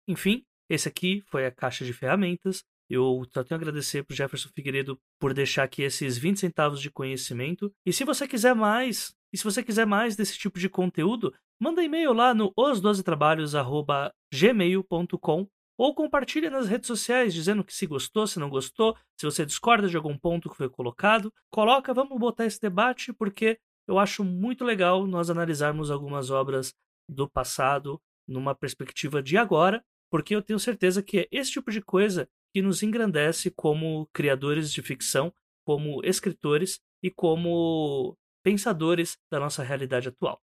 Enfim, 0.08 0.46
esse 0.74 0.88
aqui 0.88 1.22
foi 1.28 1.46
a 1.46 1.52
caixa 1.52 1.86
de 1.86 1.94
ferramentas. 1.94 2.64
Eu 2.90 3.24
só 3.32 3.44
tenho 3.44 3.60
a 3.60 3.62
agradecer 3.62 4.04
pro 4.04 4.16
Jefferson 4.16 4.50
Figueiredo 4.54 5.00
por 5.20 5.34
deixar 5.34 5.64
aqui 5.64 5.82
esses 5.84 6.18
20 6.18 6.40
centavos 6.40 6.82
de 6.82 6.90
conhecimento. 6.90 7.72
E 7.86 7.94
se 7.94 8.04
você 8.04 8.28
quiser 8.28 8.56
mais, 8.56 9.16
e 9.32 9.38
se 9.38 9.44
você 9.44 9.62
quiser 9.64 9.86
mais 9.86 10.16
desse 10.16 10.36
tipo 10.38 10.58
de 10.60 10.68
conteúdo, 10.70 11.32
manda 11.60 11.84
e-mail 11.84 12.14
lá 12.14 12.34
no 12.34 12.52
os12trabalhos@gmail.com 12.56 15.48
ou 15.78 15.96
compartilha 15.96 16.50
nas 16.50 16.68
redes 16.68 16.88
sociais 16.88 17.34
dizendo 17.34 17.64
que 17.64 17.74
se 17.74 17.88
gostou, 17.88 18.28
se 18.28 18.40
não 18.40 18.50
gostou, 18.50 18.96
se 19.20 19.26
você 19.26 19.46
discorda 19.46 19.88
de 19.88 19.98
algum 19.98 20.18
ponto 20.18 20.50
que 20.50 20.58
foi 20.58 20.70
colocado, 20.70 21.34
coloca, 21.50 21.94
vamos 21.94 22.20
botar 22.20 22.46
esse 22.46 22.60
debate 22.60 23.14
porque 23.14 23.58
eu 23.88 23.98
acho 23.98 24.24
muito 24.24 24.64
legal 24.64 25.08
nós 25.08 25.30
analisarmos 25.30 25.92
algumas 25.92 26.30
obras 26.30 26.74
do 27.10 27.30
passado 27.30 28.00
numa 28.28 28.56
perspectiva 28.56 29.22
de 29.22 29.38
agora 29.38 29.84
porque 30.13 30.36
eu 30.36 30.43
tenho 30.43 30.60
certeza 30.60 31.02
que 31.02 31.21
é 31.21 31.28
esse 31.32 31.54
tipo 31.54 31.71
de 31.71 31.82
coisa 31.82 32.30
que 32.54 32.62
nos 32.62 32.84
engrandece 32.84 33.49
como 33.49 34.08
criadores 34.13 34.71
de 34.71 34.80
ficção, 34.84 35.34
como 35.65 36.06
escritores 36.06 36.80
e 37.02 37.10
como 37.10 38.15
pensadores 38.43 39.17
da 39.32 39.39
nossa 39.39 39.63
realidade 39.63 40.10
atual. 40.10 40.39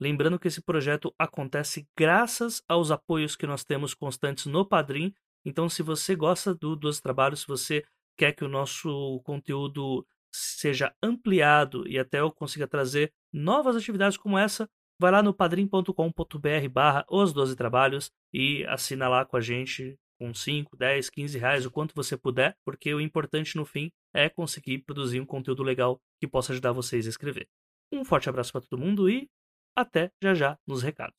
Lembrando 0.00 0.38
que 0.38 0.48
esse 0.48 0.62
projeto 0.62 1.14
acontece 1.18 1.86
graças 1.94 2.62
aos 2.66 2.90
apoios 2.90 3.36
que 3.36 3.46
nós 3.46 3.62
temos 3.62 3.92
constantes 3.92 4.46
no 4.46 4.66
Padrim. 4.66 5.12
Então, 5.44 5.68
se 5.68 5.82
você 5.82 6.16
gosta 6.16 6.54
do, 6.54 6.74
dos 6.74 6.98
trabalhos, 6.98 7.40
se 7.40 7.46
você 7.46 7.84
quer 8.16 8.32
que 8.32 8.42
o 8.42 8.48
nosso 8.48 9.20
conteúdo 9.22 10.02
seja 10.32 10.94
ampliado 11.02 11.86
e 11.86 11.98
até 11.98 12.20
eu 12.20 12.32
consiga 12.32 12.66
trazer 12.66 13.12
novas 13.30 13.76
atividades 13.76 14.16
como 14.16 14.38
essa, 14.38 14.66
vai 15.00 15.10
lá 15.10 15.22
no 15.22 15.32
padrim.com.br 15.32 16.68
barra 16.70 17.06
os 17.08 17.32
12 17.32 17.56
trabalhos 17.56 18.12
e 18.34 18.66
assina 18.66 19.08
lá 19.08 19.24
com 19.24 19.34
a 19.34 19.40
gente 19.40 19.98
com 20.18 20.34
5, 20.34 20.76
10, 20.76 21.08
15 21.08 21.38
reais, 21.38 21.64
o 21.64 21.70
quanto 21.70 21.94
você 21.94 22.18
puder, 22.18 22.54
porque 22.62 22.92
o 22.92 23.00
importante 23.00 23.56
no 23.56 23.64
fim 23.64 23.90
é 24.12 24.28
conseguir 24.28 24.80
produzir 24.80 25.18
um 25.18 25.24
conteúdo 25.24 25.62
legal 25.62 25.98
que 26.20 26.28
possa 26.28 26.52
ajudar 26.52 26.72
vocês 26.72 27.06
a 27.06 27.08
escrever. 27.08 27.48
Um 27.90 28.04
forte 28.04 28.28
abraço 28.28 28.52
para 28.52 28.60
todo 28.60 28.78
mundo 28.78 29.08
e 29.08 29.26
até 29.74 30.12
já 30.22 30.34
já 30.34 30.58
nos 30.66 30.82
recados. 30.82 31.16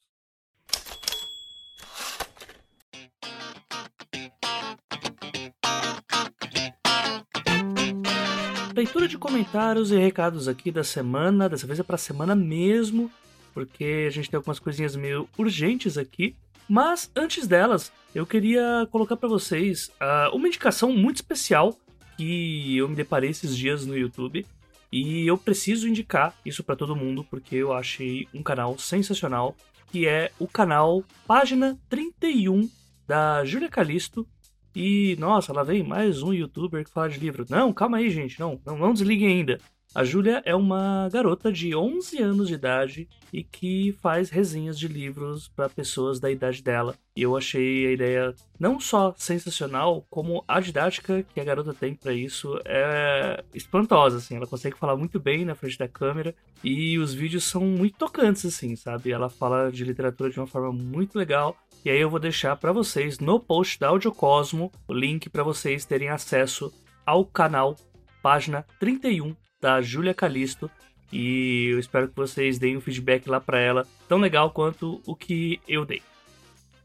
Leitura 8.75 9.07
de 9.07 9.17
comentários 9.17 9.91
e 9.91 9.97
recados 9.97 10.47
aqui 10.47 10.71
da 10.71 10.83
semana, 10.83 11.49
dessa 11.49 11.65
vez 11.65 11.79
é 11.79 11.83
para 11.83 11.97
semana 11.97 12.35
mesmo, 12.35 13.11
porque 13.53 14.05
a 14.07 14.11
gente 14.11 14.29
tem 14.29 14.37
algumas 14.37 14.59
coisinhas 14.59 14.95
meio 14.95 15.27
urgentes 15.37 15.97
aqui. 15.97 16.35
Mas 16.67 17.11
antes 17.15 17.47
delas, 17.47 17.91
eu 18.15 18.25
queria 18.25 18.87
colocar 18.91 19.17
para 19.17 19.27
vocês 19.27 19.91
uh, 20.01 20.35
uma 20.35 20.47
indicação 20.47 20.91
muito 20.91 21.17
especial 21.17 21.77
que 22.17 22.77
eu 22.77 22.87
me 22.87 22.95
deparei 22.95 23.29
esses 23.29 23.55
dias 23.55 23.85
no 23.85 23.97
YouTube 23.97 24.45
e 24.91 25.25
eu 25.25 25.37
preciso 25.37 25.87
indicar 25.87 26.35
isso 26.45 26.63
para 26.63 26.75
todo 26.75 26.95
mundo 26.95 27.25
porque 27.29 27.55
eu 27.55 27.73
achei 27.73 28.27
um 28.33 28.43
canal 28.43 28.77
sensacional, 28.77 29.55
que 29.91 30.05
é 30.05 30.31
o 30.37 30.47
canal 30.47 31.03
Página 31.25 31.79
31 31.89 32.69
da 33.07 33.43
Júlia 33.45 33.69
Calisto. 33.69 34.27
E 34.75 35.15
nossa, 35.19 35.51
lá 35.51 35.63
vem 35.63 35.83
mais 35.83 36.21
um 36.21 36.33
youtuber 36.33 36.83
que 36.83 36.91
fala 36.91 37.09
de 37.09 37.19
livro. 37.19 37.45
Não, 37.49 37.73
calma 37.73 37.97
aí, 37.97 38.09
gente, 38.09 38.39
não, 38.39 38.59
não, 38.65 38.77
não 38.77 38.93
desliguem 38.93 39.27
ainda. 39.27 39.59
A 39.93 40.05
Júlia 40.05 40.41
é 40.45 40.55
uma 40.55 41.09
garota 41.11 41.51
de 41.51 41.75
11 41.75 42.17
anos 42.21 42.47
de 42.47 42.53
idade 42.53 43.09
e 43.33 43.43
que 43.43 43.91
faz 44.01 44.29
resenhas 44.29 44.79
de 44.79 44.87
livros 44.87 45.49
para 45.49 45.67
pessoas 45.67 46.17
da 46.17 46.31
idade 46.31 46.63
dela. 46.63 46.95
E 47.13 47.23
eu 47.23 47.35
achei 47.35 47.87
a 47.87 47.91
ideia 47.91 48.33
não 48.57 48.79
só 48.79 49.13
sensacional, 49.17 50.07
como 50.09 50.45
a 50.47 50.61
didática 50.61 51.23
que 51.23 51.41
a 51.41 51.43
garota 51.43 51.73
tem 51.73 51.93
para 51.93 52.13
isso 52.13 52.57
é 52.63 53.43
espantosa, 53.53 54.17
assim. 54.17 54.37
Ela 54.37 54.47
consegue 54.47 54.77
falar 54.77 54.95
muito 54.95 55.19
bem 55.19 55.43
na 55.43 55.55
frente 55.55 55.77
da 55.77 55.89
câmera 55.89 56.33
e 56.63 56.97
os 56.97 57.13
vídeos 57.13 57.43
são 57.43 57.61
muito 57.61 57.97
tocantes, 57.97 58.45
assim, 58.45 58.77
sabe? 58.77 59.11
Ela 59.11 59.29
fala 59.29 59.69
de 59.69 59.83
literatura 59.83 60.29
de 60.29 60.39
uma 60.39 60.47
forma 60.47 60.71
muito 60.71 61.17
legal. 61.17 61.57
E 61.83 61.89
aí 61.89 61.99
eu 61.99 62.09
vou 62.09 62.19
deixar 62.19 62.55
para 62.55 62.71
vocês 62.71 63.19
no 63.19 63.41
post 63.41 63.77
da 63.77 63.89
Audiocosmo 63.89 64.71
o 64.87 64.93
link 64.93 65.29
para 65.29 65.43
vocês 65.43 65.83
terem 65.83 66.07
acesso 66.07 66.71
ao 67.05 67.25
canal 67.25 67.75
página 68.21 68.65
31 68.79 69.35
da 69.61 69.81
Júlia 69.81 70.13
Calisto. 70.13 70.69
E 71.11 71.67
eu 71.71 71.79
espero 71.79 72.07
que 72.07 72.15
vocês 72.15 72.57
deem 72.57 72.77
um 72.77 72.81
feedback 72.81 73.29
lá 73.29 73.39
para 73.39 73.59
ela, 73.59 73.85
tão 74.07 74.17
legal 74.17 74.49
quanto 74.51 75.01
o 75.05 75.15
que 75.15 75.59
eu 75.67 75.85
dei. 75.85 76.01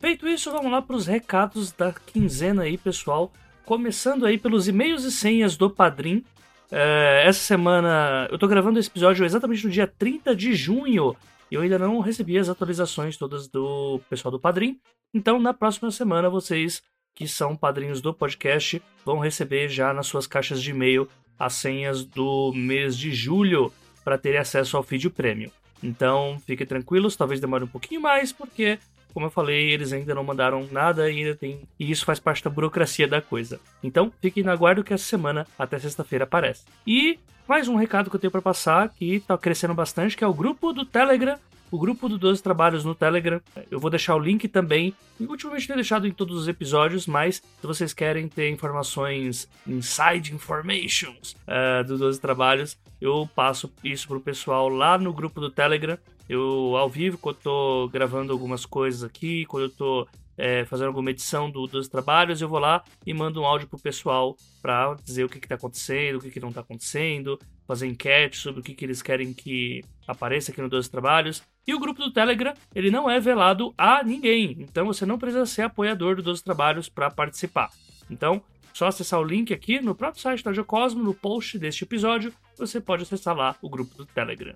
Feito 0.01 0.29
isso, 0.29 0.51
vamos 0.51 0.71
lá 0.71 0.83
para 0.83 0.97
os 0.97 1.07
recados 1.07 1.73
da 1.73 1.93
quinzena 1.93 2.63
aí, 2.63 2.77
pessoal. 2.77 3.33
Começando 3.65 4.27
aí 4.27 4.37
pelos 4.37 4.69
e-mails 4.69 5.05
e 5.05 5.13
senhas 5.13 5.57
do 5.57 5.71
Padrim. 5.71 6.25
É, 6.71 7.23
essa 7.25 7.41
semana 7.41 8.29
eu 8.31 8.39
tô 8.39 8.47
gravando 8.49 8.79
esse 8.79 8.89
episódio 8.89 9.25
exatamente 9.25 9.65
no 9.65 9.71
dia 9.71 9.87
30 9.87 10.35
de 10.35 10.55
junho. 10.55 11.17
E 11.51 11.55
eu 11.55 11.63
ainda 11.63 11.79
não 11.79 12.01
recebi 12.01 12.37
as 12.37 12.49
atualizações 12.49 13.17
todas 13.17 13.49
do 13.49 14.01
pessoal 14.11 14.33
do 14.33 14.41
Padrim. 14.41 14.79
Então, 15.15 15.39
na 15.39 15.55
próxima 15.55 15.91
semana, 15.91 16.29
vocês 16.29 16.83
que 17.15 17.27
são 17.27 17.57
padrinhos 17.57 18.03
do 18.03 18.13
podcast 18.13 18.83
vão 19.05 19.19
receber 19.19 19.69
já 19.69 19.95
nas 19.95 20.07
suas 20.07 20.27
caixas 20.27 20.61
de 20.61 20.71
e-mail 20.71 21.09
as 21.39 21.55
senhas 21.55 22.05
do 22.05 22.53
mês 22.55 22.97
de 22.97 23.13
julho 23.13 23.73
para 24.05 24.19
ter 24.19 24.37
acesso 24.37 24.77
ao 24.77 24.83
feed 24.83 25.11
premium. 25.11 25.51
Então, 25.83 26.41
fiquem 26.47 26.67
tranquilos, 26.67 27.17
talvez 27.17 27.41
demore 27.41 27.65
um 27.65 27.69
pouquinho 27.69 28.01
mais, 28.01 28.33
porque, 28.33 28.79
como 29.13 29.27
eu 29.27 29.31
falei, 29.31 29.71
eles 29.71 29.93
ainda 29.93 30.15
não 30.15 30.25
mandaram 30.25 30.67
nada 30.71 31.11
e 31.11 31.19
ainda 31.19 31.35
tem. 31.35 31.63
E 31.79 31.91
isso 31.91 32.05
faz 32.05 32.19
parte 32.19 32.43
da 32.43 32.51
burocracia 32.51 33.07
da 33.07 33.21
coisa. 33.21 33.61
Então, 33.83 34.13
fiquem 34.21 34.43
na 34.43 34.57
guarda 34.57 34.83
que 34.83 34.95
essa 34.95 35.05
semana, 35.05 35.47
até 35.59 35.79
sexta-feira, 35.79 36.25
aparece. 36.25 36.65
E 36.87 37.19
mais 37.47 37.69
um 37.69 37.77
recado 37.77 38.11
que 38.11 38.17
eu 38.17 38.21
tenho 38.21 38.31
para 38.31 38.43
passar, 38.43 38.89
que 38.89 39.17
está 39.17 39.37
crescendo 39.37 39.75
bastante, 39.75 40.17
que 40.17 40.25
é 40.25 40.27
o 40.27 40.35
grupo 40.35 40.73
do 40.73 40.85
Telegram 40.85 41.39
o 41.71 41.79
grupo 41.79 42.09
do 42.09 42.19
12 42.19 42.43
Trabalhos 42.43 42.85
no 42.85 42.95
Telegram. 42.95 43.41
Eu 43.71 43.79
vou 43.79 43.91
deixar 43.91 44.15
o 44.15 44.19
link 44.19 44.49
também. 44.49 44.95
ultimamente 45.21 45.67
tenho 45.67 45.77
deixado 45.77 46.07
em 46.07 46.13
todos 46.13 46.37
os 46.37 46.49
episódios, 46.49 47.07
mas 47.07 47.37
se 47.37 47.67
vocês 47.67 47.93
querem 47.93 48.29
ter 48.29 48.51
informações, 48.51 49.49
inside 49.67 50.35
informations 50.35 51.37
uh, 51.47 51.85
do 51.85 51.99
12 51.99 52.21
Trabalhos, 52.21 52.79
eu 53.01 53.29
passo 53.35 53.73
isso 53.83 54.09
pro 54.09 54.21
pessoal 54.21 54.69
lá 54.69 54.99
no 54.99 55.13
grupo 55.13 55.41
do 55.41 55.51
Telegram. 55.51 55.99
Eu, 56.29 56.77
ao 56.77 56.91
vivo, 56.91 57.19
quando 57.19 57.37
eu 57.37 57.43
tô 57.43 57.89
gravando 57.89 58.33
algumas 58.33 58.67
coisas 58.67 59.05
aqui, 59.05 59.45
quando 59.47 59.65
eu 59.65 59.71
tô 59.71 60.09
é, 60.37 60.65
fazendo 60.65 60.89
alguma 60.89 61.11
edição 61.11 61.51
do, 61.51 61.67
dos 61.67 61.89
trabalhos, 61.89 62.41
eu 62.41 62.49
vou 62.49 62.59
lá 62.59 62.83
e 63.07 63.15
mando 63.15 63.41
um 63.41 63.47
áudio 63.47 63.69
pro 63.69 63.79
pessoal 63.79 64.37
para 64.61 64.95
dizer 65.05 65.25
o 65.25 65.29
que, 65.29 65.41
que 65.41 65.49
tá 65.49 65.55
acontecendo, 65.55 66.17
o 66.17 66.21
que, 66.21 66.31
que 66.31 66.41
não 66.41 66.53
tá 66.53 66.61
acontecendo, 66.61 67.39
fazer 67.67 67.87
enquete 67.87 68.39
sobre 68.39 68.61
o 68.61 68.63
que, 68.63 68.75
que 68.75 68.85
eles 68.85 69.03
querem 69.03 69.33
que 69.33 69.83
apareça 70.07 70.53
aqui 70.53 70.61
no 70.61 70.69
12 70.69 70.91
Trabalhos. 70.91 71.43
E 71.67 71.75
o 71.75 71.81
grupo 71.81 72.01
do 72.01 72.13
Telegram, 72.13 72.55
ele 72.75 72.91
não 72.91 73.11
é 73.11 73.19
velado 73.19 73.75
a 73.77 74.03
ninguém, 74.05 74.57
então 74.61 74.87
você 74.87 75.05
não 75.05 75.19
precisa 75.19 75.47
ser 75.47 75.63
apoiador 75.63 76.17
do 76.17 76.23
12 76.23 76.45
Trabalhos 76.45 76.89
para 76.89 77.11
participar. 77.11 77.71
Então, 78.11 78.43
só 78.73 78.87
acessar 78.87 79.19
o 79.19 79.25
link 79.25 79.55
aqui 79.55 79.81
no 79.81 79.95
próprio 79.95 80.23
site 80.23 80.45
da 80.45 80.53
Geocosmo, 80.53 81.03
no 81.03 81.15
post 81.15 81.59
deste 81.59 81.85
episódio, 81.85 82.33
você 82.59 82.81
pode 82.81 83.03
acessar 83.03 83.35
lá 83.35 83.57
o 83.63 83.71
grupo 83.71 83.97
do 83.97 84.05
Telegram. 84.05 84.55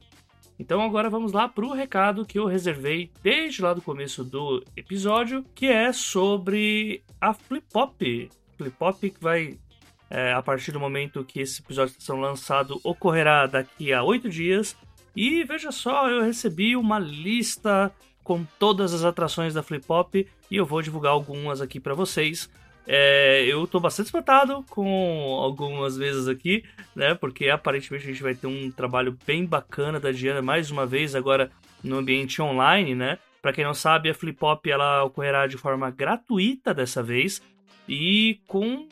Então 0.60 0.82
agora 0.82 1.08
vamos 1.08 1.32
lá 1.32 1.48
para 1.48 1.64
o 1.64 1.72
recado 1.72 2.26
que 2.26 2.38
eu 2.38 2.44
reservei 2.44 3.10
desde 3.22 3.62
lá 3.62 3.72
do 3.72 3.80
começo 3.80 4.22
do 4.22 4.62
episódio, 4.76 5.42
que 5.54 5.64
é 5.64 5.90
sobre 5.90 7.02
a 7.18 7.32
Flip 7.32 7.64
Pop. 7.72 8.30
Flip 8.58 8.76
Pop 8.76 9.10
que 9.10 9.22
vai, 9.22 9.58
é, 10.10 10.34
a 10.34 10.42
partir 10.42 10.70
do 10.70 10.78
momento 10.78 11.24
que 11.24 11.40
esse 11.40 11.62
episódio 11.62 11.92
está 11.92 12.12
sendo 12.12 12.20
lançado, 12.20 12.78
ocorrerá 12.84 13.46
daqui 13.46 13.90
a 13.90 14.02
oito 14.02 14.28
dias. 14.28 14.76
E 15.16 15.42
veja 15.44 15.72
só, 15.72 16.10
eu 16.10 16.22
recebi 16.22 16.76
uma 16.76 16.98
lista 16.98 17.90
com 18.22 18.44
todas 18.58 18.92
as 18.92 19.02
atrações 19.02 19.54
da 19.54 19.62
Flip 19.62 19.86
Pop 19.86 20.28
e 20.50 20.56
eu 20.56 20.66
vou 20.66 20.82
divulgar 20.82 21.12
algumas 21.12 21.62
aqui 21.62 21.80
para 21.80 21.94
vocês. 21.94 22.50
É, 22.86 23.44
eu 23.46 23.66
tô 23.66 23.78
bastante 23.78 24.06
espantado 24.06 24.64
com 24.70 25.38
algumas 25.40 25.96
vezes 25.96 26.26
aqui, 26.26 26.64
né? 26.94 27.14
Porque 27.14 27.48
aparentemente 27.48 28.04
a 28.04 28.08
gente 28.08 28.22
vai 28.22 28.34
ter 28.34 28.46
um 28.46 28.70
trabalho 28.70 29.16
bem 29.26 29.44
bacana 29.44 30.00
da 30.00 30.10
Diana 30.10 30.42
mais 30.42 30.70
uma 30.70 30.86
vez 30.86 31.14
agora 31.14 31.50
no 31.82 31.98
ambiente 31.98 32.40
online, 32.42 32.94
né? 32.94 33.18
Para 33.40 33.52
quem 33.52 33.64
não 33.64 33.74
sabe, 33.74 34.10
a 34.10 34.14
Flip 34.14 34.38
Pop 34.38 34.70
ela 34.70 35.04
ocorrerá 35.04 35.46
de 35.46 35.56
forma 35.56 35.90
gratuita 35.90 36.74
dessa 36.74 37.02
vez 37.02 37.40
e 37.88 38.40
com 38.46 38.86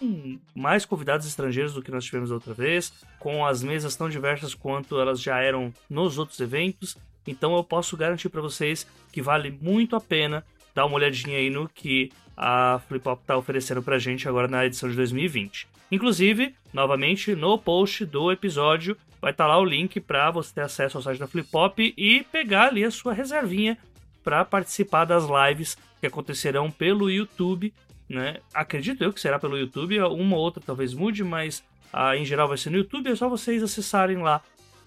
mais 0.54 0.84
convidados 0.84 1.26
estrangeiros 1.26 1.74
do 1.74 1.82
que 1.82 1.90
nós 1.90 2.04
tivemos 2.04 2.30
outra 2.30 2.54
vez, 2.54 2.92
com 3.18 3.44
as 3.46 3.62
mesas 3.62 3.94
tão 3.94 4.08
diversas 4.08 4.54
quanto 4.54 4.98
elas 4.98 5.20
já 5.20 5.38
eram 5.40 5.72
nos 5.88 6.18
outros 6.18 6.40
eventos. 6.40 6.96
Então 7.26 7.54
eu 7.56 7.62
posso 7.62 7.96
garantir 7.96 8.28
para 8.28 8.40
vocês 8.40 8.86
que 9.12 9.20
vale 9.20 9.56
muito 9.60 9.94
a 9.94 10.00
pena 10.00 10.44
dar 10.74 10.86
uma 10.86 10.96
olhadinha 10.96 11.38
aí 11.38 11.50
no 11.50 11.68
que 11.68 12.10
a 12.40 12.80
Flipop 12.86 13.20
está 13.20 13.36
oferecendo 13.36 13.82
pra 13.82 13.98
gente 13.98 14.28
agora 14.28 14.46
na 14.46 14.64
edição 14.64 14.88
de 14.88 14.94
2020. 14.94 15.66
Inclusive, 15.90 16.54
novamente, 16.72 17.34
no 17.34 17.58
post 17.58 18.04
do 18.04 18.30
episódio 18.30 18.96
vai 19.20 19.32
estar 19.32 19.44
tá 19.44 19.48
lá 19.48 19.58
o 19.58 19.64
link 19.64 19.98
para 20.00 20.30
você 20.30 20.54
ter 20.54 20.60
acesso 20.60 20.96
ao 20.96 21.02
site 21.02 21.18
da 21.18 21.26
Flipop 21.26 21.92
e 21.96 22.24
pegar 22.30 22.68
ali 22.68 22.84
a 22.84 22.92
sua 22.92 23.12
reservinha 23.12 23.76
para 24.22 24.44
participar 24.44 25.04
das 25.04 25.24
lives 25.24 25.76
que 26.00 26.06
acontecerão 26.06 26.70
pelo 26.70 27.10
YouTube, 27.10 27.74
né? 28.08 28.36
Acredito 28.54 29.02
eu 29.02 29.12
que 29.12 29.20
será 29.20 29.40
pelo 29.40 29.58
YouTube, 29.58 30.00
uma 30.00 30.36
ou 30.36 30.42
outra 30.42 30.62
talvez 30.64 30.94
mude, 30.94 31.24
mas 31.24 31.64
ah, 31.92 32.16
em 32.16 32.24
geral 32.24 32.46
vai 32.46 32.56
ser 32.56 32.70
no 32.70 32.76
YouTube, 32.76 33.10
é 33.10 33.16
só 33.16 33.28
vocês 33.28 33.64
acessarem 33.64 34.18
lá 34.18 34.40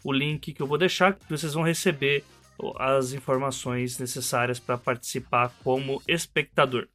o 0.05 0.13
link 0.13 0.53
que 0.53 0.61
eu 0.61 0.67
vou 0.67 0.77
deixar, 0.77 1.15
que 1.15 1.29
vocês 1.29 1.53
vão 1.53 1.63
receber 1.63 2.23
as 2.77 3.11
informações 3.11 3.97
necessárias 3.97 4.57
para 4.57 4.77
participar 4.77 5.51
como 5.63 6.01
espectador. 6.07 6.87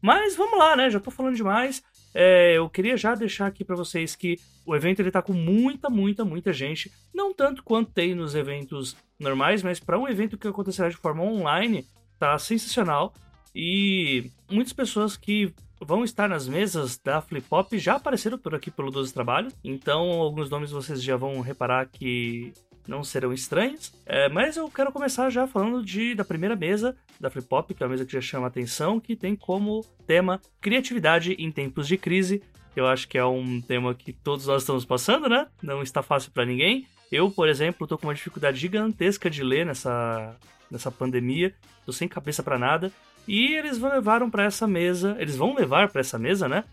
Mas 0.00 0.36
vamos 0.36 0.58
lá, 0.58 0.76
né? 0.76 0.90
Já 0.90 1.00
tô 1.00 1.10
falando 1.10 1.36
demais. 1.36 1.82
É, 2.14 2.54
eu 2.56 2.68
queria 2.68 2.96
já 2.96 3.14
deixar 3.14 3.46
aqui 3.46 3.64
para 3.64 3.76
vocês 3.76 4.16
que 4.16 4.38
o 4.64 4.74
evento 4.74 5.00
ele 5.00 5.10
tá 5.10 5.20
com 5.20 5.32
muita, 5.32 5.90
muita, 5.90 6.24
muita 6.24 6.52
gente. 6.52 6.90
Não 7.14 7.34
tanto 7.34 7.62
quanto 7.62 7.92
tem 7.92 8.14
nos 8.14 8.34
eventos 8.34 8.96
normais, 9.18 9.62
mas 9.62 9.78
para 9.80 9.98
um 9.98 10.08
evento 10.08 10.38
que 10.38 10.48
acontecerá 10.48 10.88
de 10.88 10.96
forma 10.96 11.22
online, 11.22 11.86
tá 12.18 12.38
sensacional. 12.38 13.12
E 13.54 14.30
muitas 14.50 14.72
pessoas 14.72 15.16
que 15.16 15.52
vão 15.80 16.04
estar 16.04 16.28
nas 16.28 16.48
mesas 16.48 16.98
da 16.98 17.20
Flip 17.20 17.46
Pop 17.48 17.78
já 17.78 17.96
apareceram 17.96 18.38
por 18.38 18.54
aqui 18.54 18.70
pelo 18.70 18.90
12 18.90 19.12
Trabalhos. 19.12 19.54
Então, 19.62 20.10
alguns 20.12 20.48
nomes 20.48 20.70
vocês 20.70 21.02
já 21.02 21.16
vão 21.16 21.40
reparar 21.40 21.86
que 21.86 22.52
não 22.86 23.02
serão 23.02 23.32
estranhos. 23.32 23.92
É, 24.04 24.28
mas 24.28 24.56
eu 24.56 24.68
quero 24.70 24.92
começar 24.92 25.30
já 25.30 25.46
falando 25.46 25.84
de, 25.84 26.14
da 26.14 26.24
primeira 26.24 26.56
mesa 26.56 26.96
da 27.20 27.30
Flip 27.30 27.48
Pop, 27.48 27.74
que 27.74 27.82
é 27.82 27.86
uma 27.86 27.90
mesa 27.90 28.04
que 28.04 28.12
já 28.12 28.20
chama 28.20 28.46
atenção, 28.46 29.00
que 29.00 29.16
tem 29.16 29.34
como 29.34 29.84
tema 30.06 30.40
criatividade 30.60 31.32
em 31.32 31.50
tempos 31.50 31.88
de 31.88 31.96
crise. 31.96 32.42
Eu 32.74 32.86
acho 32.86 33.08
que 33.08 33.16
é 33.16 33.24
um 33.24 33.60
tema 33.60 33.94
que 33.94 34.12
todos 34.12 34.46
nós 34.46 34.62
estamos 34.62 34.84
passando, 34.84 35.28
né? 35.28 35.46
Não 35.62 35.82
está 35.82 36.02
fácil 36.02 36.30
para 36.30 36.44
ninguém. 36.44 36.86
Eu, 37.10 37.30
por 37.30 37.48
exemplo, 37.48 37.86
tô 37.86 37.96
com 37.96 38.06
uma 38.06 38.14
dificuldade 38.14 38.58
gigantesca 38.58 39.30
de 39.30 39.42
ler 39.42 39.64
nessa, 39.64 40.36
nessa 40.70 40.90
pandemia. 40.90 41.54
Tô 41.84 41.92
sem 41.92 42.06
cabeça 42.06 42.42
para 42.42 42.58
nada. 42.58 42.92
E 43.26 43.54
eles 43.54 43.78
vão 43.78 43.90
levaram 43.90 44.30
para 44.30 44.44
essa 44.44 44.66
mesa, 44.66 45.16
eles 45.18 45.36
vão 45.36 45.54
levar 45.54 45.88
para 45.88 46.00
essa 46.00 46.18
mesa, 46.18 46.48
né? 46.48 46.64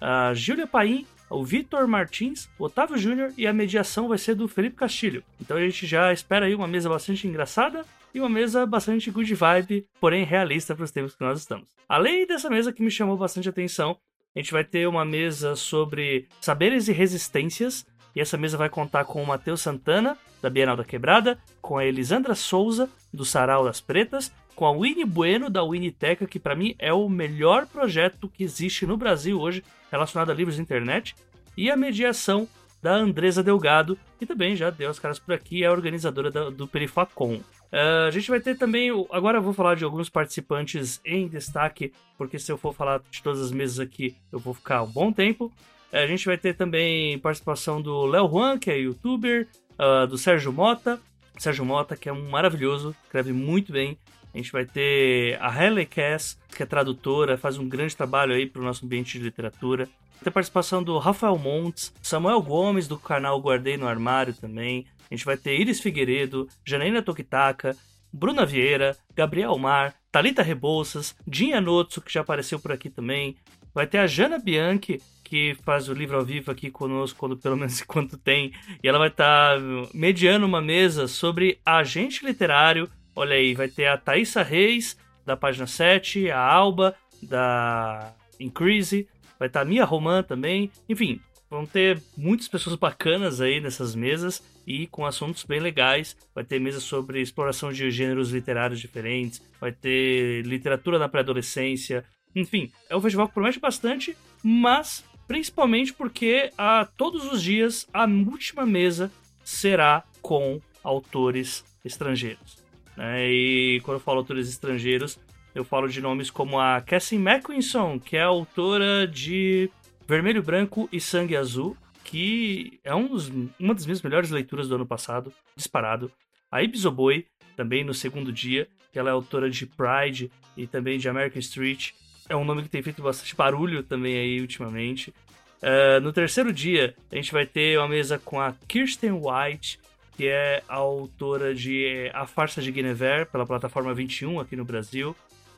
A 0.00 0.34
Júlia 0.34 0.66
Paim, 0.66 1.06
o 1.32 1.44
Vitor 1.44 1.88
Martins, 1.88 2.48
o 2.58 2.64
Otávio 2.64 2.96
Júnior 2.98 3.32
e 3.36 3.46
a 3.46 3.52
mediação 3.52 4.08
vai 4.08 4.18
ser 4.18 4.34
do 4.34 4.46
Felipe 4.46 4.76
Castilho. 4.76 5.24
Então 5.40 5.56
a 5.56 5.60
gente 5.60 5.86
já 5.86 6.12
espera 6.12 6.46
aí 6.46 6.54
uma 6.54 6.68
mesa 6.68 6.88
bastante 6.88 7.26
engraçada 7.26 7.84
e 8.14 8.20
uma 8.20 8.28
mesa 8.28 8.66
bastante 8.66 9.10
good 9.10 9.34
vibe, 9.34 9.86
porém 10.00 10.24
realista 10.24 10.74
para 10.74 10.84
os 10.84 10.90
tempos 10.90 11.14
que 11.14 11.24
nós 11.24 11.38
estamos. 11.38 11.68
Além 11.88 12.26
dessa 12.26 12.50
mesa 12.50 12.72
que 12.72 12.82
me 12.82 12.90
chamou 12.90 13.16
bastante 13.16 13.48
atenção, 13.48 13.96
a 14.34 14.38
gente 14.38 14.52
vai 14.52 14.64
ter 14.64 14.86
uma 14.86 15.04
mesa 15.04 15.56
sobre 15.56 16.26
saberes 16.40 16.88
e 16.88 16.92
resistências, 16.92 17.86
e 18.14 18.20
essa 18.20 18.36
mesa 18.36 18.58
vai 18.58 18.68
contar 18.68 19.04
com 19.04 19.22
o 19.22 19.26
Matheus 19.26 19.62
Santana, 19.62 20.16
da 20.42 20.50
Bienal 20.50 20.76
da 20.76 20.84
Quebrada, 20.84 21.38
com 21.60 21.78
a 21.78 21.84
Elisandra 21.84 22.34
Souza, 22.34 22.90
do 23.12 23.24
Sarau 23.24 23.64
das 23.64 23.80
Pretas, 23.80 24.32
com 24.62 24.66
a 24.66 24.70
Winnie 24.70 25.04
Bueno, 25.04 25.50
da 25.50 25.64
Winiteca, 25.64 26.24
que 26.24 26.38
para 26.38 26.54
mim 26.54 26.76
é 26.78 26.92
o 26.92 27.08
melhor 27.08 27.66
projeto 27.66 28.28
que 28.28 28.44
existe 28.44 28.86
no 28.86 28.96
Brasil 28.96 29.40
hoje 29.40 29.64
relacionado 29.90 30.30
a 30.30 30.34
livros 30.34 30.54
de 30.54 30.62
internet, 30.62 31.16
e 31.56 31.68
a 31.68 31.76
mediação 31.76 32.46
da 32.80 32.94
Andresa 32.94 33.42
Delgado, 33.42 33.98
que 34.20 34.24
também 34.24 34.54
já 34.54 34.70
deu 34.70 34.88
as 34.88 35.00
caras 35.00 35.18
por 35.18 35.34
aqui, 35.34 35.64
é 35.64 35.66
a 35.66 35.72
organizadora 35.72 36.30
do 36.30 36.68
Perifacom. 36.68 37.38
Uh, 37.72 38.06
a 38.06 38.10
gente 38.12 38.30
vai 38.30 38.38
ter 38.38 38.56
também. 38.56 38.88
Agora 39.10 39.38
eu 39.38 39.42
vou 39.42 39.52
falar 39.52 39.74
de 39.74 39.82
alguns 39.82 40.08
participantes 40.08 41.00
em 41.04 41.26
destaque, 41.26 41.92
porque 42.16 42.38
se 42.38 42.52
eu 42.52 42.56
for 42.56 42.72
falar 42.72 43.02
de 43.10 43.20
todas 43.20 43.42
as 43.42 43.50
mesas 43.50 43.80
aqui, 43.80 44.14
eu 44.30 44.38
vou 44.38 44.54
ficar 44.54 44.84
um 44.84 44.92
bom 44.92 45.12
tempo. 45.12 45.46
Uh, 45.92 45.96
a 45.96 46.06
gente 46.06 46.24
vai 46.24 46.38
ter 46.38 46.54
também 46.54 47.18
participação 47.18 47.82
do 47.82 48.06
Léo 48.06 48.28
Juan, 48.28 48.60
que 48.60 48.70
é 48.70 48.78
youtuber, 48.78 49.48
uh, 49.72 50.06
do 50.06 50.16
Sérgio 50.16 50.52
Mota. 50.52 51.00
Sérgio 51.36 51.64
Mota, 51.64 51.96
que 51.96 52.08
é 52.08 52.12
um 52.12 52.30
maravilhoso, 52.30 52.94
escreve 53.02 53.32
muito 53.32 53.72
bem. 53.72 53.98
A 54.32 54.36
gente 54.38 54.52
vai 54.52 54.64
ter 54.64 55.38
a 55.40 55.48
Halle 55.48 55.84
Cass, 55.84 56.38
que 56.56 56.62
é 56.62 56.66
tradutora, 56.66 57.36
faz 57.36 57.58
um 57.58 57.68
grande 57.68 57.96
trabalho 57.96 58.34
aí 58.34 58.46
para 58.46 58.62
o 58.62 58.64
nosso 58.64 58.84
ambiente 58.84 59.18
de 59.18 59.24
literatura. 59.24 59.84
Vai 59.84 60.24
ter 60.24 60.30
participação 60.30 60.82
do 60.82 60.98
Rafael 60.98 61.36
Montes, 61.36 61.92
Samuel 62.02 62.40
Gomes, 62.40 62.88
do 62.88 62.98
canal 62.98 63.40
Guardei 63.40 63.76
no 63.76 63.86
Armário 63.86 64.34
também. 64.34 64.86
A 65.10 65.14
gente 65.14 65.24
vai 65.24 65.36
ter 65.36 65.60
Iris 65.60 65.80
Figueiredo, 65.80 66.48
Janaína 66.64 67.02
Tokitaka, 67.02 67.76
Bruna 68.12 68.46
Vieira, 68.46 68.96
Gabriel 69.14 69.56
Mar, 69.58 69.94
Talita 70.10 70.42
Rebouças, 70.42 71.16
Dinha 71.26 71.60
Notso, 71.60 72.00
que 72.00 72.12
já 72.12 72.20
apareceu 72.20 72.60
por 72.60 72.72
aqui 72.72 72.90
também. 72.90 73.36
Vai 73.74 73.86
ter 73.86 73.98
a 73.98 74.06
Jana 74.06 74.38
Bianchi, 74.38 75.00
que 75.24 75.56
faz 75.64 75.88
o 75.88 75.94
livro 75.94 76.18
ao 76.18 76.24
vivo 76.24 76.50
aqui 76.50 76.70
conosco, 76.70 77.18
quando, 77.18 77.38
pelo 77.38 77.56
menos 77.56 77.80
enquanto 77.82 78.18
tem. 78.18 78.52
E 78.82 78.88
ela 78.88 78.98
vai 78.98 79.08
estar 79.08 79.58
tá 79.58 79.62
mediando 79.94 80.44
uma 80.44 80.60
mesa 80.60 81.08
sobre 81.08 81.58
agente 81.64 82.24
literário. 82.24 82.88
Olha 83.14 83.36
aí, 83.36 83.54
vai 83.54 83.68
ter 83.68 83.86
a 83.86 83.98
Thaisa 83.98 84.42
Reis, 84.42 84.96
da 85.24 85.36
página 85.36 85.66
7, 85.66 86.30
a 86.30 86.40
Alba, 86.40 86.94
da 87.22 88.14
Increase. 88.40 89.06
Vai 89.38 89.48
estar 89.48 89.60
tá 89.60 89.66
a 89.66 89.68
Mia 89.68 89.84
Roman 89.84 90.22
também. 90.22 90.70
Enfim, 90.88 91.20
vão 91.50 91.66
ter 91.66 92.02
muitas 92.16 92.48
pessoas 92.48 92.76
bacanas 92.76 93.40
aí 93.40 93.60
nessas 93.60 93.94
mesas 93.94 94.42
e 94.66 94.86
com 94.86 95.04
assuntos 95.04 95.44
bem 95.44 95.60
legais. 95.60 96.16
Vai 96.34 96.44
ter 96.44 96.58
mesa 96.58 96.80
sobre 96.80 97.20
exploração 97.20 97.72
de 97.72 97.90
gêneros 97.90 98.30
literários 98.30 98.80
diferentes, 98.80 99.42
vai 99.60 99.72
ter 99.72 100.42
literatura 100.46 100.98
na 100.98 101.08
pré-adolescência. 101.08 102.04
Enfim, 102.34 102.72
é 102.88 102.96
um 102.96 103.00
festival 103.00 103.28
que 103.28 103.34
promete 103.34 103.60
bastante, 103.60 104.16
mas 104.42 105.04
principalmente 105.28 105.92
porque 105.92 106.50
a 106.56 106.88
todos 106.96 107.30
os 107.30 107.42
dias 107.42 107.86
a 107.92 108.04
última 108.04 108.64
mesa 108.64 109.12
será 109.44 110.04
com 110.22 110.60
autores 110.82 111.64
estrangeiros. 111.84 112.61
Né? 112.96 113.30
E 113.30 113.80
quando 113.82 113.96
eu 113.96 114.00
falo 114.00 114.18
autores 114.18 114.48
estrangeiros, 114.48 115.18
eu 115.54 115.64
falo 115.64 115.88
de 115.88 116.00
nomes 116.00 116.30
como 116.30 116.58
a 116.58 116.80
Cassie 116.80 117.18
Mackinson, 117.18 117.98
que 117.98 118.16
é 118.16 118.22
autora 118.22 119.06
de 119.06 119.70
Vermelho, 120.08 120.42
Branco 120.42 120.88
e 120.92 121.00
Sangue 121.00 121.36
Azul, 121.36 121.76
que 122.04 122.80
é 122.84 122.94
um 122.94 123.06
dos, 123.06 123.28
uma 123.58 123.74
das 123.74 123.86
minhas 123.86 124.02
melhores 124.02 124.30
leituras 124.30 124.68
do 124.68 124.74
ano 124.74 124.86
passado, 124.86 125.32
disparado. 125.56 126.10
A 126.50 126.62
Ibizoboi, 126.62 127.26
também 127.56 127.84
no 127.84 127.94
segundo 127.94 128.32
dia, 128.32 128.68
que 128.92 128.98
ela 128.98 129.10
é 129.10 129.12
autora 129.12 129.48
de 129.48 129.66
Pride 129.66 130.30
e 130.56 130.66
também 130.66 130.98
de 130.98 131.08
American 131.08 131.40
Street. 131.40 131.92
É 132.28 132.36
um 132.36 132.44
nome 132.44 132.62
que 132.62 132.68
tem 132.68 132.82
feito 132.82 133.02
bastante 133.02 133.34
barulho 133.34 133.82
também 133.82 134.16
aí 134.16 134.40
ultimamente. 134.40 135.14
Uh, 135.62 136.00
no 136.02 136.12
terceiro 136.12 136.52
dia, 136.52 136.94
a 137.10 137.14
gente 137.14 137.32
vai 137.32 137.46
ter 137.46 137.78
uma 137.78 137.88
mesa 137.88 138.18
com 138.18 138.40
a 138.40 138.52
Kirsten 138.66 139.12
White, 139.12 139.78
que 140.16 140.28
é 140.28 140.62
a 140.68 140.76
autora 140.76 141.54
de 141.54 142.10
A 142.12 142.26
Farsa 142.26 142.60
de 142.60 142.70
Guinevere, 142.70 143.26
pela 143.26 143.46
plataforma 143.46 143.94
21 143.94 144.40
aqui 144.40 144.56
no 144.56 144.64
Brasil. 144.64 145.16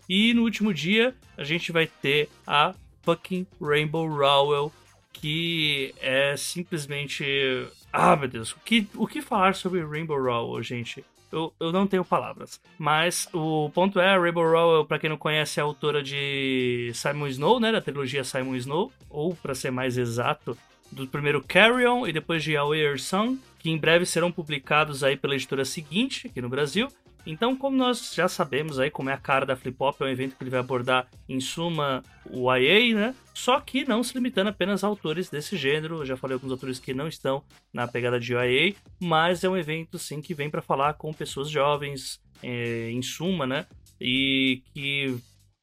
E 0.09 0.34
no 0.34 0.42
último 0.42 0.72
dia, 0.72 1.14
a 1.36 1.44
gente 1.44 1.72
vai 1.72 1.86
ter 1.86 2.28
a 2.46 2.74
fucking 3.02 3.46
Rainbow 3.61 4.07
Rowell, 4.09 4.72
que 5.12 5.94
é 6.00 6.36
simplesmente. 6.36 7.24
Ah, 7.92 8.16
meu 8.16 8.28
Deus, 8.28 8.52
o 8.52 8.61
que, 8.64 8.86
o 8.94 9.07
que 9.07 9.22
falar 9.22 9.55
sobre 9.55 9.84
Rainbow 9.84 10.20
Rowell, 10.20 10.62
gente? 10.62 11.05
Eu, 11.32 11.52
eu 11.59 11.72
não 11.72 11.86
tenho 11.86 12.05
palavras. 12.05 12.61
Mas 12.78 13.28
o 13.32 13.68
ponto 13.70 13.98
é, 13.98 14.14
a 14.14 14.18
Rainbow 14.18 14.44
Rowell, 14.44 14.84
pra 14.84 14.98
quem 14.98 15.11
não 15.11 15.16
conhece, 15.16 15.59
é 15.59 15.62
autora 15.62 16.02
de 16.02 16.92
Simon 16.94 17.26
Snow, 17.26 17.59
né? 17.59 17.72
Da 17.72 17.80
trilogia 17.80 18.22
Simon 18.22 18.55
Snow. 18.57 18.92
Ou, 19.11 19.34
para 19.34 19.55
ser 19.55 19.72
mais 19.72 19.98
exato, 19.98 20.57
do 20.92 21.07
primeiro 21.09 21.42
Carry 21.42 21.86
On 21.86 22.07
e 22.07 22.12
depois 22.12 22.42
de 22.42 22.57
Away 22.57 22.96
Song, 22.98 23.38
que 23.64 23.70
em 23.70 23.78
breve 23.78 24.04
serão 24.04 24.30
publicados 24.30 25.02
aí 25.02 25.16
pela 25.16 25.34
editora 25.34 25.64
seguinte, 25.64 26.26
aqui 26.26 26.38
no 26.42 26.50
Brasil. 26.50 26.86
Então, 27.24 27.56
como 27.56 27.74
nós 27.74 28.12
já 28.14 28.28
sabemos 28.28 28.78
aí 28.78 28.90
como 28.90 29.08
é 29.08 29.14
a 29.14 29.18
cara 29.18 29.46
da 29.46 29.56
Flip 29.56 29.74
Hop, 29.78 30.02
é 30.02 30.04
um 30.04 30.08
evento 30.08 30.36
que 30.36 30.44
ele 30.44 30.50
vai 30.50 30.60
abordar, 30.60 31.08
em 31.26 31.40
suma, 31.40 32.02
o 32.28 32.54
IA, 32.54 32.94
né? 32.94 33.14
Só 33.32 33.58
que 33.58 33.88
não 33.88 34.04
se 34.04 34.12
limitando 34.12 34.50
apenas 34.50 34.84
a 34.84 34.86
autores 34.86 35.30
desse 35.30 35.56
gênero. 35.56 36.02
Eu 36.02 36.04
já 36.04 36.14
falei 36.14 36.34
alguns 36.34 36.52
autores 36.52 36.78
que 36.78 36.92
não 36.92 37.08
estão 37.08 37.42
na 37.72 37.88
pegada 37.88 38.20
de 38.20 38.34
IA, 38.34 38.74
mas 39.00 39.42
é 39.42 39.48
um 39.48 39.56
evento, 39.56 39.98
sim, 39.98 40.20
que 40.20 40.34
vem 40.34 40.50
para 40.50 40.60
falar 40.60 40.92
com 40.92 41.10
pessoas 41.10 41.48
jovens, 41.48 42.20
é, 42.42 42.90
em 42.90 43.00
suma, 43.00 43.46
né? 43.46 43.64
E 43.98 44.62
que 44.74 45.16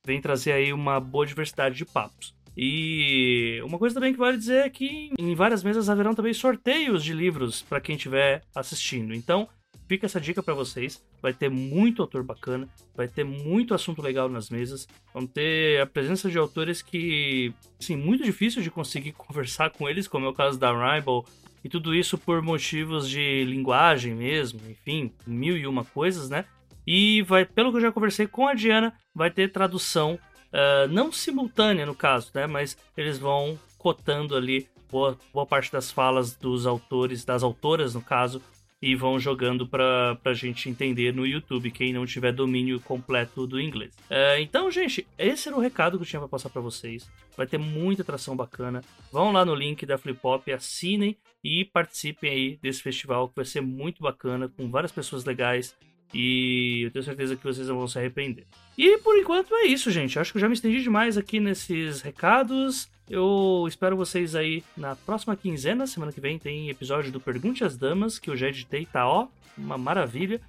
vem 0.04 0.20
trazer 0.20 0.54
aí 0.54 0.74
uma 0.74 1.00
boa 1.00 1.28
diversidade 1.28 1.76
de 1.76 1.86
papos. 1.86 2.34
E 2.56 3.62
uma 3.64 3.78
coisa 3.78 3.96
também 3.96 4.12
que 4.12 4.20
vale 4.20 4.38
dizer 4.38 4.66
é 4.66 4.70
que 4.70 5.12
em 5.18 5.36
várias 5.36 5.64
mesas 5.64 5.90
haverão 5.90 6.14
também 6.14 6.34
sorteios 6.34 7.04
de 7.04 7.14
livros 7.14 7.62
para 7.62 7.80
quem 7.80 7.96
estiver 7.96 8.44
assistindo. 8.54 9.14
Então, 9.14 9.48
Fica 9.92 10.06
essa 10.06 10.22
dica 10.22 10.42
para 10.42 10.54
vocês. 10.54 11.04
Vai 11.22 11.34
ter 11.34 11.50
muito 11.50 12.02
autor 12.02 12.24
bacana, 12.24 12.66
vai 12.96 13.10
ter 13.10 13.26
muito 13.26 13.74
assunto 13.74 14.02
legal 14.02 14.30
nas 14.30 14.50
mesas. 14.50 14.88
Vão 15.14 15.28
ter 15.28 15.82
a 15.82 15.86
presença 15.86 16.30
de 16.30 16.38
autores 16.38 16.82
que, 16.82 17.54
assim, 17.78 17.98
muito 17.98 18.24
difícil 18.24 18.62
de 18.62 18.72
conseguir 18.72 19.12
conversar 19.20 19.70
com 19.72 19.90
eles, 19.90 20.08
como 20.08 20.26
é 20.26 20.30
o 20.30 20.34
caso 20.34 20.58
da 20.58 20.72
Rival. 20.72 21.26
E 21.62 21.68
tudo 21.68 21.94
isso 21.94 22.18
por 22.18 22.42
motivos 22.42 23.10
de 23.10 23.44
linguagem 23.44 24.16
mesmo, 24.16 24.62
enfim, 24.70 25.12
mil 25.28 25.58
e 25.58 25.68
uma 25.68 25.84
coisas, 25.84 26.30
né? 26.30 26.46
E 26.88 27.22
vai, 27.24 27.44
pelo 27.44 27.70
que 27.70 27.78
eu 27.80 27.82
já 27.82 27.92
conversei 27.92 28.28
com 28.28 28.48
a 28.48 28.54
Diana, 28.54 28.94
vai 29.14 29.30
ter 29.30 29.52
tradução, 29.52 30.18
uh, 30.54 30.88
não 30.90 31.12
simultânea 31.12 31.86
no 31.86 31.96
caso, 31.96 32.32
né? 32.34 32.48
Mas 32.48 32.78
eles 32.96 33.18
vão 33.18 33.60
cotando 33.78 34.36
ali 34.36 34.68
boa, 34.92 35.18
boa 35.34 35.46
parte 35.46 35.72
das 35.72 35.92
falas 35.92 36.34
dos 36.34 36.68
autores, 36.68 37.26
das 37.26 37.42
autoras 37.42 37.96
no 37.96 38.02
caso, 38.02 38.42
e 38.82 38.96
vão 38.96 39.20
jogando 39.20 39.68
para 39.68 40.18
a 40.26 40.34
gente 40.34 40.68
entender 40.68 41.14
no 41.14 41.26
YouTube, 41.26 41.70
quem 41.70 41.94
não 41.94 42.06
tiver 42.06 42.32
domínio 42.32 42.80
completo 42.80 43.46
do 43.46 43.62
inglês. 43.62 43.96
É, 44.10 44.42
então, 44.42 44.72
gente, 44.72 45.06
esse 45.18 45.48
era 45.48 45.56
o 45.56 45.62
recado 45.62 45.98
que 45.98 46.04
eu 46.04 46.08
tinha 46.08 46.20
para 46.20 46.28
passar 46.28 46.50
para 46.50 46.62
vocês. 46.62 47.08
Vai 47.38 47.46
ter 47.46 47.60
muita 47.60 48.02
atração 48.02 48.36
bacana. 48.36 48.84
Vão 49.12 49.32
lá 49.32 49.46
no 49.46 49.54
link 49.54 49.86
da 49.86 50.00
Flip 50.00 50.20
Hop, 50.24 50.48
assinem 50.50 51.16
e 51.44 51.64
participem 51.64 52.32
aí 52.32 52.60
desse 52.62 52.82
festival 52.82 53.30
que 53.30 53.36
vai 53.36 53.46
ser 53.46 53.62
muito 53.62 54.02
bacana, 54.02 54.50
com 54.50 54.70
várias 54.70 54.92
pessoas 54.92 55.26
legais. 55.26 55.76
E 56.14 56.82
eu 56.84 56.92
tenho 56.92 57.04
certeza 57.04 57.36
que 57.36 57.44
vocês 57.44 57.68
não 57.68 57.78
vão 57.78 57.88
se 57.88 57.98
arrepender. 57.98 58.46
E 58.78 58.98
por 58.98 59.18
enquanto 59.18 59.54
é 59.56 59.66
isso, 59.66 59.90
gente. 59.92 60.20
Acho 60.20 60.32
que 60.32 60.38
eu 60.38 60.42
já 60.42 60.48
me 60.48 60.54
estendi 60.54 60.82
demais 60.82 61.18
aqui 61.18 61.40
nesses 61.40 62.02
recados. 62.02 62.90
Eu 63.10 63.66
espero 63.68 63.96
vocês 63.98 64.36
aí 64.36 64.64
na 64.76 64.96
próxima 64.96 65.36
quinzena. 65.36 65.88
Semana 65.88 66.12
que 66.12 66.22
vem 66.22 66.40
tem 66.40 66.70
episódio 66.70 67.12
do 67.12 67.20
Pergunte 67.20 67.64
às 67.64 67.78
Damas, 67.78 68.20
que 68.20 68.30
eu 68.30 68.38
já 68.38 68.48
editei, 68.48 68.86
tá 68.86 69.08
ó, 69.08 69.28
uma 69.58 69.78
maravilha. 69.78 70.42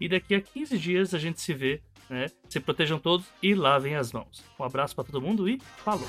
E 0.00 0.08
daqui 0.08 0.34
a 0.34 0.40
15 0.40 0.78
dias 0.78 1.14
a 1.14 1.18
gente 1.18 1.40
se 1.40 1.52
vê, 1.52 1.80
né? 2.08 2.30
Se 2.48 2.58
protejam 2.58 2.98
todos 2.98 3.26
e 3.42 3.54
lavem 3.54 3.96
as 3.96 4.12
mãos. 4.12 4.42
Um 4.58 4.64
abraço 4.64 4.94
para 4.94 5.04
todo 5.04 5.20
mundo 5.20 5.48
e 5.48 5.60
falou! 5.84 6.08